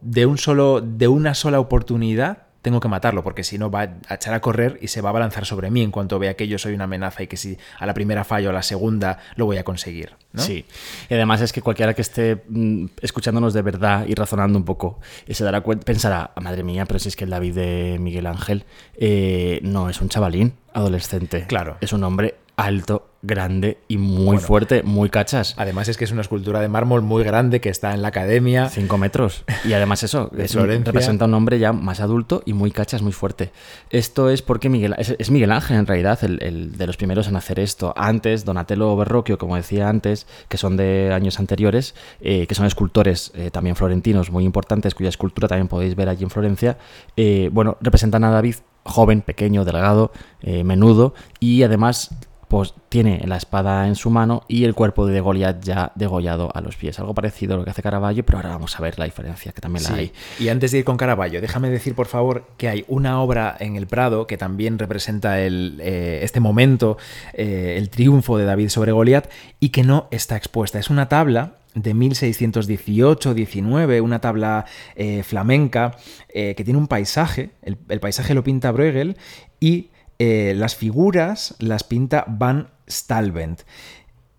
De 0.00 0.24
un 0.24 0.38
solo, 0.38 0.80
de 0.80 1.06
una 1.06 1.34
sola 1.34 1.60
oportunidad, 1.60 2.47
tengo 2.62 2.80
que 2.80 2.88
matarlo, 2.88 3.22
porque 3.22 3.44
si 3.44 3.58
no 3.58 3.70
va 3.70 3.88
a 4.08 4.14
echar 4.14 4.34
a 4.34 4.40
correr 4.40 4.78
y 4.80 4.88
se 4.88 5.00
va 5.00 5.10
a 5.10 5.12
balanzar 5.12 5.46
sobre 5.46 5.70
mí 5.70 5.82
en 5.82 5.90
cuanto 5.90 6.18
vea 6.18 6.34
que 6.34 6.48
yo 6.48 6.58
soy 6.58 6.74
una 6.74 6.84
amenaza 6.84 7.22
y 7.22 7.26
que 7.26 7.36
si 7.36 7.56
a 7.78 7.86
la 7.86 7.94
primera 7.94 8.24
fallo, 8.24 8.50
a 8.50 8.52
la 8.52 8.62
segunda 8.62 9.18
lo 9.36 9.46
voy 9.46 9.58
a 9.58 9.64
conseguir. 9.64 10.14
Sí. 10.36 10.64
Y 11.08 11.14
además 11.14 11.40
es 11.40 11.52
que 11.52 11.62
cualquiera 11.62 11.94
que 11.94 12.02
esté 12.02 12.44
mm, 12.48 12.86
escuchándonos 13.00 13.54
de 13.54 13.62
verdad 13.62 14.06
y 14.06 14.14
razonando 14.14 14.58
un 14.58 14.64
poco 14.64 15.00
eh, 15.26 15.34
se 15.34 15.44
dará 15.44 15.60
cuenta, 15.60 15.84
pensará, 15.84 16.32
ah, 16.34 16.40
madre 16.40 16.62
mía, 16.62 16.84
pero 16.86 16.98
si 16.98 17.08
es 17.08 17.16
que 17.16 17.24
el 17.24 17.30
David 17.30 17.54
de 17.54 17.96
Miguel 18.00 18.26
Ángel 18.26 18.64
eh, 18.94 19.60
no 19.62 19.88
es 19.88 20.00
un 20.00 20.08
chavalín 20.08 20.54
adolescente. 20.72 21.46
Claro. 21.46 21.76
Es 21.80 21.92
un 21.92 22.04
hombre 22.04 22.36
alto, 22.58 23.08
grande 23.22 23.78
y 23.86 23.98
muy 23.98 24.38
fuerte, 24.38 24.82
muy 24.82 25.10
cachas. 25.10 25.54
Además 25.56 25.88
es 25.88 25.96
que 25.96 26.04
es 26.04 26.12
una 26.12 26.22
escultura 26.22 26.60
de 26.60 26.68
mármol 26.68 27.02
muy 27.02 27.22
grande 27.22 27.60
que 27.60 27.68
está 27.68 27.94
en 27.94 28.02
la 28.02 28.08
academia. 28.08 28.68
Cinco 28.68 28.98
metros. 28.98 29.44
Y 29.64 29.72
además 29.72 30.02
eso, 30.02 30.30
es 30.36 30.54
representa 30.54 31.26
un 31.26 31.34
hombre 31.34 31.60
ya 31.60 31.72
más 31.72 32.00
adulto 32.00 32.42
y 32.46 32.52
muy 32.52 32.72
cachas, 32.72 33.00
muy 33.00 33.12
fuerte. 33.12 33.52
Esto 33.90 34.28
es 34.28 34.42
porque 34.42 34.68
Miguel, 34.68 34.94
es, 34.98 35.30
Miguel 35.30 35.52
Ángel 35.52 35.76
en 35.78 35.86
realidad 35.86 36.18
el, 36.24 36.76
de 36.76 36.86
los 36.86 36.96
primeros 36.96 37.28
en 37.28 37.36
hacer 37.36 37.60
esto. 37.60 37.94
Antes, 37.96 38.44
Donatello 38.44 38.96
Berroquio, 38.96 39.38
como 39.38 39.54
decía 39.54 39.88
antes, 39.88 40.26
que 40.48 40.56
son 40.56 40.76
de 40.76 41.12
años 41.12 41.38
anteriores, 41.38 41.94
eh, 42.20 42.46
que 42.48 42.54
son 42.56 42.66
escultores 42.66 43.30
eh, 43.34 43.50
también 43.52 43.76
florentinos 43.76 44.32
muy 44.32 44.44
importantes, 44.44 44.96
cuya 44.96 45.10
escultura 45.10 45.46
también 45.46 45.68
podéis 45.68 45.94
ver 45.94 46.08
allí 46.08 46.24
en 46.24 46.30
Florencia, 46.30 46.76
eh, 47.16 47.50
bueno, 47.52 47.76
representan 47.80 48.24
a 48.24 48.30
David 48.30 48.56
joven, 48.84 49.20
pequeño, 49.20 49.66
delgado, 49.66 50.12
menudo 50.40 51.12
y 51.40 51.62
además 51.62 52.10
pues 52.48 52.74
tiene 52.88 53.22
la 53.26 53.36
espada 53.36 53.86
en 53.86 53.94
su 53.94 54.10
mano 54.10 54.42
y 54.48 54.64
el 54.64 54.74
cuerpo 54.74 55.06
de 55.06 55.20
Goliat 55.20 55.62
ya 55.62 55.92
degollado 55.94 56.50
a 56.54 56.62
los 56.62 56.76
pies. 56.76 56.98
Algo 56.98 57.14
parecido 57.14 57.54
a 57.54 57.58
lo 57.58 57.64
que 57.64 57.70
hace 57.70 57.82
Caravaggio, 57.82 58.24
pero 58.24 58.38
ahora 58.38 58.48
vamos 58.50 58.76
a 58.78 58.82
ver 58.82 58.98
la 58.98 59.04
diferencia, 59.04 59.52
que 59.52 59.60
también 59.60 59.84
la 59.84 59.94
hay. 59.94 60.12
Y 60.40 60.48
antes 60.48 60.72
de 60.72 60.78
ir 60.78 60.84
con 60.84 60.96
Caravaggio, 60.96 61.42
déjame 61.42 61.68
decir, 61.68 61.94
por 61.94 62.06
favor, 62.06 62.46
que 62.56 62.68
hay 62.68 62.86
una 62.88 63.20
obra 63.20 63.54
en 63.60 63.76
el 63.76 63.86
Prado 63.86 64.26
que 64.26 64.38
también 64.38 64.78
representa 64.78 65.40
el, 65.40 65.78
eh, 65.82 66.20
este 66.22 66.40
momento, 66.40 66.96
eh, 67.34 67.74
el 67.76 67.90
triunfo 67.90 68.38
de 68.38 68.46
David 68.46 68.70
sobre 68.70 68.92
Goliat, 68.92 69.30
y 69.60 69.68
que 69.68 69.84
no 69.84 70.08
está 70.10 70.36
expuesta. 70.36 70.78
Es 70.78 70.88
una 70.88 71.10
tabla 71.10 71.56
de 71.74 71.94
1618-19, 71.94 74.00
una 74.00 74.20
tabla 74.20 74.64
eh, 74.96 75.22
flamenca 75.22 75.96
que 76.32 76.62
tiene 76.64 76.78
un 76.78 76.86
paisaje, 76.86 77.50
el, 77.62 77.76
el 77.88 78.00
paisaje 78.00 78.32
lo 78.32 78.44
pinta 78.44 78.70
Bruegel, 78.70 79.16
y 79.60 79.90
eh, 80.18 80.54
las 80.56 80.74
figuras 80.74 81.54
las 81.58 81.84
pinta 81.84 82.24
Van 82.26 82.70
Stalvent. 82.90 83.62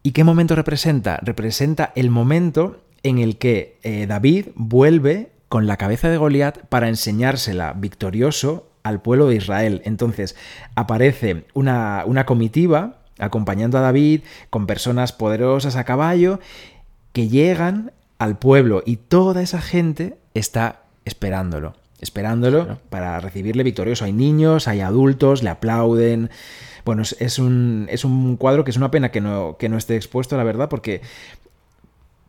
¿Y 0.04 0.12
qué 0.12 0.24
momento 0.24 0.56
representa? 0.56 1.20
Representa 1.22 1.92
el 1.96 2.10
momento 2.10 2.82
en 3.04 3.20
el 3.20 3.38
que 3.38 3.78
eh, 3.84 4.06
David 4.08 4.48
vuelve 4.56 5.32
con 5.48 5.68
la 5.68 5.78
cabeza 5.78 6.10
de 6.10 6.18
Goliat 6.18 6.58
para 6.68 6.89
enseñársela 6.89 7.74
victorioso 7.74 8.70
al 8.84 9.02
pueblo 9.02 9.28
de 9.28 9.36
Israel. 9.36 9.82
Entonces 9.86 10.36
aparece 10.76 11.46
una, 11.54 12.04
una 12.06 12.26
comitiva 12.26 13.00
acompañando 13.18 13.78
a 13.78 13.82
David 13.82 14.22
con 14.50 14.68
personas 14.68 15.12
poderosas 15.13 15.76
a 15.76 15.84
caballo 15.84 16.39
que 17.13 17.28
llegan 17.28 17.92
al 18.18 18.38
pueblo 18.38 18.84
y 18.86 18.98
toda 18.98 19.42
esa 19.42 19.62
gente 19.62 20.18
está 20.34 20.84
esperándolo 21.06 21.74
esperándolo 22.02 22.80
para 22.90 23.20
recibirle 23.20 23.64
victorioso. 23.64 24.06
Hay 24.06 24.14
niños, 24.14 24.68
hay 24.68 24.82
adultos, 24.82 25.44
le 25.44 25.50
aplauden. 25.50 26.30
Bueno, 26.86 27.04
es, 27.04 27.40
un, 27.40 27.88
es 27.90 28.06
un 28.06 28.38
cuadro 28.38 28.64
que 28.64 28.72
es 28.72 28.78
una 28.78 28.92
pena 28.92 29.12
que 29.12 29.22
no, 29.22 29.58
que 29.58 29.70
no 29.70 29.78
esté 29.78 29.96
expuesto, 29.96 30.38
la 30.38 30.44
verdad, 30.44 30.70
porque 30.70 31.02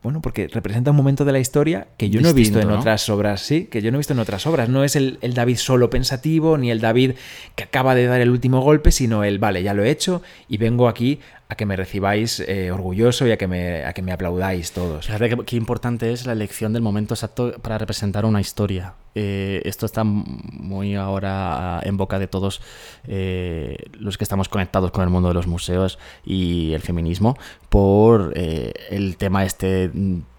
bueno, 0.03 0.23
porque 0.23 0.49
representa 0.49 0.93
un 0.93 0.97
momento 0.97 1.27
de 1.27 1.33
la 1.33 1.41
historia 1.41 1.89
que 1.99 2.09
yo 2.09 2.23
no 2.23 2.31
he 2.31 2.33
visto 2.33 2.59
en 2.59 2.71
otras 2.71 3.11
obras, 3.11 3.43
sí, 3.43 3.67
que 3.67 3.83
yo 3.83 3.91
no 3.91 3.99
he 3.99 4.01
visto 4.01 4.15
en 4.15 4.19
otras 4.19 4.47
obras. 4.47 4.71
No 4.71 4.83
es 4.83 4.97
el, 4.97 5.19
el, 5.21 5.35
David 5.35 5.57
solo 5.57 5.91
pensativo, 5.91 6.57
ni 6.57 6.71
el 6.71 6.81
David 6.81 7.13
que 7.55 7.65
acaba 7.65 7.95
de 7.95 8.07
dar 8.07 8.23
el 8.23 8.31
último 8.31 8.63
golpe, 8.63 8.93
sino 8.93 9.25
el, 9.25 9.39
vale, 9.39 9.63
ya 9.63 9.75
lo 9.75 9.85
he 9.85 9.91
hecho 9.91 10.23
y 10.49 10.57
vengo 10.57 10.89
aquí 10.89 11.21
a 11.51 11.57
que 11.57 11.67
me 11.67 11.75
recibáis 11.75 12.39
eh, 12.39 12.71
orgulloso 12.71 13.27
y 13.27 13.33
a 13.33 13.37
que 13.37 13.49
me, 13.49 13.85
a 13.85 13.93
que 13.93 14.03
me 14.03 14.13
aplaudáis 14.13 14.71
todos. 14.71 15.07
Fíjate 15.07 15.37
qué, 15.45 15.57
importante 15.57 16.13
es 16.13 16.25
la 16.25 16.33
elección 16.33 16.73
del 16.73 16.81
momento 16.81 17.15
exacto 17.15 17.53
para 17.61 17.77
representar 17.77 18.25
una 18.25 18.41
historia. 18.41 18.95
Eh, 19.17 19.61
esto 19.65 19.85
está 19.85 20.05
muy 20.05 20.95
ahora 20.95 21.81
en 21.83 21.97
boca 21.97 22.21
de 22.21 22.29
todos 22.29 22.63
eh, 23.03 23.77
los 23.95 24.17
que 24.17 24.23
estamos 24.23 24.49
conectados 24.49 24.93
con 24.93 25.03
el 25.03 25.11
mundo 25.11 25.27
de 25.27 25.35
los 25.35 25.49
museos 25.49 25.99
y 26.25 26.73
el 26.73 26.83
feminismo 26.83 27.37
por 27.69 28.33
el 28.37 29.17
tema 29.17 29.45
este 29.45 29.91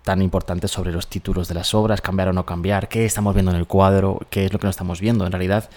tan 0.03 0.21
importante 0.21 0.69
sobre 0.69 0.93
los 0.93 1.07
títulos 1.07 1.49
de 1.49 1.55
las 1.55 1.73
obras, 1.73 1.99
cambiar 2.01 2.29
o 2.29 2.33
no 2.33 2.45
cambiar, 2.45 2.87
qué 2.87 3.05
estamos 3.05 3.33
viendo 3.33 3.51
en 3.51 3.57
el 3.57 3.67
cuadro, 3.67 4.19
qué 4.29 4.45
es 4.45 4.53
lo 4.53 4.59
que 4.59 4.65
no 4.65 4.71
estamos 4.71 5.01
viendo. 5.01 5.25
En 5.25 5.31
realidad, 5.31 5.69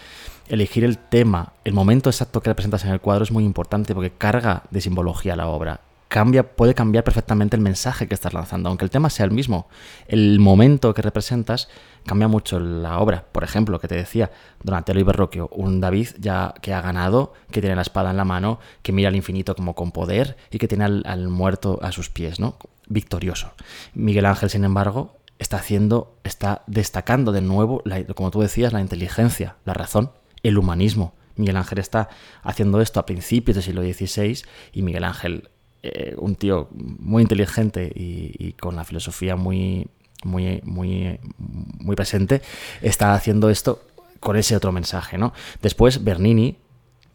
elegir 0.48 0.84
el 0.84 0.98
tema, 0.98 1.52
el 1.64 1.72
momento 1.72 2.10
exacto 2.10 2.40
que 2.40 2.50
representas 2.50 2.84
en 2.84 2.90
el 2.90 3.00
cuadro 3.00 3.24
es 3.24 3.30
muy 3.30 3.44
importante 3.44 3.94
porque 3.94 4.10
carga 4.10 4.64
de 4.70 4.80
simbología 4.80 5.36
la 5.36 5.48
obra. 5.48 5.80
Cambia, 6.08 6.54
puede 6.54 6.74
cambiar 6.74 7.02
perfectamente 7.02 7.56
el 7.56 7.62
mensaje 7.62 8.06
que 8.06 8.14
estás 8.14 8.34
lanzando, 8.34 8.68
aunque 8.68 8.84
el 8.84 8.90
tema 8.90 9.10
sea 9.10 9.24
el 9.24 9.32
mismo. 9.32 9.66
El 10.06 10.38
momento 10.38 10.94
que 10.94 11.02
representas 11.02 11.68
cambia 12.06 12.28
mucho 12.28 12.60
la 12.60 13.00
obra. 13.00 13.24
Por 13.32 13.42
ejemplo, 13.42 13.80
que 13.80 13.88
te 13.88 13.96
decía, 13.96 14.30
Donatello 14.62 15.00
y 15.00 15.02
Berroquio, 15.02 15.48
un 15.48 15.80
David 15.80 16.10
ya 16.20 16.54
que 16.62 16.72
ha 16.72 16.80
ganado, 16.80 17.32
que 17.50 17.60
tiene 17.60 17.74
la 17.74 17.82
espada 17.82 18.10
en 18.10 18.16
la 18.16 18.24
mano, 18.24 18.60
que 18.82 18.92
mira 18.92 19.08
al 19.08 19.16
infinito 19.16 19.56
como 19.56 19.74
con 19.74 19.90
poder 19.90 20.36
y 20.52 20.58
que 20.58 20.68
tiene 20.68 20.84
al, 20.84 21.28
muerto 21.28 21.80
a 21.82 21.90
sus 21.90 22.10
pies, 22.10 22.38
¿no? 22.38 22.58
Victorioso. 22.86 23.50
Miguel 23.94 24.26
Ángel, 24.26 24.50
sin 24.50 24.62
embargo, 24.62 25.16
está 25.40 25.56
haciendo, 25.56 26.14
está 26.22 26.62
destacando 26.68 27.32
de 27.32 27.40
nuevo, 27.40 27.82
como 28.14 28.30
tú 28.30 28.40
decías, 28.40 28.72
la 28.72 28.80
inteligencia, 28.80 29.56
la 29.64 29.74
razón 29.74 30.12
el 30.44 30.58
humanismo. 30.58 31.14
Miguel 31.36 31.56
Ángel 31.56 31.78
está 31.78 32.08
haciendo 32.42 32.80
esto 32.80 33.00
a 33.00 33.06
principios 33.06 33.56
del 33.56 33.64
siglo 33.64 33.82
XVI 33.82 34.44
y 34.72 34.82
Miguel 34.82 35.04
Ángel, 35.04 35.50
eh, 35.82 36.14
un 36.16 36.36
tío 36.36 36.68
muy 36.72 37.22
inteligente 37.22 37.90
y, 37.92 38.52
con 38.52 38.76
la 38.76 38.84
filosofía 38.84 39.34
muy, 39.34 39.88
muy, 40.22 40.60
muy, 40.62 41.18
muy 41.36 41.96
presente, 41.96 42.40
está 42.82 43.14
haciendo 43.14 43.50
esto 43.50 43.82
con 44.20 44.36
ese 44.36 44.54
otro 44.56 44.70
mensaje, 44.70 45.18
¿no? 45.18 45.32
Después 45.60 46.04
Bernini, 46.04 46.56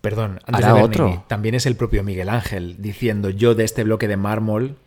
Perdón, 0.01 0.39
antes 0.45 0.65
de 0.65 0.71
Bernini, 0.71 0.85
otro. 0.85 1.25
también 1.27 1.55
es 1.55 1.65
el 1.65 1.75
propio 1.75 2.03
Miguel 2.03 2.29
Ángel 2.29 2.75
diciendo 2.79 3.29
yo 3.29 3.55
de 3.55 3.63
este 3.63 3.83
bloque 3.83 4.07
de 4.07 4.17
mármol 4.17 4.77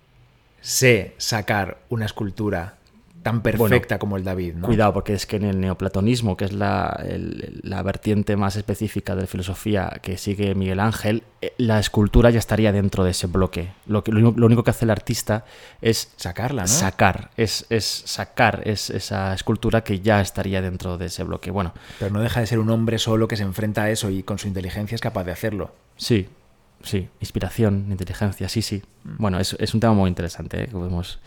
sé 0.60 1.14
sacar 1.18 1.82
una 1.88 2.06
escultura 2.06 2.78
tan 3.22 3.42
perfecta 3.42 3.98
como 3.98 4.16
el 4.16 4.24
David. 4.24 4.54
¿no? 4.54 4.66
Cuidado, 4.66 4.92
porque 4.92 5.14
es 5.14 5.26
que 5.26 5.36
en 5.36 5.44
el 5.44 5.60
neoplatonismo, 5.60 6.36
que 6.36 6.44
es 6.44 6.52
la, 6.52 6.96
vertiente 7.84 8.36
más 8.36 8.56
específica 8.56 9.14
de 9.14 9.26
filosofía 9.26 10.00
que 10.02 10.18
sigue 10.18 10.54
Miguel 10.54 10.80
Ángel, 10.80 11.22
eh, 11.40 11.54
la 11.58 11.78
escultura 11.78 12.30
ya 12.30 12.38
estaría 12.38 12.72
dentro 12.72 13.04
de 13.04 13.10
ese 13.10 13.26
bloque. 13.26 13.72
Lo, 13.86 14.04
que, 14.04 14.12
lo, 14.12 14.30
único 14.30 14.64
que 14.64 14.70
hace 14.70 14.84
el 14.84 14.90
artista 14.90 15.44
es 15.80 16.12
sacarla, 16.16 16.62
¿no? 16.62 16.68
Sacar, 16.68 17.30
es, 17.36 17.66
es 17.70 17.84
sacar 17.84 18.62
es 18.64 18.90
esa 18.90 19.32
escultura 19.34 19.82
que 19.82 20.00
ya 20.00 20.20
estaría 20.20 20.60
dentro 20.60 20.98
de 20.98 21.06
ese 21.06 21.24
bloque. 21.24 21.50
Bueno, 21.50 21.72
pero 21.98 22.12
no 22.12 22.20
deja 22.20 22.40
de 22.40 22.46
ser 22.46 22.58
un 22.58 22.70
hombre 22.70 22.98
solo 22.98 23.28
que 23.28 23.36
se 23.36 23.42
enfrenta 23.44 23.84
a 23.84 23.90
eso 23.90 24.10
y 24.10 24.22
con 24.22 24.38
su 24.38 24.48
inteligencia 24.48 24.94
es 24.94 25.00
capaz 25.00 25.24
de 25.24 25.32
hacerlo. 25.32 25.74
Sí, 25.96 26.28
sí, 26.82 27.08
inspiración, 27.20 27.86
inteligencia, 27.90 28.48
sí, 28.48 28.62
sí. 28.62 28.82
Mm. 29.04 29.16
Bueno, 29.18 29.38
es, 29.38 29.56
es 29.58 29.74
un 29.74 29.80
tema 29.80 29.92
muy 29.92 30.08
interesante 30.08 30.62
¿eh? 30.62 30.66
que 30.66 30.72
podemos 30.72 31.20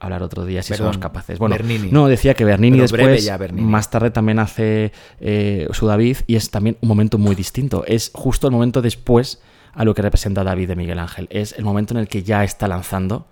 hablar 0.00 0.22
otro 0.22 0.44
día 0.44 0.62
si 0.62 0.70
Perdón, 0.70 0.86
somos 0.94 0.98
capaces. 0.98 1.38
Bueno, 1.38 1.54
Bernini. 1.56 1.90
no, 1.90 2.06
decía 2.08 2.34
que 2.34 2.44
Bernini 2.44 2.78
Pero 2.78 2.82
después, 2.96 3.24
ya, 3.24 3.36
Bernini. 3.36 3.66
más 3.66 3.90
tarde 3.90 4.10
también 4.10 4.38
hace 4.38 4.92
eh, 5.20 5.68
su 5.72 5.86
David 5.86 6.18
y 6.26 6.36
es 6.36 6.50
también 6.50 6.76
un 6.80 6.88
momento 6.88 7.18
muy 7.18 7.34
distinto. 7.34 7.84
Es 7.86 8.10
justo 8.14 8.46
el 8.46 8.52
momento 8.52 8.82
después 8.82 9.40
a 9.72 9.84
lo 9.84 9.94
que 9.94 10.02
representa 10.02 10.42
David 10.44 10.68
de 10.68 10.76
Miguel 10.76 10.98
Ángel. 10.98 11.28
Es 11.30 11.52
el 11.58 11.64
momento 11.64 11.94
en 11.94 11.98
el 12.00 12.08
que 12.08 12.22
ya 12.22 12.44
está 12.44 12.66
lanzando 12.68 13.26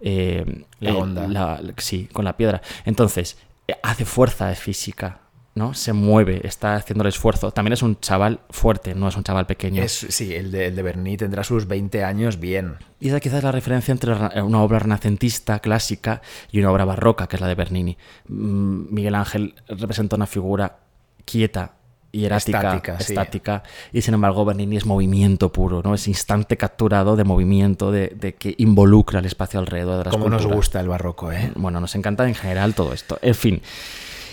eh, 0.00 0.64
La 0.80 0.94
onda. 0.94 1.26
la- 1.28 1.60
sí, 1.76 2.08
con 2.12 2.24
la 2.24 2.36
piedra. 2.36 2.62
Entonces, 2.84 3.36
eh, 3.68 3.74
hace 3.82 4.04
fuerza 4.04 4.54
física, 4.54 5.20
¿no? 5.60 5.74
Se 5.74 5.92
mueve, 5.92 6.40
está 6.44 6.74
haciendo 6.74 7.02
el 7.04 7.08
esfuerzo. 7.08 7.52
También 7.52 7.74
es 7.74 7.82
un 7.82 8.00
chaval 8.00 8.40
fuerte, 8.50 8.94
no 8.94 9.06
es 9.08 9.16
un 9.16 9.22
chaval 9.22 9.46
pequeño. 9.46 9.82
Es, 9.82 10.06
sí, 10.08 10.34
el 10.34 10.50
de, 10.50 10.66
el 10.66 10.74
de 10.74 10.82
Berni 10.82 11.16
tendrá 11.16 11.44
sus 11.44 11.68
20 11.68 12.02
años 12.02 12.40
bien. 12.40 12.76
Y 12.98 13.08
esa 13.08 13.20
quizás 13.20 13.38
es 13.38 13.44
la 13.44 13.52
referencia 13.52 13.92
entre 13.92 14.14
ra- 14.14 14.42
una 14.42 14.62
obra 14.62 14.78
renacentista 14.80 15.60
clásica 15.60 16.22
y 16.50 16.58
una 16.60 16.72
obra 16.72 16.84
barroca, 16.84 17.26
que 17.28 17.36
es 17.36 17.40
la 17.42 17.46
de 17.48 17.54
Bernini. 17.54 17.96
Mm, 18.28 18.92
Miguel 18.94 19.14
Ángel 19.14 19.54
representa 19.68 20.16
una 20.16 20.26
figura 20.26 20.78
quieta, 21.24 21.72
hierática, 22.12 22.58
Estática, 22.58 22.98
sí. 23.00 23.12
estática, 23.12 23.62
y 23.92 24.02
sin 24.02 24.14
embargo 24.14 24.44
Bernini 24.44 24.76
es 24.76 24.84
movimiento 24.86 25.52
puro, 25.52 25.80
¿no? 25.84 25.94
Es 25.94 26.08
instante 26.08 26.56
capturado 26.56 27.14
de 27.14 27.22
movimiento, 27.24 27.92
de, 27.92 28.08
de 28.08 28.34
que 28.34 28.54
involucra 28.58 29.20
el 29.20 29.26
espacio 29.26 29.60
alrededor 29.60 29.98
de 29.98 30.04
la 30.06 30.10
Como 30.10 30.28
nos 30.28 30.46
gusta 30.46 30.80
el 30.80 30.88
barroco, 30.88 31.30
¿eh? 31.30 31.52
Bueno, 31.54 31.78
nos 31.80 31.94
encanta 31.94 32.26
en 32.26 32.34
general 32.34 32.74
todo 32.74 32.92
esto. 32.94 33.18
En 33.22 33.34
fin. 33.36 33.62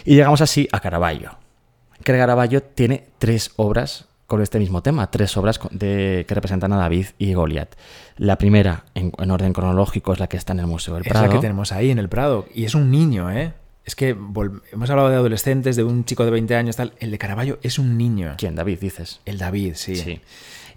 Y 0.07 0.15
llegamos 0.15 0.39
así 0.39 0.69
a 0.71 0.79
Caravaggio. 0.79 1.37
Que 2.01 2.13
Caravaggio 2.13 2.63
tiene 2.63 3.09
tres 3.17 3.51
obras 3.57 4.05
con 4.25 4.41
este 4.41 4.57
mismo 4.57 4.81
tema, 4.81 5.11
tres 5.11 5.35
obras 5.35 5.59
de, 5.71 6.23
que 6.25 6.33
representan 6.33 6.71
a 6.71 6.77
David 6.77 7.07
y 7.17 7.33
Goliat. 7.33 7.75
La 8.15 8.37
primera, 8.37 8.85
en, 8.95 9.11
en 9.17 9.31
orden 9.31 9.51
cronológico, 9.51 10.13
es 10.13 10.19
la 10.19 10.27
que 10.27 10.37
está 10.37 10.53
en 10.53 10.59
el 10.59 10.67
Museo 10.67 10.93
del 10.93 11.03
Es 11.03 11.09
Prado. 11.09 11.27
la 11.27 11.33
que 11.33 11.39
tenemos 11.39 11.73
ahí 11.73 11.91
en 11.91 11.99
el 11.99 12.07
Prado. 12.07 12.45
Y 12.55 12.63
es 12.63 12.73
un 12.73 12.89
niño, 12.89 13.29
¿eh? 13.31 13.53
Es 13.83 13.95
que 13.95 14.09
hemos 14.09 14.89
hablado 14.89 15.09
de 15.09 15.15
adolescentes, 15.15 15.75
de 15.75 15.83
un 15.83 16.05
chico 16.05 16.23
de 16.23 16.31
20 16.31 16.55
años, 16.55 16.77
tal. 16.77 16.93
El 16.99 17.11
de 17.11 17.17
Caravaggio 17.17 17.59
es 17.61 17.77
un 17.77 17.97
niño. 17.97 18.35
¿Quién? 18.37 18.55
David, 18.55 18.79
dices. 18.79 19.19
El 19.25 19.37
David, 19.37 19.73
sí. 19.75 19.97
Sí. 19.97 20.21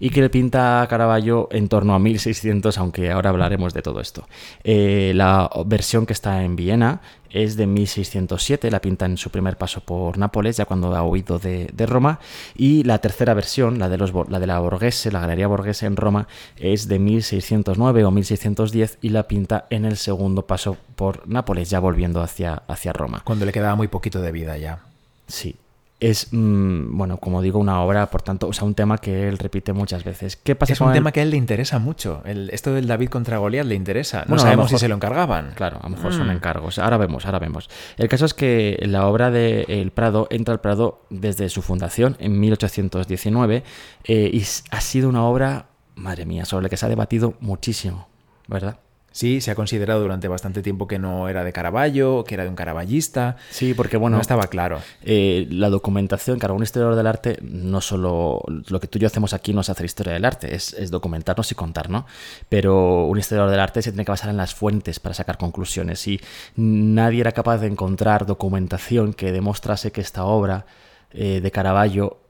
Y 0.03 0.09
que 0.09 0.19
le 0.19 0.31
pinta 0.31 0.81
a 0.81 0.87
Caravaggio 0.87 1.47
en 1.51 1.67
torno 1.67 1.93
a 1.93 1.99
1600, 1.99 2.75
aunque 2.79 3.11
ahora 3.11 3.29
hablaremos 3.29 3.71
de 3.75 3.83
todo 3.83 4.01
esto. 4.01 4.27
Eh, 4.63 5.11
la 5.13 5.47
versión 5.63 6.07
que 6.07 6.13
está 6.13 6.43
en 6.43 6.55
Viena 6.55 7.01
es 7.29 7.55
de 7.55 7.67
1607, 7.67 8.71
la 8.71 8.81
pinta 8.81 9.05
en 9.05 9.15
su 9.17 9.29
primer 9.29 9.57
paso 9.57 9.81
por 9.81 10.17
Nápoles, 10.17 10.57
ya 10.57 10.65
cuando 10.65 10.95
ha 10.95 11.03
huido 11.03 11.37
de, 11.37 11.69
de 11.71 11.85
Roma. 11.85 12.19
Y 12.55 12.83
la 12.83 12.97
tercera 12.97 13.35
versión, 13.35 13.77
la 13.77 13.89
de, 13.89 13.99
los, 13.99 14.11
la 14.27 14.39
de 14.39 14.47
la 14.47 14.57
Borghese, 14.57 15.11
la 15.11 15.19
Galería 15.19 15.45
Borghese 15.45 15.85
en 15.85 15.95
Roma, 15.95 16.27
es 16.57 16.87
de 16.87 16.97
1609 16.97 18.03
o 18.03 18.09
1610 18.09 18.97
y 19.03 19.09
la 19.09 19.27
pinta 19.27 19.67
en 19.69 19.85
el 19.85 19.97
segundo 19.97 20.47
paso 20.47 20.77
por 20.95 21.27
Nápoles, 21.27 21.69
ya 21.69 21.79
volviendo 21.79 22.23
hacia, 22.23 22.63
hacia 22.67 22.91
Roma. 22.91 23.21
Cuando 23.23 23.45
le 23.45 23.51
quedaba 23.51 23.75
muy 23.75 23.87
poquito 23.87 24.19
de 24.19 24.31
vida 24.31 24.57
ya. 24.57 24.79
Sí. 25.27 25.55
Es, 26.01 26.29
mm, 26.31 26.97
bueno, 26.97 27.17
como 27.17 27.43
digo, 27.43 27.59
una 27.59 27.79
obra, 27.81 28.09
por 28.09 28.23
tanto, 28.23 28.47
o 28.47 28.53
sea, 28.53 28.65
un 28.65 28.73
tema 28.73 28.97
que 28.97 29.29
él 29.29 29.37
repite 29.37 29.71
muchas 29.71 30.03
veces. 30.03 30.35
¿Qué 30.35 30.55
pasa 30.55 30.73
Es 30.73 30.79
con 30.79 30.87
un 30.87 30.93
el- 30.93 30.97
tema 30.97 31.11
que 31.11 31.19
a 31.19 31.23
él 31.23 31.29
le 31.29 31.37
interesa 31.37 31.77
mucho. 31.77 32.23
El- 32.25 32.49
esto 32.49 32.73
del 32.73 32.87
David 32.87 33.09
contra 33.09 33.37
Goliat 33.37 33.67
le 33.67 33.75
interesa. 33.75 34.21
No 34.21 34.29
Bueno, 34.29 34.41
sabemos 34.41 34.71
si 34.71 34.79
se 34.79 34.87
lo 34.87 34.95
encargaban. 34.95 35.51
Claro, 35.53 35.77
a 35.79 35.83
lo 35.87 35.95
mejor 35.95 36.11
son 36.11 36.27
Mm. 36.27 36.31
encargos. 36.31 36.79
Ahora 36.79 36.97
vemos, 36.97 37.27
ahora 37.27 37.37
vemos. 37.37 37.69
El 37.97 38.09
caso 38.09 38.25
es 38.25 38.33
que 38.33 38.79
la 38.87 39.05
obra 39.05 39.29
de 39.29 39.61
El 39.67 39.91
Prado 39.91 40.25
entra 40.31 40.55
al 40.55 40.59
Prado 40.59 41.05
desde 41.11 41.49
su 41.49 41.61
fundación 41.61 42.17
en 42.19 42.39
1819 42.39 43.63
eh, 44.05 44.29
y 44.33 44.43
ha 44.71 44.81
sido 44.81 45.07
una 45.07 45.23
obra, 45.23 45.67
madre 45.93 46.25
mía, 46.25 46.45
sobre 46.45 46.63
la 46.63 46.69
que 46.69 46.77
se 46.77 46.85
ha 46.87 46.89
debatido 46.89 47.35
muchísimo, 47.41 48.07
¿verdad? 48.47 48.79
Sí, 49.11 49.41
se 49.41 49.51
ha 49.51 49.55
considerado 49.55 50.01
durante 50.01 50.27
bastante 50.27 50.61
tiempo 50.61 50.87
que 50.87 50.97
no 50.97 51.27
era 51.27 51.43
de 51.43 51.51
Caravaggio, 51.51 52.23
que 52.23 52.35
era 52.35 52.43
de 52.43 52.49
un 52.49 52.55
caraballista. 52.55 53.35
Sí, 53.49 53.73
porque 53.73 53.97
bueno, 53.97 54.15
no 54.17 54.21
estaba 54.21 54.47
claro. 54.47 54.79
eh, 55.03 55.47
la 55.49 55.69
documentación, 55.69 56.39
claro, 56.39 56.55
un 56.55 56.63
historiador 56.63 56.95
del 56.95 57.07
arte, 57.07 57.37
no 57.41 57.81
solo 57.81 58.41
lo 58.47 58.79
que 58.79 58.87
tú 58.87 58.97
y 58.97 59.01
yo 59.01 59.07
hacemos 59.07 59.33
aquí 59.33 59.53
no 59.53 59.61
es 59.61 59.69
hacer 59.69 59.85
historia 59.85 60.13
del 60.13 60.23
arte, 60.23 60.55
es, 60.55 60.73
es 60.73 60.91
documentarnos 60.91 61.51
y 61.51 61.55
contar, 61.55 61.89
¿no? 61.89 62.05
Pero 62.47 63.05
un 63.05 63.19
historiador 63.19 63.51
del 63.51 63.59
arte 63.59 63.81
se 63.81 63.91
tiene 63.91 64.05
que 64.05 64.11
basar 64.11 64.29
en 64.29 64.37
las 64.37 64.55
fuentes 64.55 64.99
para 64.99 65.13
sacar 65.13 65.37
conclusiones 65.37 66.07
y 66.07 66.21
nadie 66.55 67.21
era 67.21 67.33
capaz 67.33 67.57
de 67.57 67.67
encontrar 67.67 68.25
documentación 68.25 69.13
que 69.13 69.33
demostrase 69.33 69.91
que 69.91 70.01
esta 70.01 70.23
obra 70.23 70.65
eh, 71.11 71.41
de 71.41 71.51
Caravaggio 71.51 72.20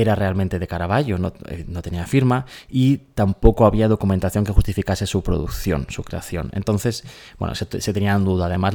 era 0.00 0.14
realmente 0.14 0.58
de 0.58 0.66
Caravaggio, 0.66 1.18
no, 1.18 1.32
eh, 1.48 1.64
no 1.68 1.82
tenía 1.82 2.06
firma 2.06 2.46
y 2.68 2.98
tampoco 2.98 3.66
había 3.66 3.88
documentación 3.88 4.44
que 4.44 4.52
justificase 4.52 5.06
su 5.06 5.22
producción, 5.22 5.86
su 5.88 6.02
creación. 6.02 6.50
Entonces, 6.52 7.04
bueno, 7.38 7.54
se, 7.54 7.80
se 7.80 7.92
tenía 7.92 8.14
en 8.14 8.24
duda. 8.24 8.46
Además, 8.46 8.74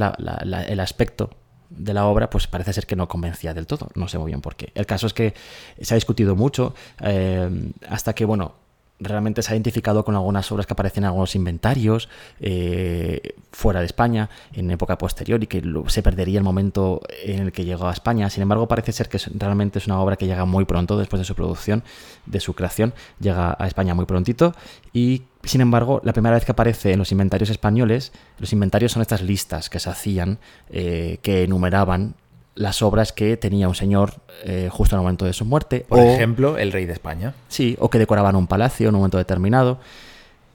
el 0.67 0.79
aspecto 0.79 1.29
de 1.69 1.93
la 1.93 2.05
obra, 2.05 2.29
pues 2.29 2.47
parece 2.47 2.73
ser 2.73 2.85
que 2.85 2.95
no 2.95 3.07
convencía 3.07 3.53
del 3.53 3.67
todo. 3.67 3.89
No 3.95 4.07
sé 4.07 4.17
muy 4.17 4.27
bien 4.27 4.41
por 4.41 4.55
qué. 4.55 4.71
El 4.75 4.85
caso 4.85 5.07
es 5.07 5.13
que 5.13 5.33
se 5.79 5.93
ha 5.93 5.95
discutido 5.95 6.35
mucho 6.35 6.73
eh, 7.01 7.71
hasta 7.87 8.13
que, 8.13 8.25
bueno, 8.25 8.55
realmente 8.99 9.41
se 9.41 9.51
ha 9.51 9.55
identificado 9.55 10.03
con 10.03 10.15
algunas 10.15 10.51
obras 10.51 10.65
que 10.65 10.73
aparecen 10.73 11.03
en 11.03 11.07
algunos 11.07 11.35
inventarios 11.35 12.09
eh, 12.39 13.35
fuera 13.51 13.79
de 13.79 13.85
España 13.85 14.29
en 14.53 14.69
época 14.71 14.97
posterior 14.97 15.41
y 15.43 15.47
que 15.47 15.63
se 15.87 16.03
perdería 16.03 16.37
el 16.37 16.43
momento 16.43 17.01
en 17.23 17.39
el 17.39 17.51
que 17.51 17.65
llegó 17.65 17.87
a 17.87 17.93
España. 17.93 18.29
Sin 18.29 18.41
embargo, 18.41 18.67
parece 18.67 18.91
ser 18.91 19.09
que 19.09 19.19
realmente 19.35 19.79
es 19.79 19.87
una 19.87 19.99
obra 19.99 20.15
que 20.15 20.27
llega 20.27 20.45
muy 20.45 20.65
pronto 20.65 20.97
después 20.97 21.19
de 21.19 21.25
su 21.25 21.35
producción, 21.35 21.83
de 22.25 22.39
su 22.39 22.53
creación, 22.53 22.93
llega 23.19 23.55
a 23.57 23.67
España 23.67 23.93
muy 23.93 24.05
prontito 24.05 24.53
y 24.93 25.23
sin 25.43 25.61
embargo, 25.61 26.01
la 26.03 26.11
primera 26.11 26.35
vez 26.35 26.43
que 26.43 26.51
aparece 26.51 26.91
en 26.91 26.99
los 26.99 27.13
inventarios 27.13 27.49
españoles, 27.49 28.11
los 28.39 28.51
inventarios 28.51 28.91
son 28.91 29.01
estas 29.01 29.21
listas 29.21 29.69
que 29.69 29.79
se 29.79 29.89
hacían 29.89 30.37
eh, 30.69 31.19
que 31.21 31.43
enumeraban 31.43 32.15
las 32.59 32.81
obras 32.81 33.13
que 33.13 33.37
tenía 33.37 33.69
un 33.69 33.75
señor 33.75 34.15
eh, 34.43 34.67
justo 34.69 34.95
en 34.95 34.99
el 34.99 35.03
momento 35.03 35.23
de 35.23 35.31
su 35.31 35.45
muerte. 35.45 35.85
Por 35.87 35.99
o- 35.99 36.03
ejemplo, 36.03 36.57
el 36.57 36.73
rey 36.73 36.85
de 36.85 36.91
España. 36.93 37.33
Sí, 37.47 37.77
o 37.79 37.89
que 37.89 37.99
decoraban 37.99 38.35
un 38.35 38.47
palacio 38.47 38.89
en 38.89 38.95
un 38.95 38.99
momento 38.99 39.17
determinado. 39.17 39.79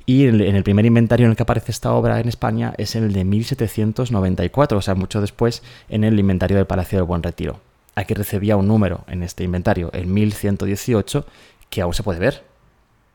Y 0.06 0.26
en 0.26 0.34
el, 0.34 0.40
en 0.42 0.54
el 0.56 0.62
primer 0.64 0.84
inventario 0.84 1.24
en 1.24 1.30
el 1.30 1.36
que 1.36 1.44
aparece 1.44 1.72
esta 1.72 1.92
obra 1.94 2.20
en 2.20 2.28
España 2.28 2.74
es 2.76 2.94
en 2.94 3.04
el 3.04 3.14
de 3.14 3.24
1794, 3.24 4.76
o 4.78 4.82
sea, 4.82 4.94
mucho 4.94 5.20
después 5.22 5.62
en 5.88 6.04
el 6.04 6.18
inventario 6.18 6.58
del 6.58 6.66
Palacio 6.66 6.98
del 6.98 7.06
Buen 7.06 7.22
Retiro. 7.22 7.60
Aquí 7.94 8.12
recibía 8.12 8.56
un 8.58 8.68
número 8.68 9.04
en 9.08 9.22
este 9.22 9.44
inventario, 9.44 9.90
el 9.94 10.06
1118, 10.06 11.24
que 11.70 11.80
aún 11.80 11.94
se 11.94 12.02
puede 12.02 12.18
ver. 12.18 12.42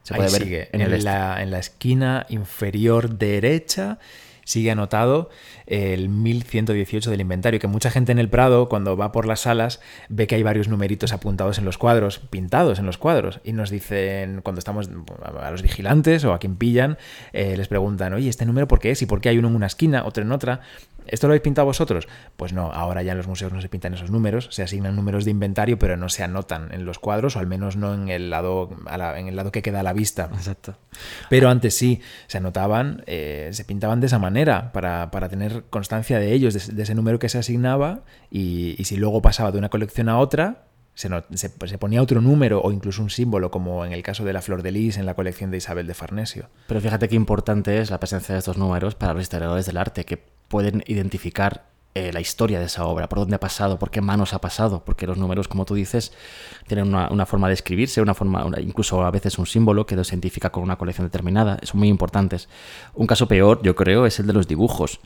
Se 0.01 0.13
Ahí 0.15 0.19
puede 0.21 0.31
ver 0.31 0.41
sigue. 0.41 0.69
en 0.71 0.81
En, 0.81 0.87
el 0.87 0.93
est- 0.93 1.03
la, 1.03 1.43
en 1.43 1.51
la 1.51 1.59
esquina 1.59 2.25
inferior 2.29 3.09
derecha 3.19 3.99
sigue 4.49 4.71
anotado 4.71 5.29
el 5.67 6.09
1118 6.09 7.11
del 7.11 7.21
inventario, 7.21 7.59
que 7.59 7.67
mucha 7.67 7.91
gente 7.91 8.11
en 8.11 8.17
el 8.17 8.29
Prado, 8.29 8.67
cuando 8.67 8.97
va 8.97 9.11
por 9.11 9.27
las 9.27 9.41
salas, 9.41 9.79
ve 10.09 10.25
que 10.25 10.33
hay 10.33 10.41
varios 10.41 10.67
numeritos 10.67 11.13
apuntados 11.13 11.59
en 11.59 11.65
los 11.65 11.77
cuadros, 11.77 12.17
pintados 12.17 12.79
en 12.79 12.87
los 12.87 12.97
cuadros, 12.97 13.41
y 13.43 13.53
nos 13.53 13.69
dicen, 13.69 14.41
cuando 14.41 14.57
estamos 14.57 14.89
a 15.21 15.51
los 15.51 15.61
vigilantes 15.61 16.25
o 16.25 16.33
a 16.33 16.39
quien 16.39 16.55
pillan, 16.55 16.97
eh, 17.31 17.55
les 17.57 17.67
preguntan, 17.67 18.13
oye, 18.13 18.27
¿este 18.27 18.47
número 18.47 18.67
por 18.67 18.79
qué 18.79 18.89
es? 18.91 19.01
¿Y 19.03 19.05
por 19.05 19.21
qué 19.21 19.29
hay 19.29 19.37
uno 19.37 19.49
en 19.49 19.55
una 19.55 19.67
esquina, 19.67 20.03
otro 20.03 20.23
en 20.23 20.31
otra? 20.31 20.61
¿Esto 21.11 21.27
lo 21.27 21.31
habéis 21.31 21.41
pintado 21.43 21.65
vosotros? 21.65 22.07
Pues 22.37 22.53
no, 22.53 22.71
ahora 22.71 23.03
ya 23.03 23.11
en 23.11 23.17
los 23.17 23.27
museos 23.27 23.51
no 23.51 23.61
se 23.61 23.69
pintan 23.69 23.93
esos 23.93 24.09
números, 24.11 24.47
se 24.51 24.63
asignan 24.63 24.95
números 24.95 25.25
de 25.25 25.31
inventario, 25.31 25.77
pero 25.79 25.97
no 25.97 26.09
se 26.09 26.23
anotan 26.23 26.73
en 26.73 26.85
los 26.85 26.99
cuadros, 26.99 27.35
o 27.35 27.39
al 27.39 27.47
menos 27.47 27.75
no 27.75 27.93
en 27.93 28.09
el 28.09 28.29
lado, 28.29 28.69
a 28.85 28.97
la- 28.97 29.19
en 29.19 29.27
el 29.27 29.35
lado 29.35 29.51
que 29.51 29.61
queda 29.61 29.81
a 29.81 29.83
la 29.83 29.93
vista. 29.93 30.29
Exacto. 30.33 30.75
Pero 31.29 31.49
antes 31.49 31.75
sí, 31.75 32.01
se 32.27 32.37
anotaban, 32.37 33.03
eh, 33.07 33.49
se 33.53 33.65
pintaban 33.65 33.99
de 33.99 34.07
esa 34.07 34.19
manera 34.19 34.71
para, 34.71 35.11
para 35.11 35.29
tener 35.29 35.63
constancia 35.69 36.19
de 36.19 36.33
ellos, 36.33 36.53
de, 36.53 36.59
ese- 36.59 36.73
de 36.73 36.83
ese 36.83 36.95
número 36.95 37.19
que 37.19 37.29
se 37.29 37.37
asignaba 37.37 38.01
y, 38.31 38.75
y 38.77 38.85
si 38.85 38.95
luego 38.97 39.21
pasaba 39.21 39.51
de 39.51 39.57
una 39.57 39.69
colección 39.69 40.09
a 40.09 40.19
otra, 40.19 40.63
se, 40.95 41.09
se- 41.35 41.77
ponía 41.77 42.01
otro 42.01 42.21
número 42.21 42.61
o 42.61 42.71
incluso 42.71 43.01
un 43.01 43.09
símbolo, 43.09 43.51
como 43.51 43.85
en 43.85 43.93
el 43.93 44.03
caso 44.03 44.23
de 44.25 44.33
la 44.33 44.41
flor 44.41 44.63
de 44.63 44.71
lis 44.71 44.97
en 44.97 45.05
la 45.05 45.13
colección 45.13 45.49
de 45.51 45.57
Isabel 45.57 45.87
de 45.87 45.93
Farnesio. 45.93 46.49
Pero 46.67 46.81
fíjate 46.81 47.07
qué 47.07 47.15
importante 47.15 47.79
es 47.79 47.89
la 47.89 47.99
presencia 47.99 48.33
de 48.35 48.39
estos 48.39 48.57
números 48.57 48.95
para 48.95 49.13
los 49.13 49.21
historiadores 49.23 49.65
del 49.65 49.77
arte, 49.77 50.03
que 50.05 50.17
pueden 50.47 50.83
identificar 50.87 51.69
eh, 51.95 52.11
la 52.13 52.19
historia 52.21 52.59
de 52.59 52.65
esa 52.65 52.85
obra, 52.85 53.09
por 53.09 53.19
dónde 53.19 53.35
ha 53.35 53.39
pasado, 53.39 53.79
por 53.79 53.89
qué 53.91 53.99
manos 54.01 54.33
ha 54.33 54.39
pasado, 54.41 54.83
porque 54.85 55.07
los 55.07 55.17
números, 55.17 55.47
como 55.47 55.65
tú 55.65 55.73
dices, 55.73 56.11
tienen 56.67 56.87
una, 56.87 57.09
una 57.09 57.25
forma 57.25 57.47
de 57.47 57.55
escribirse, 57.55 57.99
una 58.01 58.13
forma, 58.13 58.45
incluso 58.59 59.03
a 59.03 59.09
veces 59.11 59.39
un 59.39 59.47
símbolo 59.47 59.85
que 59.87 59.95
los 59.95 60.09
identifica 60.09 60.51
con 60.51 60.61
una 60.63 60.75
colección 60.77 61.07
determinada, 61.07 61.57
son 61.63 61.79
muy 61.79 61.87
importantes. 61.87 62.47
Un 62.93 63.07
caso 63.07 63.27
peor, 63.27 63.61
yo 63.63 63.75
creo, 63.75 64.05
es 64.05 64.19
el 64.19 64.27
de 64.27 64.33
los 64.33 64.47
dibujos. 64.47 64.99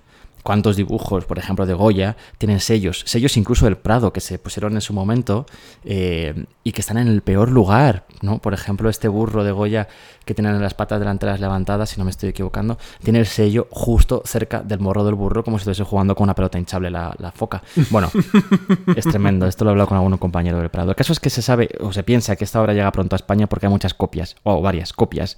¿Cuántos 0.44 0.76
dibujos, 0.76 1.26
por 1.26 1.40
ejemplo, 1.40 1.66
de 1.66 1.74
Goya 1.74 2.18
tienen 2.38 2.60
sellos? 2.60 3.04
Sellos 3.06 3.38
incluso 3.38 3.66
del 3.66 3.78
Prado 3.78 4.12
que 4.12 4.20
se 4.20 4.38
pusieron 4.38 4.74
en 4.74 4.82
su 4.82 4.94
momento 4.94 5.46
eh, 5.86 6.46
y 6.66 6.74
que 6.74 6.82
están 6.82 6.98
en 6.98 7.08
el 7.08 7.22
peor 7.22 7.50
lugar, 7.50 8.06
¿no? 8.22 8.40
Por 8.40 8.54
ejemplo, 8.54 8.90
este 8.90 9.08
burro 9.08 9.46
de 9.46 9.54
Goya 9.54 9.88
que 10.26 10.34
tiene 10.34 10.52
las 10.60 10.74
patas 10.74 11.00
delanteras 11.00 11.40
levantadas, 11.40 11.90
si 11.90 11.98
no 11.98 12.06
me 12.06 12.12
estoy 12.12 12.30
equivocando, 12.30 12.78
tiene 13.04 13.20
el 13.20 13.26
sello 13.26 13.68
justo 13.72 14.22
cerca 14.26 14.62
del 14.62 14.80
morro 14.80 15.04
del 15.04 15.16
burro, 15.16 15.44
como 15.44 15.58
si 15.58 15.62
estuviese 15.62 15.84
jugando 15.84 16.16
con 16.16 16.26
una 16.26 16.36
pelota 16.36 16.60
hinchable 16.60 16.90
la, 16.90 17.16
la 17.20 17.32
foca. 17.32 17.64
Bueno, 17.90 18.12
es 18.96 19.06
tremendo. 19.06 19.48
Esto 19.48 19.64
lo 19.64 19.72
he 19.72 19.74
hablado 19.74 19.88
con 19.88 19.98
algún 19.98 20.18
compañero 20.18 20.60
del 20.60 20.70
Prado. 20.70 20.90
El 20.90 20.96
caso 20.96 21.14
es 21.14 21.20
que 21.20 21.30
se 21.30 21.42
sabe 21.42 21.70
o 21.80 21.94
se 21.94 22.04
piensa 22.04 22.36
que 22.36 22.44
esta 22.44 22.62
obra 22.62 22.74
llega 22.74 22.92
pronto 22.92 23.16
a 23.16 23.18
España 23.18 23.48
porque 23.48 23.66
hay 23.66 23.72
muchas 23.72 23.94
copias, 23.94 24.36
o 24.44 24.62
varias 24.62 24.94
copias, 24.94 25.38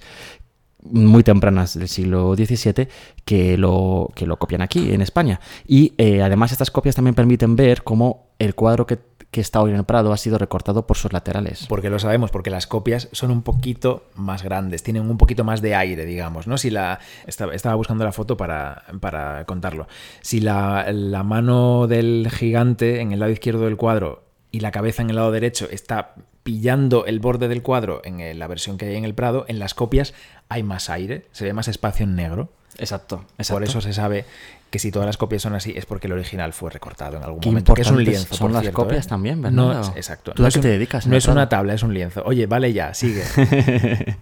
muy 0.90 1.22
tempranas 1.22 1.78
del 1.78 1.88
siglo 1.88 2.34
XVII 2.34 2.88
que 3.24 3.56
lo, 3.58 4.10
que 4.14 4.26
lo 4.26 4.38
copian 4.38 4.62
aquí, 4.62 4.92
en 4.92 5.02
España. 5.02 5.40
Y 5.66 5.94
eh, 5.98 6.22
además 6.22 6.52
estas 6.52 6.70
copias 6.70 6.94
también 6.94 7.14
permiten 7.14 7.56
ver 7.56 7.82
cómo 7.82 8.26
el 8.38 8.54
cuadro 8.54 8.86
que, 8.86 8.98
que 9.30 9.40
está 9.40 9.60
hoy 9.60 9.70
en 9.70 9.76
el 9.76 9.84
Prado 9.84 10.12
ha 10.12 10.16
sido 10.16 10.38
recortado 10.38 10.86
por 10.86 10.96
sus 10.96 11.12
laterales. 11.12 11.66
Porque 11.68 11.90
lo 11.90 11.98
sabemos, 11.98 12.30
porque 12.30 12.50
las 12.50 12.66
copias 12.66 13.08
son 13.12 13.30
un 13.30 13.42
poquito 13.42 14.04
más 14.14 14.42
grandes, 14.42 14.82
tienen 14.82 15.08
un 15.08 15.18
poquito 15.18 15.44
más 15.44 15.62
de 15.62 15.74
aire, 15.74 16.04
digamos, 16.04 16.46
¿no? 16.46 16.58
Si 16.58 16.70
la. 16.70 17.00
Estaba, 17.26 17.74
buscando 17.74 18.04
la 18.04 18.12
foto 18.12 18.36
para, 18.36 18.84
para 19.00 19.44
contarlo. 19.44 19.88
Si 20.20 20.40
la, 20.40 20.86
la 20.92 21.22
mano 21.22 21.86
del 21.86 22.30
gigante 22.30 23.00
en 23.00 23.12
el 23.12 23.20
lado 23.20 23.32
izquierdo 23.32 23.64
del 23.64 23.76
cuadro 23.76 24.24
y 24.50 24.60
la 24.60 24.70
cabeza 24.70 25.02
en 25.02 25.10
el 25.10 25.16
lado 25.16 25.32
derecho 25.32 25.68
está 25.70 26.14
pillando 26.46 27.06
el 27.06 27.18
borde 27.18 27.48
del 27.48 27.60
cuadro 27.62 28.00
en 28.04 28.38
la 28.38 28.46
versión 28.46 28.78
que 28.78 28.86
hay 28.86 28.94
en 28.94 29.04
el 29.04 29.14
Prado, 29.14 29.44
en 29.48 29.58
las 29.58 29.74
copias 29.74 30.14
hay 30.48 30.62
más 30.62 30.88
aire, 30.90 31.26
se 31.32 31.44
ve 31.44 31.52
más 31.52 31.66
espacio 31.66 32.04
en 32.04 32.14
negro. 32.14 32.50
Exacto, 32.78 33.24
Por 33.48 33.64
eso 33.64 33.80
se 33.80 33.92
sabe 33.92 34.26
que 34.70 34.78
si 34.78 34.92
todas 34.92 35.06
las 35.06 35.16
copias 35.16 35.42
son 35.42 35.54
así 35.54 35.72
es 35.76 35.86
porque 35.86 36.06
el 36.06 36.12
original 36.12 36.52
fue 36.52 36.70
recortado 36.70 37.16
en 37.16 37.24
algún 37.24 37.40
Qué 37.40 37.48
momento. 37.48 37.74
Que 37.74 37.82
es 37.82 37.90
un 37.90 38.04
lienzo. 38.04 38.34
son 38.34 38.46
por 38.48 38.50
las 38.52 38.60
cierto, 38.62 38.82
copias 38.84 39.06
¿eh? 39.06 39.08
también, 39.08 39.42
¿verdad? 39.42 39.56
No, 39.56 39.80
exacto. 39.96 40.32
¿Tú 40.34 40.42
no 40.42 40.48
a 40.48 40.50
qué 40.52 40.60
te 40.60 40.68
dedicas, 40.68 41.06
No 41.08 41.16
es 41.16 41.26
una 41.26 41.48
tabla, 41.48 41.74
es 41.74 41.82
un 41.82 41.92
lienzo. 41.94 42.22
Oye, 42.24 42.46
vale 42.46 42.72
ya, 42.72 42.94
sigue. 42.94 43.24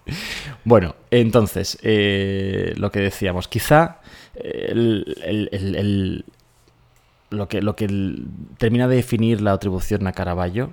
Bueno, 0.65 0.95
entonces, 1.11 1.79
eh, 1.83 2.73
lo 2.79 2.91
que 2.91 3.01
decíamos, 3.01 3.49
quizá 3.49 3.99
eh, 4.35 4.69
el- 4.71 5.15
el- 5.25 5.49
el- 5.53 5.75
el- 5.77 6.25
lo 7.31 7.49
que, 7.49 7.61
lo 7.61 7.77
que 7.77 7.87
termina 8.57 8.89
de 8.89 8.97
definir 8.97 9.43
la 9.43 9.53
atribución 9.53 10.07
a 10.07 10.13
Caravaggio 10.13 10.71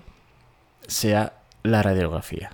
sea 0.87 1.33
la 1.63 1.81
radiografía. 1.83 2.51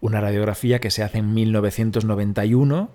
Una 0.00 0.20
radiografía 0.20 0.78
que 0.78 0.90
se 0.90 1.02
hace 1.02 1.18
en 1.18 1.34
1991 1.34 2.90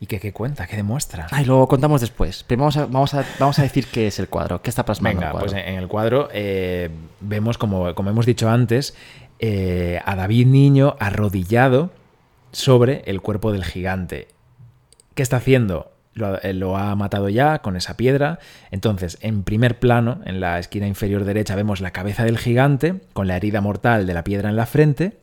y 0.00 0.06
que 0.06 0.18
qué 0.18 0.32
cuenta, 0.32 0.66
qué 0.66 0.76
demuestra. 0.76 1.26
Ay, 1.30 1.44
lo 1.44 1.66
contamos 1.68 2.00
después. 2.00 2.42
Primero 2.44 2.70
vamos 2.70 2.76
a, 2.78 2.86
vamos 2.86 3.14
a, 3.14 3.24
vamos 3.38 3.58
a 3.58 3.62
decir 3.62 3.86
qué 3.86 4.06
es 4.06 4.18
el 4.18 4.28
cuadro, 4.28 4.62
qué 4.62 4.70
está 4.70 4.84
plasmando 4.84 5.20
Venga, 5.20 5.28
el 5.28 5.32
cuadro. 5.32 5.50
pues 5.50 5.62
en 5.66 5.74
el 5.74 5.88
cuadro 5.88 6.28
eh, 6.32 6.90
vemos, 7.20 7.58
como, 7.58 7.94
como 7.94 8.08
hemos 8.08 8.24
dicho 8.24 8.48
antes, 8.48 8.94
eh, 9.38 10.00
a 10.04 10.16
David 10.16 10.46
Niño 10.46 10.96
arrodillado 10.98 11.90
sobre 12.52 13.02
el 13.06 13.20
cuerpo 13.20 13.52
del 13.52 13.64
gigante. 13.64 14.28
¿Qué 15.14 15.22
está 15.22 15.36
haciendo? 15.36 15.92
Lo, 16.12 16.42
eh, 16.42 16.52
lo 16.54 16.76
ha 16.76 16.94
matado 16.96 17.28
ya 17.28 17.60
con 17.60 17.76
esa 17.76 17.96
piedra. 17.96 18.38
Entonces, 18.70 19.16
en 19.20 19.44
primer 19.44 19.78
plano, 19.78 20.20
en 20.24 20.40
la 20.40 20.58
esquina 20.58 20.86
inferior 20.88 21.24
derecha, 21.24 21.54
vemos 21.54 21.80
la 21.80 21.92
cabeza 21.92 22.24
del 22.24 22.36
gigante 22.38 23.00
con 23.12 23.28
la 23.28 23.36
herida 23.36 23.60
mortal 23.60 24.06
de 24.06 24.14
la 24.14 24.24
piedra 24.24 24.48
en 24.50 24.56
la 24.56 24.66
frente. 24.66 25.18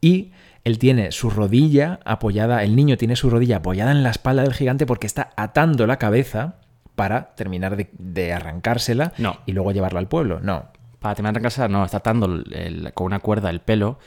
Y 0.00 0.32
él 0.64 0.78
tiene 0.78 1.12
su 1.12 1.30
rodilla 1.30 2.00
apoyada, 2.04 2.62
el 2.64 2.74
niño 2.76 2.96
tiene 2.96 3.16
su 3.16 3.30
rodilla 3.30 3.58
apoyada 3.58 3.92
en 3.92 4.02
la 4.02 4.10
espalda 4.10 4.42
del 4.42 4.54
gigante 4.54 4.86
porque 4.86 5.06
está 5.06 5.30
atando 5.36 5.86
la 5.86 5.96
cabeza 5.98 6.56
para 6.94 7.34
terminar 7.36 7.76
de, 7.76 7.88
de 7.96 8.32
arrancársela 8.32 9.12
No. 9.18 9.38
y 9.46 9.52
luego 9.52 9.70
llevarla 9.72 10.00
al 10.00 10.08
pueblo. 10.08 10.40
No. 10.42 10.66
Para 10.98 11.14
terminar 11.14 11.34
de 11.34 11.42
casa, 11.42 11.68
no, 11.68 11.84
está 11.84 11.98
atando 11.98 12.26
el- 12.26 12.52
el- 12.52 12.92
con 12.92 13.06
una 13.06 13.20
cuerda 13.20 13.50
el 13.50 13.60
pelo 13.60 13.98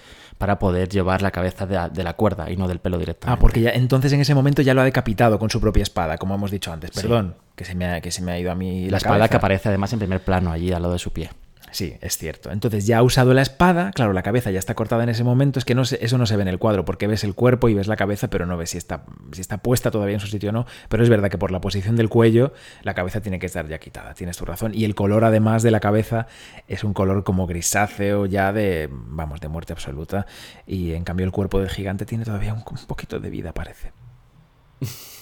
para 0.41 0.57
poder 0.57 0.89
llevar 0.89 1.21
la 1.21 1.29
cabeza 1.29 1.67
de 1.67 1.75
la, 1.75 1.87
de 1.87 2.03
la 2.03 2.13
cuerda 2.15 2.49
y 2.49 2.57
no 2.57 2.67
del 2.67 2.79
pelo 2.79 2.97
directamente. 2.97 3.37
Ah, 3.37 3.39
porque 3.39 3.61
ya, 3.61 3.69
entonces 3.69 4.11
en 4.11 4.21
ese 4.21 4.33
momento 4.33 4.63
ya 4.63 4.73
lo 4.73 4.81
ha 4.81 4.83
decapitado 4.83 5.37
con 5.37 5.51
su 5.51 5.61
propia 5.61 5.83
espada, 5.83 6.17
como 6.17 6.33
hemos 6.33 6.49
dicho 6.49 6.73
antes. 6.73 6.89
Perdón, 6.89 7.35
que, 7.55 7.63
se 7.63 7.75
me 7.75 7.85
ha, 7.85 8.01
que 8.01 8.09
se 8.09 8.23
me 8.23 8.31
ha 8.31 8.39
ido 8.39 8.51
a 8.51 8.55
mí 8.55 8.85
la, 8.85 8.93
La 8.93 8.97
espada 8.97 9.29
que 9.29 9.37
aparece 9.37 9.69
además 9.69 9.93
en 9.93 9.99
primer 9.99 10.19
plano 10.23 10.51
allí 10.51 10.71
al 10.71 10.81
lado 10.81 10.93
de 10.93 10.99
su 10.99 11.13
pie. 11.13 11.29
Sí, 11.71 11.97
es 12.01 12.17
cierto. 12.17 12.51
Entonces 12.51 12.85
ya 12.85 12.97
ha 12.97 13.03
usado 13.03 13.33
la 13.33 13.41
espada, 13.41 13.91
claro, 13.91 14.11
la 14.11 14.23
cabeza 14.23 14.51
ya 14.51 14.59
está 14.59 14.75
cortada 14.75 15.03
en 15.03 15.09
ese 15.09 15.23
momento, 15.23 15.57
es 15.57 15.63
que 15.63 15.73
no 15.73 15.83
eso 15.83 16.17
no 16.17 16.25
se 16.25 16.35
ve 16.35 16.41
en 16.41 16.49
el 16.49 16.59
cuadro, 16.59 16.83
porque 16.83 17.07
ves 17.07 17.23
el 17.23 17.33
cuerpo 17.33 17.69
y 17.69 17.73
ves 17.73 17.87
la 17.87 17.95
cabeza, 17.95 18.29
pero 18.29 18.45
no 18.45 18.57
ves 18.57 18.71
si 18.71 18.77
está, 18.77 19.05
si 19.31 19.39
está 19.39 19.59
puesta 19.59 19.89
todavía 19.89 20.15
en 20.15 20.19
su 20.19 20.27
sitio 20.27 20.49
o 20.49 20.51
no. 20.51 20.65
Pero 20.89 21.01
es 21.03 21.09
verdad 21.09 21.29
que 21.29 21.37
por 21.37 21.51
la 21.51 21.61
posición 21.61 21.95
del 21.95 22.09
cuello, 22.09 22.53
la 22.83 22.93
cabeza 22.93 23.21
tiene 23.21 23.39
que 23.39 23.45
estar 23.45 23.67
ya 23.67 23.79
quitada, 23.79 24.13
tienes 24.13 24.35
tu 24.35 24.43
razón. 24.43 24.73
Y 24.75 24.83
el 24.83 24.95
color 24.95 25.23
además 25.23 25.63
de 25.63 25.71
la 25.71 25.79
cabeza 25.79 26.27
es 26.67 26.83
un 26.83 26.93
color 26.93 27.23
como 27.23 27.47
grisáceo 27.47 28.25
ya 28.25 28.51
de, 28.51 28.89
vamos, 28.91 29.39
de 29.39 29.47
muerte 29.47 29.71
absoluta. 29.71 30.25
Y 30.67 30.91
en 30.91 31.05
cambio 31.05 31.25
el 31.25 31.31
cuerpo 31.31 31.59
del 31.59 31.69
gigante 31.69 32.05
tiene 32.05 32.25
todavía 32.25 32.53
un, 32.53 32.63
un 32.69 32.85
poquito 32.85 33.19
de 33.19 33.29
vida, 33.29 33.53
parece. 33.53 33.93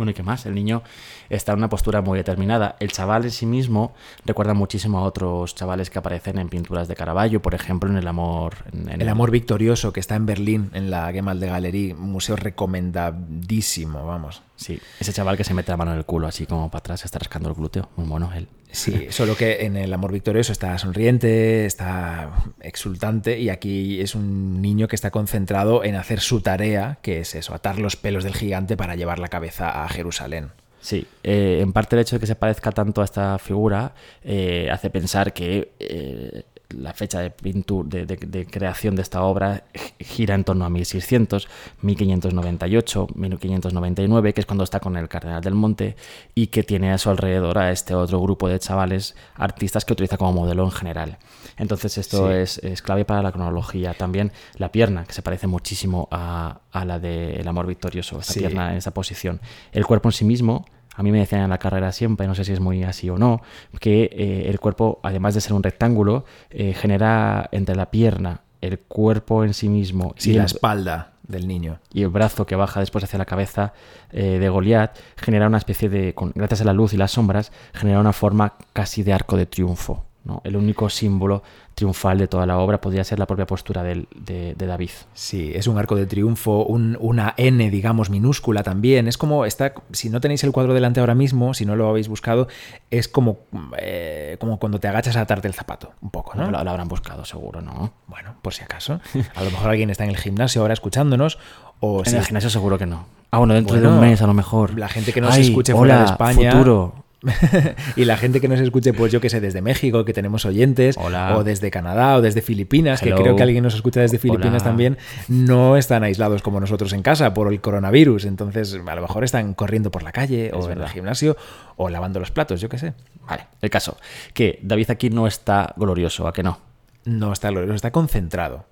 Bueno, 0.00 0.12
¿y 0.12 0.14
qué 0.14 0.22
más? 0.22 0.46
El 0.46 0.54
niño 0.54 0.82
está 1.30 1.52
en 1.52 1.58
una 1.58 1.68
postura 1.70 2.02
muy 2.02 2.18
determinada. 2.18 2.76
El 2.80 2.92
chaval 2.92 3.24
en 3.24 3.30
sí 3.30 3.46
mismo 3.46 3.94
recuerda 4.26 4.52
muchísimo 4.52 4.98
a 4.98 5.02
otros 5.02 5.54
chavales 5.54 5.88
que 5.88 5.98
aparecen 5.98 6.38
en 6.38 6.48
pinturas 6.48 6.88
de 6.88 6.94
Caravaggio, 6.96 7.40
por 7.40 7.54
ejemplo, 7.54 7.88
en 7.88 7.96
El 7.96 8.06
Amor. 8.08 8.56
en- 8.72 8.90
en 8.90 9.00
El 9.00 9.08
amor 9.08 9.30
victorioso 9.30 9.92
que 9.92 10.00
está 10.00 10.16
en 10.16 10.26
Berlín, 10.26 10.70
en 10.74 10.90
la 10.90 11.10
Gemäldegalerie, 11.12 11.88
Galerie, 11.88 11.94
un 11.94 12.10
museo 12.12 12.36
recomendadísimo, 12.36 14.04
vamos. 14.06 14.42
Sí, 14.56 14.78
ese 14.98 15.12
chaval 15.12 15.36
que 15.36 15.44
se 15.44 15.54
mete 15.54 15.70
la 15.72 15.76
mano 15.76 15.92
en 15.92 15.98
el 15.98 16.04
culo 16.04 16.26
así 16.26 16.46
como 16.46 16.70
para 16.70 16.80
atrás, 16.80 17.04
está 17.04 17.18
rascando 17.18 17.48
el 17.48 17.54
glúteo. 17.54 17.88
Muy 17.96 18.06
bueno 18.06 18.30
él. 18.34 18.48
Sí, 18.72 19.06
solo 19.10 19.36
que 19.36 19.64
en 19.66 19.76
el 19.76 19.92
amor 19.92 20.12
victorioso 20.12 20.52
está 20.52 20.78
sonriente, 20.78 21.66
está 21.66 22.30
exultante 22.60 23.40
y 23.40 23.48
aquí 23.48 24.00
es 24.00 24.14
un 24.14 24.62
niño 24.62 24.86
que 24.86 24.94
está 24.94 25.10
concentrado 25.10 25.82
en 25.82 25.96
hacer 25.96 26.20
su 26.20 26.40
tarea, 26.40 26.98
que 27.02 27.20
es 27.20 27.34
eso, 27.34 27.54
atar 27.54 27.78
los 27.78 27.96
pelos 27.96 28.22
del 28.22 28.34
gigante 28.34 28.76
para 28.76 28.94
llevar 28.94 29.18
la 29.18 29.28
cabeza 29.28 29.82
a 29.84 29.88
Jerusalén. 29.88 30.50
Sí, 30.80 31.06
eh, 31.22 31.58
en 31.60 31.72
parte 31.72 31.94
el 31.96 32.00
hecho 32.02 32.16
de 32.16 32.20
que 32.20 32.26
se 32.26 32.36
parezca 32.36 32.72
tanto 32.72 33.02
a 33.02 33.04
esta 33.04 33.38
figura 33.38 33.92
eh, 34.24 34.68
hace 34.72 34.88
pensar 34.88 35.32
que 35.34 35.72
eh, 35.78 36.44
la 36.70 36.94
fecha 36.94 37.20
de, 37.20 37.34
pintu- 37.36 37.84
de, 37.84 38.06
de- 38.06 38.46
creación 38.46 38.94
de 38.96 39.02
esta 39.02 39.22
obra 39.22 39.64
gi- 39.74 40.04
gira 40.04 40.34
en 40.34 40.44
torno 40.44 40.64
a 40.64 40.70
1600, 40.70 41.48
1598, 41.82 43.08
1599, 43.14 44.32
que 44.32 44.40
es 44.40 44.46
cuando 44.46 44.64
está 44.64 44.80
con 44.80 44.96
el 44.96 45.08
Cardenal 45.08 45.42
del 45.42 45.54
Monte 45.54 45.96
y 46.34 46.46
que 46.48 46.62
tiene 46.62 46.92
a 46.92 46.98
su 46.98 47.10
alrededor 47.10 47.58
a 47.58 47.70
este 47.72 47.94
otro 47.94 48.20
grupo 48.20 48.48
de 48.48 48.58
chavales 48.58 49.14
artistas 49.34 49.84
que 49.84 49.92
utiliza 49.92 50.16
como 50.16 50.32
modelo 50.32 50.64
en 50.64 50.70
general. 50.70 51.18
Entonces 51.60 51.96
esto 51.98 52.28
Sí. 52.28 52.34
es, 52.34 52.58
es 52.58 52.82
clave 52.82 53.04
para 53.04 53.22
la 53.22 53.30
cronología. 53.32 53.94
También 53.94 54.32
la 54.56 54.72
pierna, 54.72 55.04
que 55.04 55.12
se 55.12 55.22
parece 55.22 55.46
muchísimo 55.46 56.08
a, 56.10 56.60
a 56.72 56.84
la 56.84 56.98
de 56.98 57.34
El 57.34 57.46
Amor 57.46 57.66
Victorioso, 57.66 58.18
esa 58.18 58.32
Sí. 58.32 58.40
pierna 58.40 58.72
en 58.72 58.78
esa 58.78 58.92
posición. 58.92 59.40
El 59.72 59.86
cuerpo 59.86 60.08
en 60.08 60.12
sí 60.12 60.24
mismo, 60.24 60.64
a 60.96 61.02
mí 61.02 61.12
me 61.12 61.18
decían 61.20 61.42
en 61.42 61.50
la 61.50 61.58
carrera 61.58 61.92
siempre, 61.92 62.26
no 62.26 62.34
sé 62.34 62.44
si 62.44 62.52
es 62.52 62.60
muy 62.60 62.82
así 62.82 63.08
o 63.10 63.16
no, 63.18 63.42
que 63.78 64.10
eh, 64.12 64.48
el 64.50 64.58
cuerpo, 64.58 64.98
además 65.02 65.34
de 65.34 65.40
ser 65.40 65.52
un 65.52 65.62
rectángulo, 65.62 66.24
eh, 66.50 66.74
genera 66.74 67.48
entre 67.52 67.76
la 67.76 67.90
pierna, 67.90 68.40
el 68.60 68.78
cuerpo 68.80 69.44
en 69.44 69.54
sí 69.54 69.68
mismo 69.68 70.14
Sí, 70.18 70.30
y, 70.30 70.34
la 70.34 70.40
el, 70.42 70.46
espalda 70.46 71.12
del 71.22 71.46
niño. 71.46 71.78
y 71.92 72.02
el 72.02 72.08
brazo 72.08 72.44
que 72.44 72.56
baja 72.56 72.80
después 72.80 73.04
hacia 73.04 73.18
la 73.18 73.24
cabeza 73.24 73.72
eh, 74.12 74.38
de 74.38 74.48
Goliat, 74.48 74.98
genera 75.16 75.46
una 75.46 75.58
especie 75.58 75.88
de, 75.88 76.12
con- 76.14 76.32
gracias 76.34 76.60
a 76.60 76.64
la 76.64 76.72
luz 76.72 76.92
y 76.92 76.96
las 76.96 77.12
sombras, 77.12 77.52
genera 77.72 78.00
una 78.00 78.12
forma 78.12 78.54
casi 78.72 79.02
de 79.02 79.12
arco 79.12 79.36
de 79.36 79.46
triunfo. 79.46 80.04
¿No? 80.24 80.40
El 80.44 80.56
único 80.56 80.88
símbolo 80.90 81.42
triunfal 81.74 82.18
de 82.18 82.28
toda 82.28 82.44
la 82.44 82.58
obra 82.58 82.80
podría 82.80 83.02
ser 83.04 83.18
la 83.18 83.26
propia 83.26 83.46
postura 83.46 83.82
del- 83.82 84.06
de, 84.14 84.54
de 84.54 84.66
David. 84.66 84.90
Sí, 85.14 85.50
es 85.54 85.66
un 85.66 85.78
arco 85.78 85.96
de 85.96 86.04
triunfo, 86.04 86.64
un- 86.66 86.98
una 87.00 87.32
N, 87.38 87.70
digamos, 87.70 88.10
minúscula 88.10 88.62
también. 88.62 89.08
Es 89.08 89.16
como, 89.16 89.46
está, 89.46 89.72
si 89.92 90.10
no 90.10 90.20
tenéis 90.20 90.44
el 90.44 90.52
cuadro 90.52 90.74
delante 90.74 91.00
ahora 91.00 91.14
mismo, 91.14 91.54
si 91.54 91.64
no 91.64 91.76
lo 91.76 91.88
habéis 91.88 92.08
buscado, 92.08 92.48
es 92.90 93.08
como, 93.08 93.38
eh, 93.78 94.36
como 94.40 94.58
cuando 94.58 94.78
te 94.78 94.88
agachas 94.88 95.16
a 95.16 95.22
atarte 95.22 95.48
el 95.48 95.54
zapato, 95.54 95.92
un 96.02 96.10
poco, 96.10 96.34
¿no? 96.34 96.50
Lo, 96.50 96.62
lo 96.62 96.70
habrán 96.70 96.88
buscado 96.88 97.24
seguro, 97.24 97.62
¿no? 97.62 97.92
Bueno, 98.06 98.34
por 98.42 98.52
si 98.52 98.62
acaso. 98.62 99.00
A 99.34 99.42
lo 99.42 99.50
mejor 99.50 99.70
alguien 99.70 99.88
está 99.90 100.04
en 100.04 100.10
el 100.10 100.16
gimnasio 100.18 100.60
ahora 100.60 100.74
escuchándonos. 100.74 101.38
O 101.82 102.00
En 102.00 102.06
si 102.10 102.16
el 102.16 102.24
gimnasio 102.24 102.50
seguro 102.50 102.76
que 102.76 102.84
no. 102.84 103.06
Ah, 103.30 103.38
bueno, 103.38 103.54
dentro 103.54 103.80
de 103.80 103.86
un 103.88 104.00
mes 104.00 104.20
a 104.20 104.26
lo 104.26 104.34
mejor. 104.34 104.78
la 104.78 104.88
gente 104.88 105.14
que 105.14 105.20
nos 105.22 105.32
Ay, 105.34 105.42
escuche 105.48 105.72
fuera 105.72 105.94
de 105.94 106.00
hola, 106.02 106.10
España. 106.12 106.52
futuro. 106.52 106.99
y 107.96 108.04
la 108.04 108.16
gente 108.16 108.40
que 108.40 108.48
nos 108.48 108.60
escuche, 108.60 108.92
pues 108.92 109.12
yo 109.12 109.20
que 109.20 109.28
sé, 109.28 109.40
desde 109.40 109.60
México, 109.60 110.04
que 110.04 110.12
tenemos 110.12 110.44
oyentes, 110.44 110.96
Hola. 110.98 111.36
o 111.36 111.44
desde 111.44 111.70
Canadá, 111.70 112.16
o 112.16 112.22
desde 112.22 112.40
Filipinas, 112.42 113.02
Hello. 113.02 113.16
que 113.16 113.22
creo 113.22 113.36
que 113.36 113.42
alguien 113.42 113.62
nos 113.62 113.74
escucha 113.74 114.00
desde 114.00 114.18
Filipinas 114.18 114.62
Hola. 114.62 114.64
también, 114.64 114.98
no 115.28 115.76
están 115.76 116.02
aislados 116.02 116.42
como 116.42 116.60
nosotros 116.60 116.92
en 116.92 117.02
casa 117.02 117.34
por 117.34 117.52
el 117.52 117.60
coronavirus. 117.60 118.24
Entonces, 118.24 118.74
a 118.74 118.94
lo 118.94 119.02
mejor 119.02 119.24
están 119.24 119.54
corriendo 119.54 119.90
por 119.90 120.02
la 120.02 120.12
calle, 120.12 120.50
o 120.54 120.70
en 120.70 120.80
el 120.80 120.88
gimnasio, 120.88 121.36
o 121.76 121.88
lavando 121.90 122.20
los 122.20 122.30
platos, 122.30 122.60
yo 122.60 122.68
que 122.68 122.78
sé. 122.78 122.94
Vale, 123.26 123.46
el 123.60 123.70
caso. 123.70 123.96
Que 124.32 124.58
David 124.62 124.90
aquí 124.90 125.10
no 125.10 125.26
está 125.26 125.74
glorioso, 125.76 126.26
¿a 126.26 126.32
que 126.32 126.42
no? 126.42 126.58
No 127.04 127.32
está 127.32 127.50
glorioso, 127.50 127.74
está 127.74 127.90
concentrado. 127.90 128.69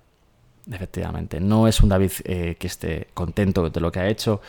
Efectivamente, 0.71 1.39
no 1.39 1.67
es 1.67 1.81
un 1.81 1.89
David 1.89 2.11
eh, 2.25 2.55
que 2.59 2.67
esté 2.67 3.07
contento 3.13 3.69
de 3.69 3.79
lo 3.79 3.91
que 3.91 3.99
ha 3.99 4.07
hecho. 4.07 4.39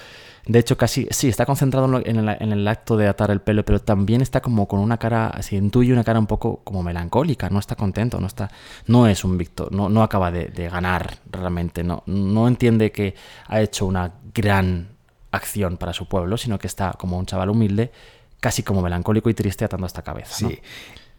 De 0.47 0.59
hecho, 0.59 0.77
casi 0.77 1.07
sí, 1.11 1.29
está 1.29 1.47
concentrado 1.47 1.87
en, 1.87 1.93
lo- 1.93 2.05
en 2.07 2.17
el, 2.17 2.37
en 2.41 2.53
el 2.53 2.67
acto 2.69 2.97
de 2.97 3.07
atar 3.09 3.31
el 3.31 3.41
pelo, 3.41 3.65
pero 3.65 3.81
también 3.81 4.21
está 4.21 4.41
como 4.41 4.67
con 4.69 4.81
una 4.81 4.99
cara, 4.99 5.35
se 5.43 5.57
intuye 5.57 5.93
una 5.93 6.05
cara 6.05 6.19
un 6.19 6.27
poco 6.27 6.61
como 6.65 6.83
melancólica, 6.83 7.49
no 7.49 7.59
está 7.59 7.77
contento, 7.77 8.21
no 8.21 8.27
está, 8.27 8.51
no 8.87 9.07
es 9.07 9.25
un 9.25 9.39
Víctor, 9.39 9.73
no, 9.73 9.89
no 9.89 10.03
acaba 10.03 10.31
de, 10.31 10.47
ganar 10.69 11.19
realmente, 11.31 11.85
no, 11.85 12.03
no 12.07 12.49
entiende 12.49 12.91
que 12.93 13.15
ha 13.47 13.61
hecho 13.61 13.87
una 13.87 14.13
gran 14.35 14.89
acción 15.31 15.77
para 15.77 15.93
su 15.93 16.07
pueblo, 16.07 16.37
sino 16.37 16.59
que 16.59 16.67
está 16.67 16.93
como 16.99 17.19
un 17.19 17.27
chaval 17.27 17.51
humilde, 17.51 17.93
casi 18.41 18.63
como 18.63 18.83
melancólico 18.83 19.31
y 19.31 19.35
triste 19.35 19.65
atando 19.65 19.87
esta 19.87 20.03
cabeza. 20.03 20.35
¿no? 20.43 20.49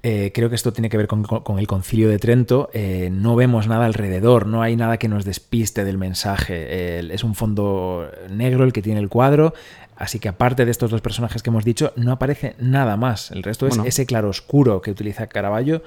Eh, 0.03 0.31
creo 0.33 0.49
que 0.49 0.55
esto 0.55 0.73
tiene 0.73 0.89
que 0.89 0.97
ver 0.97 1.07
con, 1.07 1.21
con- 1.23 1.41
con 1.43 1.59
el 1.59 1.67
concilio 1.67 2.09
de 2.09 2.17
Trento. 2.17 2.69
Eh, 2.73 3.09
no 3.11 3.35
vemos 3.35 3.67
nada 3.67 3.85
alrededor, 3.85 4.47
no 4.47 4.61
hay 4.63 4.75
nada 4.75 4.97
que 4.97 5.07
nos 5.07 5.25
despiste 5.25 5.83
del 5.85 5.97
mensaje. 5.99 6.99
Es 7.13 7.23
un 7.23 7.35
fondo 7.35 8.09
negro 8.29 8.63
el 8.63 8.73
que 8.73 8.81
tiene 8.81 8.99
el 8.99 9.09
cuadro. 9.09 9.53
Así 9.95 10.17
que 10.17 10.29
aparte 10.29 10.65
de 10.65 10.71
estos 10.71 10.89
dos 10.89 11.01
personajes 11.01 11.43
que 11.43 11.51
hemos 11.51 11.63
dicho, 11.63 11.93
no 11.95 12.11
aparece 12.11 12.55
nada 12.57 12.97
más. 12.97 13.29
El 13.29 13.43
resto 13.43 13.67
Bueno. 13.67 13.83
es 13.83 13.89
ese 13.89 14.07
claroscuro 14.07 14.81
que 14.81 14.89
utiliza 14.89 15.27
Caravaggio 15.27 15.83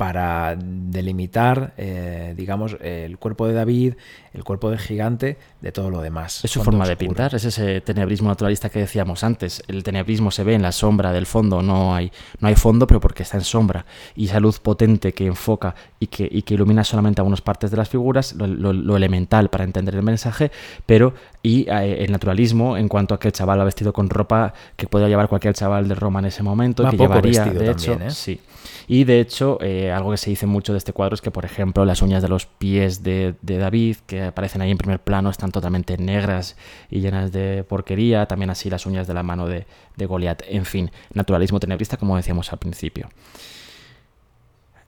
para 0.00 0.56
delimitar, 0.56 1.74
eh, 1.76 2.32
digamos, 2.34 2.74
el 2.80 3.18
cuerpo 3.18 3.46
de 3.46 3.52
David, 3.52 3.94
el 4.32 4.44
cuerpo 4.44 4.70
del 4.70 4.78
gigante, 4.78 5.36
de 5.60 5.72
todo 5.72 5.90
lo 5.90 6.00
demás. 6.00 6.42
Es 6.42 6.50
su 6.52 6.62
forma 6.64 6.86
de 6.86 6.92
oscuro. 6.94 7.08
pintar, 7.10 7.34
es 7.34 7.44
ese 7.44 7.82
tenebrismo 7.82 8.30
naturalista 8.30 8.70
que 8.70 8.78
decíamos 8.78 9.22
antes. 9.24 9.62
El 9.68 9.82
tenebrismo 9.82 10.30
se 10.30 10.42
ve 10.42 10.54
en 10.54 10.62
la 10.62 10.72
sombra 10.72 11.12
del 11.12 11.26
fondo, 11.26 11.60
no 11.60 11.94
hay, 11.94 12.10
no 12.38 12.48
hay 12.48 12.54
fondo, 12.54 12.86
pero 12.86 12.98
porque 12.98 13.24
está 13.24 13.36
en 13.36 13.44
sombra. 13.44 13.84
Y 14.16 14.24
esa 14.24 14.40
luz 14.40 14.58
potente 14.58 15.12
que 15.12 15.26
enfoca 15.26 15.74
y 15.98 16.06
que, 16.06 16.26
y 16.32 16.40
que 16.42 16.54
ilumina 16.54 16.82
solamente 16.82 17.20
algunas 17.20 17.42
partes 17.42 17.70
de 17.70 17.76
las 17.76 17.90
figuras, 17.90 18.32
lo, 18.32 18.46
lo- 18.46 18.72
lo 18.72 18.96
elemental 18.96 19.50
para 19.50 19.64
entender 19.64 19.96
el 19.96 20.02
mensaje, 20.02 20.50
pero 20.86 21.12
y 21.42 21.68
eh, 21.68 22.04
el 22.04 22.10
naturalismo 22.10 22.78
en 22.78 22.88
cuanto 22.88 23.14
a 23.14 23.20
que 23.20 23.28
el 23.28 23.32
chaval 23.32 23.60
va 23.60 23.64
vestido 23.64 23.92
con 23.92 24.08
ropa 24.08 24.54
que 24.76 24.86
podría 24.86 25.08
llevar 25.10 25.28
cualquier 25.28 25.52
chaval 25.52 25.88
de 25.88 25.94
Roma 25.94 26.20
en 26.20 26.26
ese 26.26 26.42
momento, 26.42 26.84
Va 26.84 26.90
que 26.90 26.96
llevaría, 26.96 27.44
vestido 27.44 27.62
de 27.62 27.74
también, 27.74 28.02
hecho, 28.02 28.06
¿eh? 28.06 28.10
sí. 28.14 28.40
Y 28.86 29.04
de 29.04 29.20
hecho, 29.20 29.58
eh, 29.60 29.92
algo 29.92 30.10
que 30.10 30.16
se 30.16 30.30
dice 30.30 30.46
mucho 30.46 30.72
de 30.72 30.78
este 30.78 30.92
cuadro 30.92 31.14
es 31.14 31.20
que, 31.20 31.30
por 31.30 31.44
ejemplo, 31.44 31.84
las 31.84 32.02
uñas 32.02 32.22
de 32.22 32.28
los 32.28 32.46
pies 32.46 33.02
de, 33.02 33.34
de 33.40 33.58
David, 33.58 33.98
que 34.06 34.22
aparecen 34.22 34.62
ahí 34.62 34.70
en 34.70 34.78
primer 34.78 35.00
plano, 35.00 35.30
están 35.30 35.52
totalmente 35.52 35.96
negras 35.96 36.56
y 36.90 37.00
llenas 37.00 37.32
de 37.32 37.64
porquería. 37.64 38.26
También 38.26 38.50
así 38.50 38.68
las 38.68 38.86
uñas 38.86 39.06
de 39.06 39.14
la 39.14 39.22
mano 39.22 39.46
de, 39.46 39.66
de 39.96 40.06
Goliat. 40.06 40.42
En 40.48 40.64
fin, 40.64 40.90
naturalismo 41.12 41.60
tenebrista, 41.60 41.96
como 41.96 42.16
decíamos 42.16 42.52
al 42.52 42.58
principio. 42.58 43.08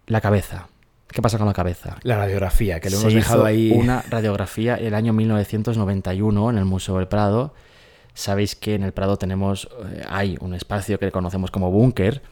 La 0.07 0.21
cabeza. 0.21 0.69
¿Qué 1.13 1.21
pasa 1.21 1.39
con 1.39 1.47
la 1.47 1.53
cabeza? 1.53 1.99
La 2.03 2.17
radiografía, 2.17 2.81
que 2.81 2.91
lo 2.91 2.97
Se 2.97 3.03
hemos 3.03 3.15
dejado 3.15 3.41
hizo 3.43 3.47
ahí. 3.47 3.71
Una 3.73 4.03
radiografía 4.03 4.77
el 4.77 4.95
año 4.95 5.13
1991 5.13 6.51
en 6.51 6.59
el 6.59 6.65
Museo 6.65 6.99
del 6.99 7.07
Prado. 7.07 7.55
Sabéis 8.15 8.57
que 8.57 8.75
en 8.75 8.83
el 8.83 8.93
Prado 8.93 9.17
tenemos, 9.17 9.69
eh, 9.91 10.03
hay 10.09 10.37
un 10.41 10.55
espacio 10.55 10.99
que 10.99 11.11
conocemos 11.11 11.51
como 11.51 11.71
búnker 11.71 12.23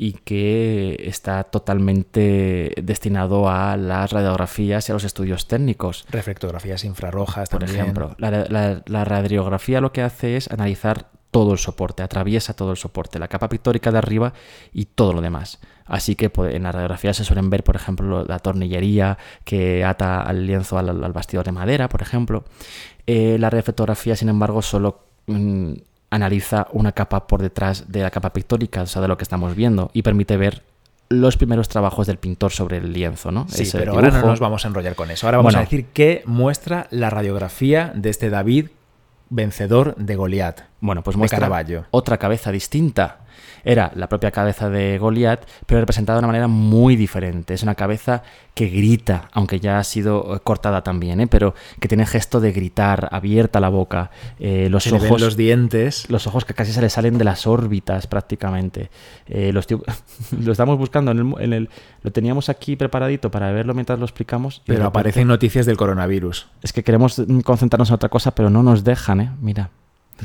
y 0.00 0.12
que 0.12 0.96
está 1.06 1.42
totalmente 1.42 2.72
destinado 2.82 3.50
a 3.50 3.76
las 3.76 4.12
radiografías 4.12 4.88
y 4.88 4.92
a 4.92 4.94
los 4.94 5.02
estudios 5.04 5.48
técnicos. 5.48 6.06
Reflectografías 6.10 6.84
infrarrojas 6.84 7.48
Por 7.48 7.60
también. 7.60 7.80
ejemplo, 7.80 8.14
la, 8.18 8.30
la- 8.30 8.82
la 8.86 9.04
radiografía 9.04 9.80
lo 9.80 9.92
que 9.92 10.02
hace 10.02 10.36
es 10.36 10.50
analizar 10.52 11.08
todo 11.32 11.52
el 11.52 11.58
soporte, 11.58 12.02
atraviesa 12.02 12.54
todo 12.54 12.70
el 12.70 12.76
soporte, 12.76 13.18
la 13.18 13.28
capa 13.28 13.48
pictórica 13.48 13.90
de 13.90 13.98
arriba 13.98 14.32
y 14.72 14.86
todo 14.86 15.12
lo 15.12 15.20
demás. 15.20 15.58
Así 15.84 16.14
que 16.16 16.30
pues, 16.30 16.54
en 16.54 16.62
la 16.62 16.72
radiografía 16.72 17.12
se 17.12 17.24
suelen 17.24 17.50
ver, 17.50 17.64
por 17.64 17.74
ejemplo, 17.76 18.24
la 18.24 18.38
tornillería 18.38 19.18
que 19.44 19.84
ata 19.84 20.22
al 20.22 20.46
lienzo 20.46 20.78
al, 20.78 20.88
al 21.04 21.12
bastidor 21.12 21.44
de 21.44 21.52
madera, 21.52 21.88
por 21.88 22.02
ejemplo. 22.02 22.44
Eh, 23.06 23.36
la 23.38 23.50
reflectografía, 23.50 24.14
sin 24.16 24.28
embargo, 24.28 24.62
solo 24.62 25.00
mm, 25.26 25.72
analiza 26.10 26.68
una 26.72 26.92
capa 26.92 27.26
por 27.26 27.42
detrás 27.42 27.90
de 27.90 28.02
la 28.02 28.10
capa 28.10 28.32
pictórica, 28.32 28.82
o 28.82 28.86
sea, 28.86 29.02
de 29.02 29.08
lo 29.08 29.16
que 29.16 29.24
estamos 29.24 29.54
viendo, 29.54 29.90
y 29.92 30.02
permite 30.02 30.36
ver 30.36 30.62
los 31.10 31.36
primeros 31.36 31.68
trabajos 31.68 32.06
del 32.06 32.18
pintor 32.18 32.52
sobre 32.52 32.78
el 32.78 32.92
lienzo, 32.92 33.30
¿no? 33.32 33.46
Sí, 33.48 33.62
Ese 33.62 33.78
pero 33.78 33.92
ahora 33.94 34.10
no 34.10 34.26
nos 34.26 34.40
vamos 34.40 34.64
a 34.64 34.68
enrollar 34.68 34.94
con 34.94 35.10
eso. 35.10 35.26
Ahora 35.26 35.38
vamos 35.38 35.54
Bueno. 35.54 35.60
a 35.60 35.62
decir 35.62 35.86
que 35.86 36.22
muestra 36.26 36.86
la 36.90 37.08
radiografía 37.08 37.92
de 37.94 38.10
este 38.10 38.28
David 38.30 38.68
vencedor 39.30 39.94
de 39.96 40.16
Goliat. 40.16 40.60
Bueno, 40.80 41.02
pues 41.02 41.16
muestra 41.16 41.50
otra 41.90 42.18
cabeza 42.18 42.52
distinta. 42.52 43.20
Era 43.64 43.90
la 43.94 44.08
propia 44.08 44.30
cabeza 44.30 44.70
de 44.70 44.98
Goliat, 44.98 45.44
pero 45.66 45.80
representada 45.80 46.16
de 46.16 46.20
una 46.20 46.28
manera 46.28 46.48
muy 46.48 46.96
diferente. 46.96 47.54
Es 47.54 47.62
una 47.62 47.74
cabeza 47.74 48.22
que 48.54 48.68
grita, 48.68 49.28
aunque 49.32 49.60
ya 49.60 49.78
ha 49.78 49.84
sido 49.84 50.34
eh, 50.36 50.40
cortada 50.42 50.82
también, 50.82 51.20
¿eh? 51.20 51.26
pero 51.28 51.54
que 51.80 51.86
tiene 51.88 52.06
gesto 52.06 52.40
de 52.40 52.50
gritar, 52.52 53.08
abierta 53.12 53.60
la 53.60 53.68
boca, 53.68 54.10
eh, 54.40 54.68
los 54.68 54.82
Se 54.84 54.90
le 54.90 54.98
ven 54.98 55.06
ojos 55.06 55.20
los 55.20 55.36
dientes. 55.36 56.10
los 56.10 56.26
ojos 56.26 56.44
que 56.44 56.54
casi 56.54 56.72
se 56.72 56.80
le 56.80 56.90
salen 56.90 57.18
de 57.18 57.24
las 57.24 57.46
órbitas 57.46 58.06
prácticamente. 58.08 58.90
Eh, 59.28 59.52
los 59.52 59.66
lo 60.40 60.52
estamos 60.52 60.76
buscando 60.78 61.10
en 61.12 61.18
el, 61.18 61.34
en 61.40 61.52
el- 61.52 61.68
Lo 62.02 62.10
teníamos 62.10 62.48
aquí 62.48 62.74
preparadito 62.76 63.30
para 63.30 63.52
verlo 63.52 63.74
mientras 63.74 63.98
lo 63.98 64.04
explicamos. 64.04 64.62
Pero 64.66 64.86
aparecen 64.86 65.28
noticias 65.28 65.66
del 65.66 65.76
coronavirus. 65.76 66.48
Es 66.62 66.72
que 66.72 66.82
queremos 66.82 67.22
concentrarnos 67.44 67.88
en 67.90 67.94
otra 67.94 68.08
cosa, 68.08 68.34
pero 68.34 68.50
no 68.50 68.62
nos 68.62 68.82
dejan, 68.84 69.20
¿eh? 69.20 69.30
Mira. 69.40 69.70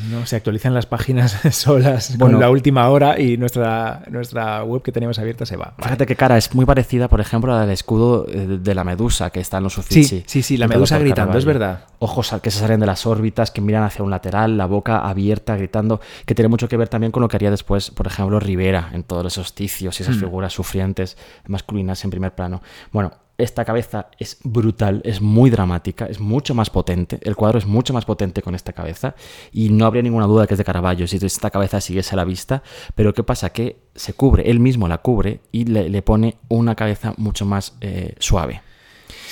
No, 0.10 0.26
se 0.26 0.36
actualizan 0.36 0.74
las 0.74 0.86
páginas 0.86 1.38
solas 1.52 2.18
Bueno. 2.18 2.34
con 2.38 2.42
la 2.42 2.50
última 2.50 2.90
hora 2.90 3.20
y 3.20 3.38
nuestra, 3.38 4.04
nuestra 4.10 4.64
web 4.64 4.82
que 4.82 4.92
teníamos 4.92 5.20
abierta 5.20 5.46
se 5.46 5.56
va. 5.56 5.74
Vale. 5.78 5.84
Fíjate 5.84 6.06
qué 6.06 6.16
cara 6.16 6.38
es 6.38 6.54
muy 6.56 6.66
parecida, 6.66 7.08
por 7.08 7.22
ejemplo, 7.22 7.54
al 7.54 7.70
escudo 7.70 8.26
eh, 8.28 8.60
de 8.62 8.76
la 8.76 8.84
medusa 8.84 9.30
que 9.30 9.40
está 9.40 9.58
en 9.58 9.64
los 9.64 9.78
Uffizi. 9.78 10.04
Sí, 10.04 10.24
sí, 10.26 10.44
sí, 10.44 10.58
la 10.58 10.68
medusa 10.68 10.98
gritando, 10.98 11.38
es 11.38 11.46
verdad. 11.46 11.86
Ojos 12.00 12.34
que 12.42 12.52
se 12.52 12.60
salen 12.60 12.80
de 12.80 12.86
las 12.86 13.06
órbitas, 13.06 13.52
que 13.52 13.62
miran 13.62 13.84
hacia 13.84 14.04
un 14.04 14.10
lateral, 14.12 14.58
la 14.58 14.66
boca 14.66 15.00
abierta, 15.00 15.56
gritando, 15.56 16.02
que 16.26 16.36
tiene 16.36 16.50
mucho 16.50 16.68
que 16.68 16.76
ver 16.78 16.90
también 16.90 17.12
con 17.12 17.22
lo 17.22 17.28
que 17.28 17.38
haría 17.38 17.52
después, 17.52 17.92
por 17.92 18.08
ejemplo, 18.08 18.40
Rivera, 18.40 18.90
en 18.94 19.04
todos 19.04 19.26
esos 19.28 19.54
ticios 19.54 20.00
y 20.00 20.04
esas 20.04 20.16
Hmm. 20.18 20.20
figuras 20.20 20.54
sufrientes 20.54 21.18
masculinas 21.48 22.04
en 22.04 22.10
primer 22.10 22.34
plano. 22.34 22.62
Bueno, 22.92 23.12
esta 23.38 23.66
cabeza 23.66 24.08
es 24.20 24.38
brutal, 24.44 25.02
es 25.06 25.22
muy 25.22 25.50
dramática, 25.50 26.06
es 26.06 26.20
mucho 26.20 26.54
más 26.54 26.70
potente. 26.70 27.20
El 27.24 27.36
cuadro 27.36 27.58
es 27.58 27.66
mucho 27.66 27.94
más 27.94 28.06
potente 28.06 28.42
con 28.42 28.56
esta 28.56 28.74
cabeza 28.74 29.16
y 29.52 29.70
no 29.70 29.86
habría 29.86 30.04
ninguna 30.04 30.28
duda 30.28 30.46
que 30.46 30.54
es 30.54 30.58
de 30.58 30.64
Caravaggio 30.64 31.08
si 31.08 31.18
esta 31.18 31.50
cabeza 31.50 31.82
siguiese 31.82 32.14
a 32.14 32.18
la 32.18 32.26
vista. 32.26 32.64
Pero 32.96 33.14
¿qué 33.14 33.24
pasa? 33.24 33.52
Que 33.52 33.78
se 33.96 34.14
cubre, 34.14 34.50
él 34.50 34.60
mismo 34.60 34.88
la 34.88 35.00
cubre 35.00 35.42
y 35.52 35.66
le, 35.66 35.90
le 35.90 36.02
pone 36.02 36.38
una 36.48 36.76
cabeza 36.76 37.14
mucho 37.18 37.46
más 37.46 37.76
eh, 37.82 38.16
suave. 38.20 38.62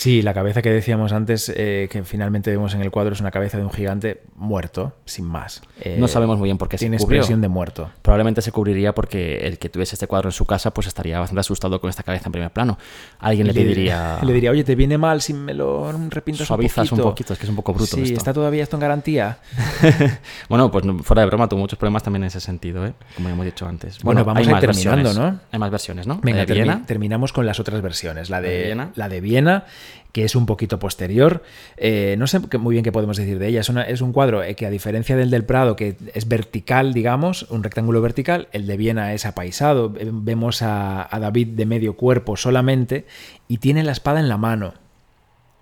Sí, 0.01 0.23
la 0.23 0.33
cabeza 0.33 0.63
que 0.63 0.71
decíamos 0.71 1.11
antes, 1.13 1.53
eh, 1.55 1.87
que 1.91 2.03
finalmente 2.03 2.49
vemos 2.49 2.73
en 2.73 2.81
el 2.81 2.89
cuadro, 2.89 3.13
es 3.13 3.21
una 3.21 3.29
cabeza 3.29 3.59
de 3.59 3.63
un 3.63 3.69
gigante 3.69 4.23
muerto, 4.35 4.93
sin 5.05 5.25
más. 5.25 5.61
Eh, 5.79 5.97
No 5.99 6.07
sabemos 6.07 6.39
muy 6.39 6.47
bien 6.47 6.57
por 6.57 6.69
qué 6.69 6.79
se 6.79 6.85
Tiene 6.85 6.97
cubrió. 6.97 7.19
expresión 7.19 7.39
de 7.39 7.47
muerto. 7.49 7.91
Probablemente 8.01 8.41
se 8.41 8.51
cubriría 8.51 8.95
porque 8.95 9.45
el 9.45 9.59
que 9.59 9.69
tuviese 9.69 9.93
este 9.93 10.07
cuadro 10.07 10.29
en 10.29 10.31
su 10.33 10.45
casa 10.45 10.73
pues 10.73 10.87
estaría 10.87 11.19
bastante 11.19 11.41
asustado 11.41 11.79
con 11.79 11.87
esta 11.91 12.01
cabeza 12.01 12.23
en 12.29 12.31
primer 12.31 12.49
plano. 12.49 12.79
Alguien 13.19 13.45
le, 13.45 13.53
pediría... 13.53 14.17
Le 14.23 14.33
diría, 14.33 14.49
oye, 14.49 14.63
¿te 14.63 14.73
viene 14.73 14.97
mal 14.97 15.21
si 15.21 15.35
me 15.35 15.53
lo 15.53 15.91
repintas 16.09 16.47
Suavizas 16.47 16.91
un 16.91 16.99
un 16.99 17.03
poquito? 17.03 17.09
poquito, 17.11 17.33
es 17.33 17.39
que 17.39 17.45
es 17.45 17.49
un 17.51 17.55
poco 17.57 17.73
bruto 17.75 17.95
Sí, 17.95 18.01
esto. 18.01 18.15
¿está 18.17 18.33
todavía 18.33 18.63
esto 18.63 18.77
en 18.77 18.81
garantía? 18.81 19.37
Bueno, 20.49 20.71
pues 20.71 20.83
fuera 21.03 21.21
de 21.21 21.27
broma, 21.27 21.47
tuvo 21.47 21.59
muchos 21.59 21.77
problemas 21.77 22.01
también 22.01 22.23
en 22.23 22.27
ese 22.27 22.39
sentido, 22.41 22.85
¿eh? 22.87 22.93
como 23.15 23.29
hemos 23.29 23.45
dicho 23.45 23.67
antes. 23.67 23.99
Bueno, 24.01 24.25
vamos 24.25 24.47
a 24.47 24.51
ir 24.51 24.59
terminando, 24.59 25.03
versiones. 25.09 25.17
¿no? 25.33 25.39
Hay 25.51 25.59
más 25.59 25.69
versiones, 25.71 26.07
¿no? 26.07 26.19
Venga, 26.23 26.43
termi- 26.43 26.53
Viena. 26.53 26.83
terminamos 26.87 27.31
con 27.33 27.45
las 27.45 27.59
otras 27.59 27.81
versiones. 27.83 28.29
La 28.31 28.41
de, 28.41 28.47
¿La 28.49 28.57
de 28.57 28.63
Viena? 28.65 28.91
la 28.95 29.09
de 29.09 29.21
Viena, 29.21 29.65
que 30.11 30.23
es 30.25 30.35
un 30.35 30.45
poquito 30.45 30.79
posterior. 30.79 31.43
Eh, 31.77 32.15
no 32.17 32.27
sé 32.27 32.39
muy 32.57 32.73
bien 32.75 32.83
qué 32.83 32.91
podemos 32.91 33.17
decir 33.17 33.39
de 33.39 33.47
ella. 33.47 33.61
Es, 33.61 33.69
una- 33.69 33.83
es 33.83 34.01
un 34.01 34.11
cuadro 34.13 34.43
eh, 34.43 34.55
que, 34.55 34.65
a 34.65 34.69
diferencia 34.69 35.15
del 35.15 35.29
del 35.29 35.45
Prado, 35.45 35.75
que 35.75 35.95
es 36.13 36.27
vertical, 36.27 36.93
digamos, 36.93 37.43
un 37.49 37.63
rectángulo 37.63 38.01
vertical, 38.01 38.47
el 38.51 38.67
de 38.67 38.77
Viena 38.77 39.13
es 39.13 39.25
apaisado. 39.25 39.91
Vemos 39.95 40.61
a, 40.61 41.07
a 41.15 41.19
David 41.19 41.49
de 41.49 41.65
medio 41.65 41.95
cuerpo 41.95 42.35
solamente 42.37 43.05
y 43.47 43.57
tiene 43.57 43.83
la 43.83 43.91
espada 43.93 44.19
en 44.19 44.27
la 44.29 44.37
mano. 44.37 44.73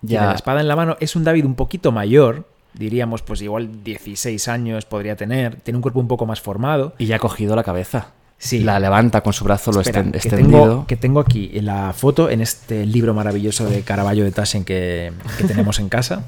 Tiene 0.06 0.24
Ya. 0.24 0.30
la 0.30 0.36
espada 0.36 0.62
en 0.62 0.68
la 0.68 0.76
mano. 0.76 0.98
Es 1.00 1.16
un 1.16 1.24
David 1.24 1.46
un 1.46 1.56
poquito 1.56 1.92
mayor. 1.92 2.48
Diríamos, 2.74 3.22
pues 3.24 3.42
igual 3.42 3.84
16 3.84 4.48
años 4.48 4.86
podría 4.86 5.16
tener. 5.16 5.58
Tiene 5.58 5.78
un 5.78 5.82
cuerpo 5.82 6.00
un 6.00 6.08
poco 6.08 6.26
más 6.26 6.40
formado. 6.40 6.94
Y 6.98 7.06
ya 7.08 7.18
ha 7.18 7.20
cogido 7.20 7.56
la 7.56 7.64
cabeza. 7.64 8.14
Sí. 8.42 8.62
La 8.62 8.80
levanta 8.80 9.22
con 9.22 9.34
su 9.34 9.44
brazo 9.44 9.72
lo 9.74 9.82
Espera, 9.82 10.02
que 10.02 10.18
extendido. 10.18 10.62
tengo, 10.62 10.88
que 10.88 10.96
tengo 10.96 11.20
aquí 11.20 11.50
la 11.62 11.92
foto 11.92 12.30
en 12.30 12.40
este 12.40 12.86
libro 12.86 13.14
maravilloso 13.14 13.70
de 13.70 13.82
Caravaggio 13.82 14.24
de 14.24 14.32
Taschen 14.32 14.64
que, 14.64 15.12
que 15.38 15.44
tenemos 15.44 15.78
en 15.80 15.90
casa. 15.90 16.24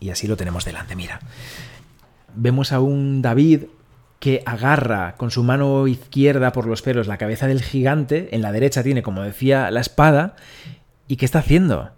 Y 0.00 0.10
así 0.10 0.26
lo 0.28 0.36
tenemos 0.36 0.66
delante, 0.66 0.94
mira. 0.94 1.20
Vemos 2.34 2.72
a 2.72 2.80
un 2.80 3.22
David 3.22 3.62
que 4.20 4.42
agarra 4.44 5.14
con 5.16 5.30
su 5.30 5.42
mano 5.42 5.86
izquierda 5.86 6.52
por 6.52 6.66
los 6.66 6.82
pelos 6.82 7.06
la 7.06 7.18
cabeza 7.18 7.46
del 7.46 7.62
gigante, 7.62 8.28
en 8.32 8.42
la 8.42 8.52
derecha 8.52 8.82
tiene, 8.82 9.02
como 9.02 9.22
decía, 9.22 9.70
la 9.70 9.80
espada. 9.80 10.36
¿Y 11.06 11.16
qué 11.16 11.24
está 11.24 11.38
haciendo? 11.38 11.90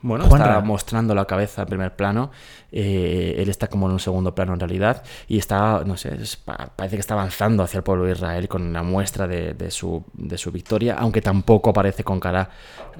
Bueno, 0.00 0.26
Juanra. 0.26 0.48
está 0.48 0.60
mostrando 0.60 1.14
la 1.14 1.24
cabeza 1.24 1.62
en 1.62 1.68
primer 1.68 1.96
plano. 1.96 2.30
eh, 2.70 3.36
él 3.38 3.48
está 3.48 3.66
como 3.68 3.86
en 3.86 3.92
un 3.92 3.98
segundo 3.98 4.34
plano 4.34 4.52
en 4.54 4.60
realidad. 4.60 5.02
Y 5.26 5.38
está, 5.38 5.82
no 5.84 5.96
sé, 5.96 6.14
es 6.14 6.36
parece 6.36 6.96
que 6.96 7.00
está 7.00 7.14
avanzando 7.14 7.62
hacia 7.62 7.78
el 7.78 7.82
pueblo 7.82 8.04
de 8.04 8.12
Israel 8.12 8.46
con 8.48 8.62
una 8.62 8.82
muestra 8.82 9.26
de, 9.26 9.54
de 9.54 9.70
su, 9.70 10.04
de 10.12 10.38
su 10.38 10.52
victoria, 10.52 10.94
aunque 10.98 11.20
tampoco 11.20 11.70
aparece 11.70 12.04
con 12.04 12.20
cara 12.20 12.50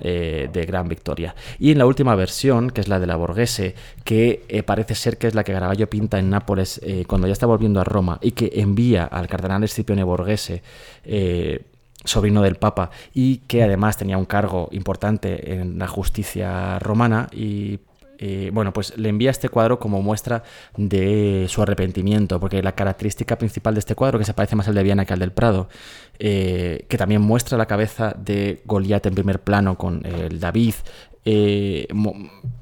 eh, 0.01 0.49
de 0.53 0.66
gran 0.66 0.88
victoria. 0.88 1.34
Y 1.59 1.70
en 1.70 1.78
la 1.78 1.86
última 1.86 2.14
versión, 2.14 2.70
que 2.70 2.80
es 2.80 2.88
la 2.88 2.99
de 2.99 3.07
la 3.07 3.16
Borghese, 3.16 3.74
que 4.05 4.44
eh, 4.49 4.62
parece 4.62 4.94
ser 4.94 5.18
que 5.18 5.26
es 5.28 5.34
la 5.34 5.44
que 5.44 5.53
Caravaggio 5.53 5.88
pinta 5.88 6.18
en 6.18 6.30
Nápoles 6.30 6.80
eh, 6.82 7.05
cuando 7.07 7.26
ya 7.26 7.32
está 7.32 7.46
volviendo 7.46 7.80
a 7.80 7.84
Roma 7.84 8.18
y 8.22 8.32
que 8.32 8.51
envía 8.55 9.05
al 9.05 9.28
cardenal 9.28 9.62
Escipione 9.64 10.03
Borghese. 10.03 10.62
Sobrino 12.05 12.42
del 12.42 12.57
Papa 12.57 12.90
y 13.12 13.38
que 13.38 13.62
además 13.62 13.96
tenía 13.96 14.18
un 14.18 14.24
cargo 14.24 14.68
importante 14.72 15.55
en 15.55 15.78
la 15.78 15.88
justicia 15.88 16.78
romana 16.78 17.28
y 17.32 17.80
eh, 18.20 18.51
bueno, 18.53 18.72
pues 18.72 18.99
le 18.99 19.09
envía 19.09 19.30
este 19.30 19.49
cuadro 19.49 19.78
como 19.78 20.03
muestra 20.03 20.42
de 20.76 21.46
su 21.49 21.62
arrepentimiento, 21.62 22.40
porque 22.40 22.61
la 22.64 22.72
característica 22.72 23.38
principal 23.38 23.74
de 23.74 23.78
este 23.78 23.94
cuadro, 23.94 24.18
que 24.18 24.24
se 24.24 24.34
parece 24.34 24.57
más 24.57 24.66
al 24.66 24.74
de 24.74 24.82
Viana 24.82 25.05
que 25.05 25.12
al 25.12 25.20
del 25.20 25.30
Prado, 25.30 25.68
eh, 26.18 26.84
que 26.88 26.99
también 26.99 27.22
muestra 27.22 27.57
la 27.57 27.66
cabeza 27.66 28.16
de 28.18 28.61
Goliat 28.64 29.07
en 29.07 29.14
primer 29.14 29.40
plano 29.40 29.78
con 29.78 30.05
el 30.05 30.40
David 30.40 30.74
eh, 31.30 31.86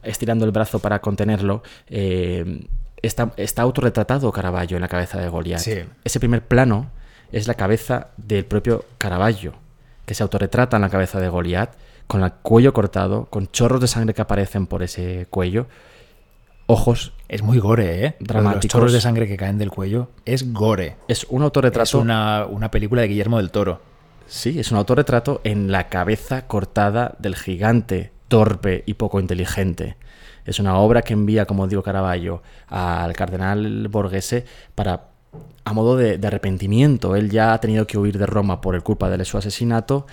estirando 0.03 0.45
el 0.45 0.51
brazo 0.51 0.81
para 0.81 1.01
contenerlo, 1.01 1.63
eh, 1.89 2.67
está, 3.01 3.33
está 3.37 3.63
autorretratado 3.63 4.33
Caravaggio 4.33 4.77
en 4.77 4.81
la 4.81 4.89
cabeza 4.89 5.21
de 5.21 5.29
Goliat. 5.29 5.61
Sí. 5.61 5.75
Ese 6.03 6.19
primer 6.19 6.45
plano 6.45 6.91
es 7.33 7.49
la 7.49 7.55
cabeza 7.55 8.09
del 8.17 8.45
propio 8.45 8.85
Caravaggio, 8.99 9.55
que 10.05 10.15
se 10.15 10.23
autorretrata 10.23 10.77
en 10.77 10.83
la 10.83 10.91
cabeza 10.91 11.21
de 11.21 11.29
Goliat, 11.29 11.75
con 12.07 12.23
el 12.23 12.33
cuello 12.33 12.73
cortado, 12.73 13.27
con 13.27 13.49
chorros 13.49 13.81
de 13.81 13.89
sangre 13.89 14.15
que 14.15 14.23
aparecen 14.23 14.67
por 14.67 14.83
ese 14.83 15.27
cuello, 15.31 15.67
ojos. 16.67 17.13
Es 17.29 17.43
muy 17.43 17.59
gore, 17.59 18.05
¿eh? 18.05 18.11
De 18.11 18.17
Los 18.21 18.29
Dramáticos. 18.29 18.69
chorros 18.73 18.93
de 18.93 19.01
sangre 19.01 19.27
que 19.27 19.37
caen 19.37 19.59
del 19.59 19.71
cuello 19.71 20.11
es 20.25 20.53
gore. 20.53 20.97
Es 21.09 21.27
un 21.29 21.43
autorretrato. 21.43 21.85
Es 21.85 21.95
una, 21.95 22.47
una 22.49 22.71
película 22.71 23.03
de 23.03 23.09
Guillermo 23.09 23.39
del 23.39 23.51
Toro. 23.51 23.81
Sí, 24.27 24.59
es 24.59 24.71
un 24.73 24.79
autorretrato 24.79 25.41
en 25.45 25.71
la 25.71 25.89
cabeza 25.89 26.47
cortada 26.47 27.15
del 27.19 27.37
gigante, 27.37 28.13
torpe 28.29 28.83
y 28.87 28.95
poco 28.95 29.21
inteligente. 29.21 29.97
Es 30.45 30.61
una 30.61 30.77
obra 30.79 31.03
que 31.03 31.13
envía, 31.13 31.47
como 31.47 31.67
digo 31.67 31.83
Caravaggio, 31.83 32.43
al 32.69 33.13
cardenal 33.15 33.89
Borghese 33.89 34.45
para 34.75 35.09
a 35.65 35.73
modo 35.73 35.97
de, 35.97 36.19
de 36.19 36.27
arrepentimiento. 36.27 37.17
Él 37.17 37.31
ya 37.31 37.53
ha 37.53 37.61
tenido 37.61 37.87
que 37.87 37.99
huir 37.99 38.19
de 38.19 38.27
Roma 38.27 38.61
por 38.61 38.75
el 38.75 38.83
culpa 38.83 39.09
de 39.11 39.25
su 39.25 39.37
asesinato, 39.39 40.07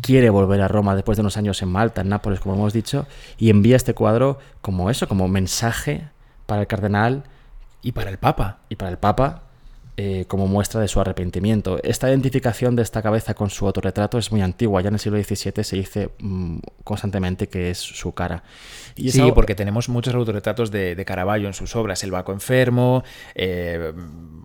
quiere 0.00 0.28
volver 0.30 0.60
a 0.60 0.68
Roma 0.68 0.94
después 0.94 1.16
de 1.16 1.22
unos 1.22 1.36
años 1.36 1.62
en 1.62 1.68
Malta, 1.70 2.02
en 2.02 2.08
Nápoles, 2.10 2.40
como 2.40 2.54
hemos 2.54 2.72
dicho, 2.72 3.06
y 3.38 3.50
envía 3.50 3.76
este 3.76 3.94
cuadro 3.94 4.38
como 4.60 4.90
eso, 4.90 5.08
como 5.08 5.28
mensaje 5.28 6.08
para 6.46 6.60
el 6.62 6.66
cardenal 6.66 7.24
Y 7.82 7.92
para 7.92 8.10
el 8.10 8.18
Papa. 8.18 8.58
y 8.68 8.76
para 8.76 8.90
el 8.90 8.98
Papa 8.98 9.42
eh, 9.96 10.24
como 10.26 10.48
muestra 10.48 10.80
de 10.80 10.88
su 10.88 11.00
arrepentimiento. 11.00 11.78
Esta 11.84 12.08
identificación 12.10 12.74
de 12.74 12.82
esta 12.82 13.00
cabeza 13.00 13.34
con 13.34 13.48
su 13.48 13.64
autorretrato 13.64 14.18
es 14.18 14.32
muy 14.32 14.42
antigua, 14.42 14.82
ya 14.82 14.88
en 14.88 14.94
el 14.94 15.00
siglo 15.00 15.22
XVII 15.22 15.62
se 15.62 15.76
dice 15.76 16.10
mm, 16.18 16.58
constantemente 16.82 17.48
que 17.48 17.70
es 17.70 17.78
su 17.78 18.12
cara. 18.12 18.42
Y 18.96 19.12
sí, 19.12 19.20
esa- 19.22 19.32
porque 19.34 19.54
tenemos 19.54 19.88
muchos 19.88 20.12
autorretratos 20.12 20.72
de, 20.72 20.96
de 20.96 21.04
Caravaggio 21.04 21.46
en 21.46 21.54
sus 21.54 21.76
obras. 21.76 22.02
El 22.02 22.10
Baco 22.10 22.32
Enfermo, 22.32 23.04
eh, 23.36 23.92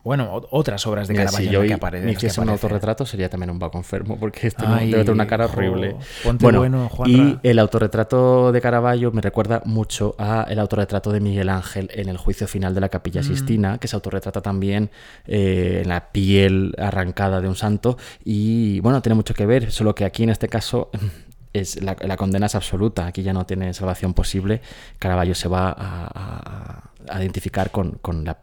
bueno, 0.03 0.41
otras 0.51 0.85
obras 0.87 1.07
de 1.07 1.15
Caravaggio 1.15 1.47
si 1.47 1.53
yo 1.53 1.61
que 1.61 1.67
hi- 1.67 1.71
apare- 1.73 1.97
en 1.99 2.05
me 2.05 2.11
las 2.13 2.19
que 2.19 2.27
hiciese 2.27 2.41
un 2.41 2.49
autorretrato 2.49 3.05
sería 3.05 3.29
también 3.29 3.49
un 3.49 3.59
vaco 3.59 3.77
enfermo, 3.77 4.17
porque 4.19 4.47
este 4.47 4.65
no- 4.65 4.75
Ay, 4.75 4.91
debe 4.91 5.03
tener 5.03 5.13
una 5.13 5.27
cara 5.27 5.47
jo, 5.47 5.53
horrible. 5.57 5.95
ponte 6.23 6.45
bueno, 6.45 6.89
y 7.05 7.37
el 7.43 7.59
autorretrato 7.59 8.51
de 8.51 8.61
Caravaggio 8.61 9.11
me 9.11 9.21
recuerda 9.21 9.61
mucho 9.65 10.15
a 10.17 10.45
el 10.49 10.59
autorretrato 10.59 11.11
de 11.11 11.19
Miguel 11.19 11.49
Ángel 11.49 11.89
en 11.93 12.09
el 12.09 12.17
juicio 12.17 12.47
final 12.47 12.73
de 12.73 12.81
la 12.81 12.87
Mm. 12.87 12.91
Capilla 12.91 13.23
Sistina, 13.23 13.77
que 13.77 13.87
se 13.87 13.95
autorretrata 13.95 14.41
también 14.41 14.89
eh, 15.27 15.81
en 15.83 15.89
la 15.89 16.11
piel 16.11 16.73
arrancada 16.77 17.41
de 17.41 17.47
un 17.47 17.55
santo. 17.55 17.97
Y 18.23 18.79
bueno, 18.81 19.01
tiene 19.01 19.15
mucho 19.15 19.33
que 19.33 19.45
ver, 19.45 19.71
solo 19.71 19.95
que 19.95 20.05
aquí 20.05 20.23
en 20.23 20.29
este 20.29 20.47
caso 20.47 20.89
es 21.53 21.81
la, 21.81 21.95
la 22.01 22.15
condena 22.17 22.45
es 22.45 22.55
absoluta, 22.55 23.07
aquí 23.07 23.23
ya 23.23 23.33
no 23.33 23.45
tiene 23.45 23.73
salvación 23.73 24.13
posible. 24.13 24.61
Caravaggio 24.99 25.35
se 25.35 25.47
va 25.49 25.69
a, 25.69 25.75
a- 26.13 26.83
a 27.11 27.19
identificar 27.21 27.71
con, 27.71 27.93
con 28.01 28.23
la 28.23 28.37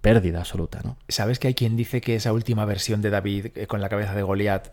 pérdida 0.00 0.40
absoluta, 0.40 0.80
¿no? 0.84 0.96
¿Sabes 1.08 1.38
que 1.38 1.48
hay 1.48 1.54
quien 1.54 1.76
dice 1.76 2.00
que 2.00 2.16
esa 2.16 2.32
última 2.32 2.64
versión 2.64 3.02
de 3.02 3.10
David 3.10 3.48
eh, 3.54 3.66
con 3.66 3.80
la 3.80 3.88
cabeza 3.88 4.14
de 4.14 4.22
Goliat 4.22 4.72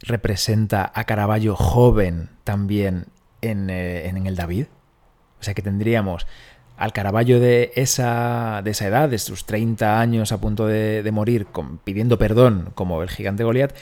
representa 0.00 0.90
a 0.94 1.04
Caravaggio 1.04 1.54
joven 1.54 2.30
también 2.44 3.06
en, 3.40 3.70
eh, 3.70 4.08
en 4.08 4.26
el 4.26 4.36
David? 4.36 4.66
O 5.40 5.44
sea 5.44 5.54
que 5.54 5.62
tendríamos 5.62 6.26
al 6.76 6.92
Caravaggio 6.92 7.38
de 7.38 7.72
esa, 7.76 8.60
de 8.64 8.70
esa 8.72 8.86
edad, 8.86 9.08
de 9.08 9.18
sus 9.18 9.44
30 9.44 10.00
años 10.00 10.32
a 10.32 10.40
punto 10.40 10.66
de, 10.66 11.08
morir, 11.12 11.46
pidiendo 11.84 12.18
perdón 12.18 12.70
como 12.74 13.02
el 13.02 13.08
gigante 13.10 13.44
Goliat, 13.44 13.76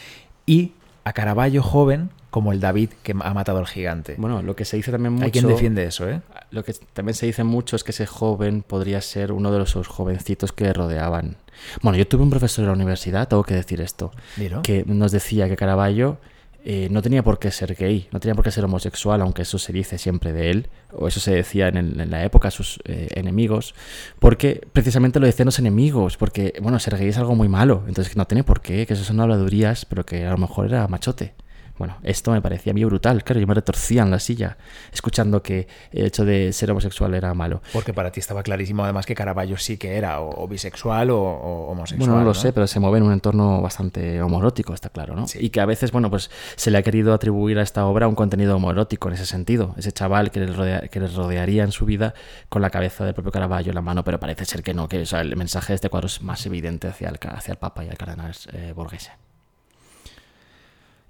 y 0.44 0.74
a 1.04 1.12
Caravaggio 1.12 1.62
joven 1.62 2.10
como 2.30 2.52
el 2.52 2.60
David 2.60 2.90
que 3.02 3.12
ha 3.12 3.34
matado 3.34 3.58
al 3.58 3.66
gigante. 3.66 4.14
Bueno, 4.18 4.40
lo 4.42 4.54
que 4.56 4.64
se 4.64 4.76
dice 4.76 4.90
también 4.92 5.14
mucho... 5.14 5.24
hay 5.26 5.30
quien 5.32 5.46
defiende 5.46 5.84
eso, 5.84 6.08
¿eh? 6.08 6.20
Lo 6.50 6.64
que 6.64 6.72
también 6.92 7.14
se 7.14 7.26
dice 7.26 7.44
mucho 7.44 7.76
es 7.76 7.84
que 7.84 7.90
ese 7.90 8.06
joven 8.06 8.62
podría 8.62 9.00
ser 9.00 9.32
uno 9.32 9.50
de 9.52 9.58
los 9.58 9.74
jovencitos 9.88 10.52
que 10.52 10.64
le 10.64 10.72
rodeaban. 10.72 11.36
Bueno, 11.82 11.98
yo 11.98 12.06
tuve 12.06 12.22
un 12.22 12.30
profesor 12.30 12.62
en 12.62 12.68
la 12.68 12.74
universidad, 12.74 13.28
tengo 13.28 13.42
que 13.44 13.54
decir 13.54 13.80
esto, 13.80 14.12
Dilo. 14.36 14.62
que 14.62 14.84
nos 14.86 15.12
decía 15.12 15.48
que 15.48 15.56
Caravaggio 15.56 16.18
eh, 16.64 16.88
no 16.90 17.00
tenía 17.02 17.22
por 17.22 17.38
qué 17.38 17.50
ser 17.50 17.74
gay, 17.74 18.06
no 18.12 18.20
tenía 18.20 18.34
por 18.34 18.44
qué 18.44 18.50
ser 18.50 18.64
homosexual, 18.64 19.20
aunque 19.22 19.42
eso 19.42 19.58
se 19.58 19.72
dice 19.72 19.96
siempre 19.98 20.32
de 20.32 20.50
él, 20.50 20.68
o 20.92 21.08
eso 21.08 21.18
se 21.18 21.32
decía 21.34 21.68
en, 21.68 21.76
el- 21.78 22.00
en 22.00 22.10
la 22.10 22.22
época 22.24 22.48
a 22.48 22.50
sus 22.50 22.80
eh, 22.84 23.08
enemigos, 23.14 23.74
porque 24.18 24.66
precisamente 24.72 25.20
lo 25.20 25.26
decían 25.26 25.46
los 25.46 25.58
enemigos, 25.58 26.16
porque, 26.16 26.54
bueno, 26.62 26.78
ser 26.78 26.96
gay 26.98 27.08
es 27.08 27.18
algo 27.18 27.34
muy 27.34 27.48
malo, 27.48 27.82
entonces 27.88 28.12
que 28.12 28.18
no 28.18 28.26
tiene 28.26 28.44
por 28.44 28.60
qué, 28.60 28.86
que 28.86 28.92
eso 28.94 29.04
son 29.04 29.20
habladurías, 29.20 29.84
pero 29.86 30.04
que 30.04 30.26
a 30.26 30.30
lo 30.30 30.38
mejor 30.38 30.66
era 30.66 30.86
machote. 30.88 31.34
Bueno, 31.80 31.96
esto 32.02 32.30
me 32.30 32.42
parecía 32.42 32.72
a 32.72 32.74
mí 32.74 32.84
brutal, 32.84 33.24
claro, 33.24 33.40
yo 33.40 33.46
me 33.46 33.54
retorcía 33.54 34.02
en 34.02 34.10
la 34.10 34.18
silla 34.18 34.58
escuchando 34.92 35.42
que 35.42 35.66
el 35.92 36.04
hecho 36.04 36.26
de 36.26 36.52
ser 36.52 36.70
homosexual 36.70 37.14
era 37.14 37.32
malo. 37.32 37.62
Porque 37.72 37.94
para 37.94 38.12
ti 38.12 38.20
estaba 38.20 38.42
clarísimo 38.42 38.84
además 38.84 39.06
que 39.06 39.14
Caravaggio 39.14 39.56
sí 39.56 39.78
que 39.78 39.96
era 39.96 40.20
o, 40.20 40.44
o 40.44 40.46
bisexual 40.46 41.08
o, 41.10 41.18
o 41.18 41.70
homosexual. 41.70 41.98
Bueno, 42.00 42.14
no 42.16 42.20
lo 42.20 42.34
¿no? 42.34 42.34
sé, 42.34 42.52
pero 42.52 42.66
se 42.66 42.78
mueve 42.80 42.98
en 42.98 43.04
un 43.04 43.12
entorno 43.14 43.62
bastante 43.62 44.20
homoerótico, 44.20 44.74
está 44.74 44.90
claro, 44.90 45.16
¿no? 45.16 45.26
Sí. 45.26 45.38
Y 45.40 45.48
que 45.48 45.60
a 45.62 45.64
veces, 45.66 45.90
bueno, 45.90 46.10
pues 46.10 46.30
se 46.56 46.70
le 46.70 46.76
ha 46.76 46.82
querido 46.82 47.14
atribuir 47.14 47.58
a 47.58 47.62
esta 47.62 47.86
obra 47.86 48.06
un 48.08 48.14
contenido 48.14 48.54
homoerótico 48.56 49.08
en 49.08 49.14
ese 49.14 49.24
sentido. 49.24 49.74
Ese 49.78 49.90
chaval 49.90 50.30
que 50.30 50.40
le, 50.40 50.52
rodea- 50.52 50.88
que 50.90 51.00
rodearía 51.00 51.64
en 51.64 51.72
su 51.72 51.86
vida 51.86 52.12
con 52.50 52.60
la 52.60 52.68
cabeza 52.68 53.06
del 53.06 53.14
propio 53.14 53.32
Caravaggio 53.32 53.70
en 53.70 53.76
la 53.76 53.80
mano, 53.82 54.04
pero 54.04 54.20
parece 54.20 54.44
ser 54.44 54.62
que 54.62 54.74
no, 54.74 54.86
que 54.86 55.00
o 55.00 55.06
sea, 55.06 55.22
el 55.22 55.34
mensaje 55.36 55.72
de 55.72 55.76
este 55.76 55.88
cuadro 55.88 56.08
es 56.08 56.20
más 56.20 56.44
evidente 56.44 56.88
hacia 56.88 57.08
el, 57.08 57.18
hacia 57.34 57.52
el 57.52 57.58
Papa 57.58 57.84
y 57.84 57.88
el 57.88 57.96
cardenal 57.96 58.34
eh, 58.52 58.72
Borghese. 58.76 59.12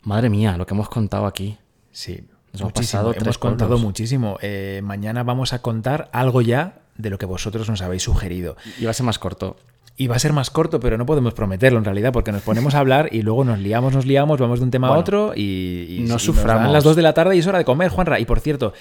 Madre 0.02 0.30
mía, 0.30 0.56
lo 0.56 0.66
que 0.66 0.74
hemos 0.74 0.88
contado 0.88 1.26
aquí. 1.26 1.58
Sí, 1.92 2.24
Nos 2.52 2.60
hemos 2.62 2.72
pasado 2.72 3.10
tres 3.12 3.22
Hemos 3.22 3.38
contado 3.38 3.68
pueblos. 3.70 3.82
muchísimo. 3.84 4.38
Eh, 4.42 4.80
mañana 4.82 5.22
vamos 5.22 5.52
a 5.52 5.60
contar 5.62 6.08
algo 6.12 6.40
ya 6.40 6.78
de 6.96 7.10
lo 7.10 7.18
que 7.18 7.26
vosotros 7.26 7.68
nos 7.68 7.82
habéis 7.82 8.02
sugerido. 8.02 8.56
Y 8.78 8.84
va 8.84 8.90
a 8.90 8.94
ser 8.94 9.06
más 9.06 9.18
corto. 9.18 9.56
Y 9.96 10.06
va 10.06 10.16
a 10.16 10.18
ser 10.18 10.32
más 10.32 10.48
corto, 10.50 10.80
pero 10.80 10.96
no 10.96 11.04
podemos 11.04 11.34
prometerlo 11.34 11.78
en 11.78 11.84
realidad, 11.84 12.12
porque 12.12 12.32
nos 12.32 12.40
ponemos 12.42 12.74
a 12.74 12.78
hablar 12.78 13.10
y 13.12 13.20
luego 13.22 13.44
nos 13.44 13.58
liamos, 13.58 13.92
nos 13.94 14.06
liamos, 14.06 14.38
vamos 14.40 14.58
de 14.60 14.64
un 14.64 14.70
tema 14.70 14.88
a 14.88 14.92
otro 14.98 15.32
y, 15.36 15.98
y- 16.00 16.04
no 16.08 16.16
y 16.16 16.18
suframos. 16.18 16.64
dan 16.64 16.72
las 16.72 16.84
2 16.84 16.96
de 16.96 17.02
la 17.02 17.12
tarde 17.12 17.36
y 17.36 17.40
es 17.40 17.46
hora 17.46 17.58
de 17.58 17.64
comer, 17.66 17.90
Juanra. 17.90 18.18
Y 18.18 18.24
por 18.24 18.40
cierto, 18.40 18.72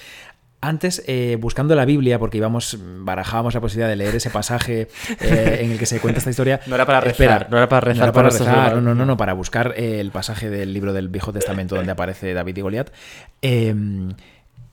antes, 0.60 1.02
eh, 1.06 1.36
buscando 1.40 1.74
la 1.74 1.84
Biblia, 1.84 2.18
porque 2.18 2.38
íbamos, 2.38 2.78
barajábamos 2.80 3.54
la 3.54 3.60
posibilidad 3.60 3.88
de 3.88 3.96
leer 3.96 4.14
ese 4.14 4.30
pasaje 4.30 4.88
eh, 5.20 5.60
en 5.62 5.72
el 5.72 5.78
que 5.78 5.86
se 5.86 6.00
cuenta 6.00 6.18
esta 6.18 6.30
historia. 6.30 6.60
No 6.66 6.74
era 6.74 6.86
para 6.86 7.00
rezar, 7.00 7.12
Espera, 7.12 7.48
no 7.50 7.56
era 7.56 7.68
para 7.68 7.80
rezar 7.80 7.98
no 7.98 8.04
era 8.04 8.12
para 8.12 8.30
rezar, 8.30 8.76
no, 8.76 8.94
no, 8.94 9.06
no, 9.06 9.16
para 9.16 9.32
buscar 9.32 9.74
eh, 9.76 10.00
el 10.00 10.10
pasaje 10.10 10.50
del 10.50 10.72
libro 10.72 10.92
del 10.92 11.08
Viejo 11.08 11.32
Testamento 11.32 11.76
donde 11.76 11.92
aparece 11.92 12.34
David 12.34 12.56
y 12.56 12.60
Goliat. 12.60 12.90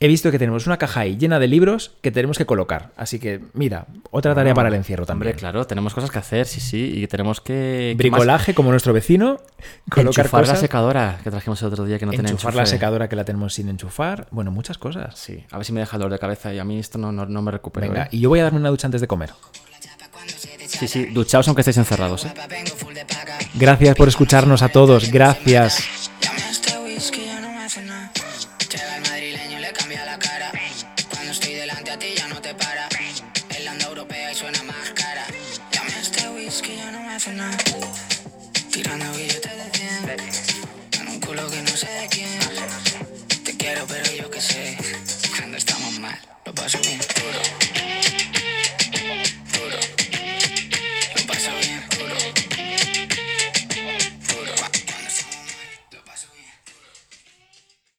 He 0.00 0.06
visto 0.06 0.30
que 0.30 0.38
tenemos 0.38 0.66
una 0.66 0.76
caja 0.76 1.00
ahí 1.00 1.16
llena 1.16 1.40
de 1.40 1.48
libros 1.48 1.92
que 2.02 2.12
tenemos 2.12 2.38
que 2.38 2.46
colocar. 2.46 2.90
Así 2.96 3.18
que, 3.18 3.40
mira, 3.52 3.86
otra 4.12 4.32
tarea 4.32 4.54
para 4.54 4.68
el 4.68 4.74
encierro 4.74 5.04
también. 5.04 5.30
Hombre, 5.30 5.40
claro, 5.40 5.66
tenemos 5.66 5.92
cosas 5.92 6.10
que 6.10 6.18
hacer, 6.18 6.46
sí, 6.46 6.60
sí, 6.60 6.92
y 6.94 7.06
tenemos 7.08 7.40
que... 7.40 7.94
Bricolaje 7.96 8.54
como 8.54 8.70
nuestro 8.70 8.92
vecino, 8.92 9.40
colocar 9.90 10.26
Enchufar 10.26 10.46
la 10.46 10.56
secadora 10.56 11.18
que 11.24 11.30
trajimos 11.30 11.60
el 11.62 11.68
otro 11.68 11.84
día 11.84 11.98
que 11.98 12.06
no 12.06 12.12
tenía 12.12 12.30
enchufar 12.30 12.54
la 12.54 12.66
secadora 12.66 13.08
que 13.08 13.16
la 13.16 13.24
tenemos 13.24 13.54
sin 13.54 13.68
enchufar, 13.68 14.28
bueno, 14.30 14.52
muchas 14.52 14.78
cosas. 14.78 15.18
Sí, 15.18 15.44
a 15.50 15.56
ver 15.56 15.66
si 15.66 15.72
me 15.72 15.80
deja 15.80 15.98
dolor 15.98 16.12
de 16.12 16.18
cabeza 16.20 16.54
y 16.54 16.60
a 16.60 16.64
mí 16.64 16.78
esto 16.78 16.98
no, 16.98 17.10
no, 17.10 17.26
no 17.26 17.42
me 17.42 17.50
recupero. 17.50 17.88
Venga, 17.88 18.04
¿eh? 18.04 18.08
y 18.12 18.20
yo 18.20 18.28
voy 18.28 18.38
a 18.38 18.44
darme 18.44 18.60
una 18.60 18.68
ducha 18.68 18.86
antes 18.86 19.00
de 19.00 19.08
comer. 19.08 19.30
Sí, 20.66 20.86
sí, 20.86 21.06
duchaos 21.06 21.48
aunque 21.48 21.62
estéis 21.62 21.78
encerrados. 21.78 22.24
¿eh? 22.24 22.32
Gracias 23.54 23.96
por 23.96 24.06
escucharnos 24.06 24.62
a 24.62 24.68
todos, 24.68 25.10
gracias. 25.10 26.08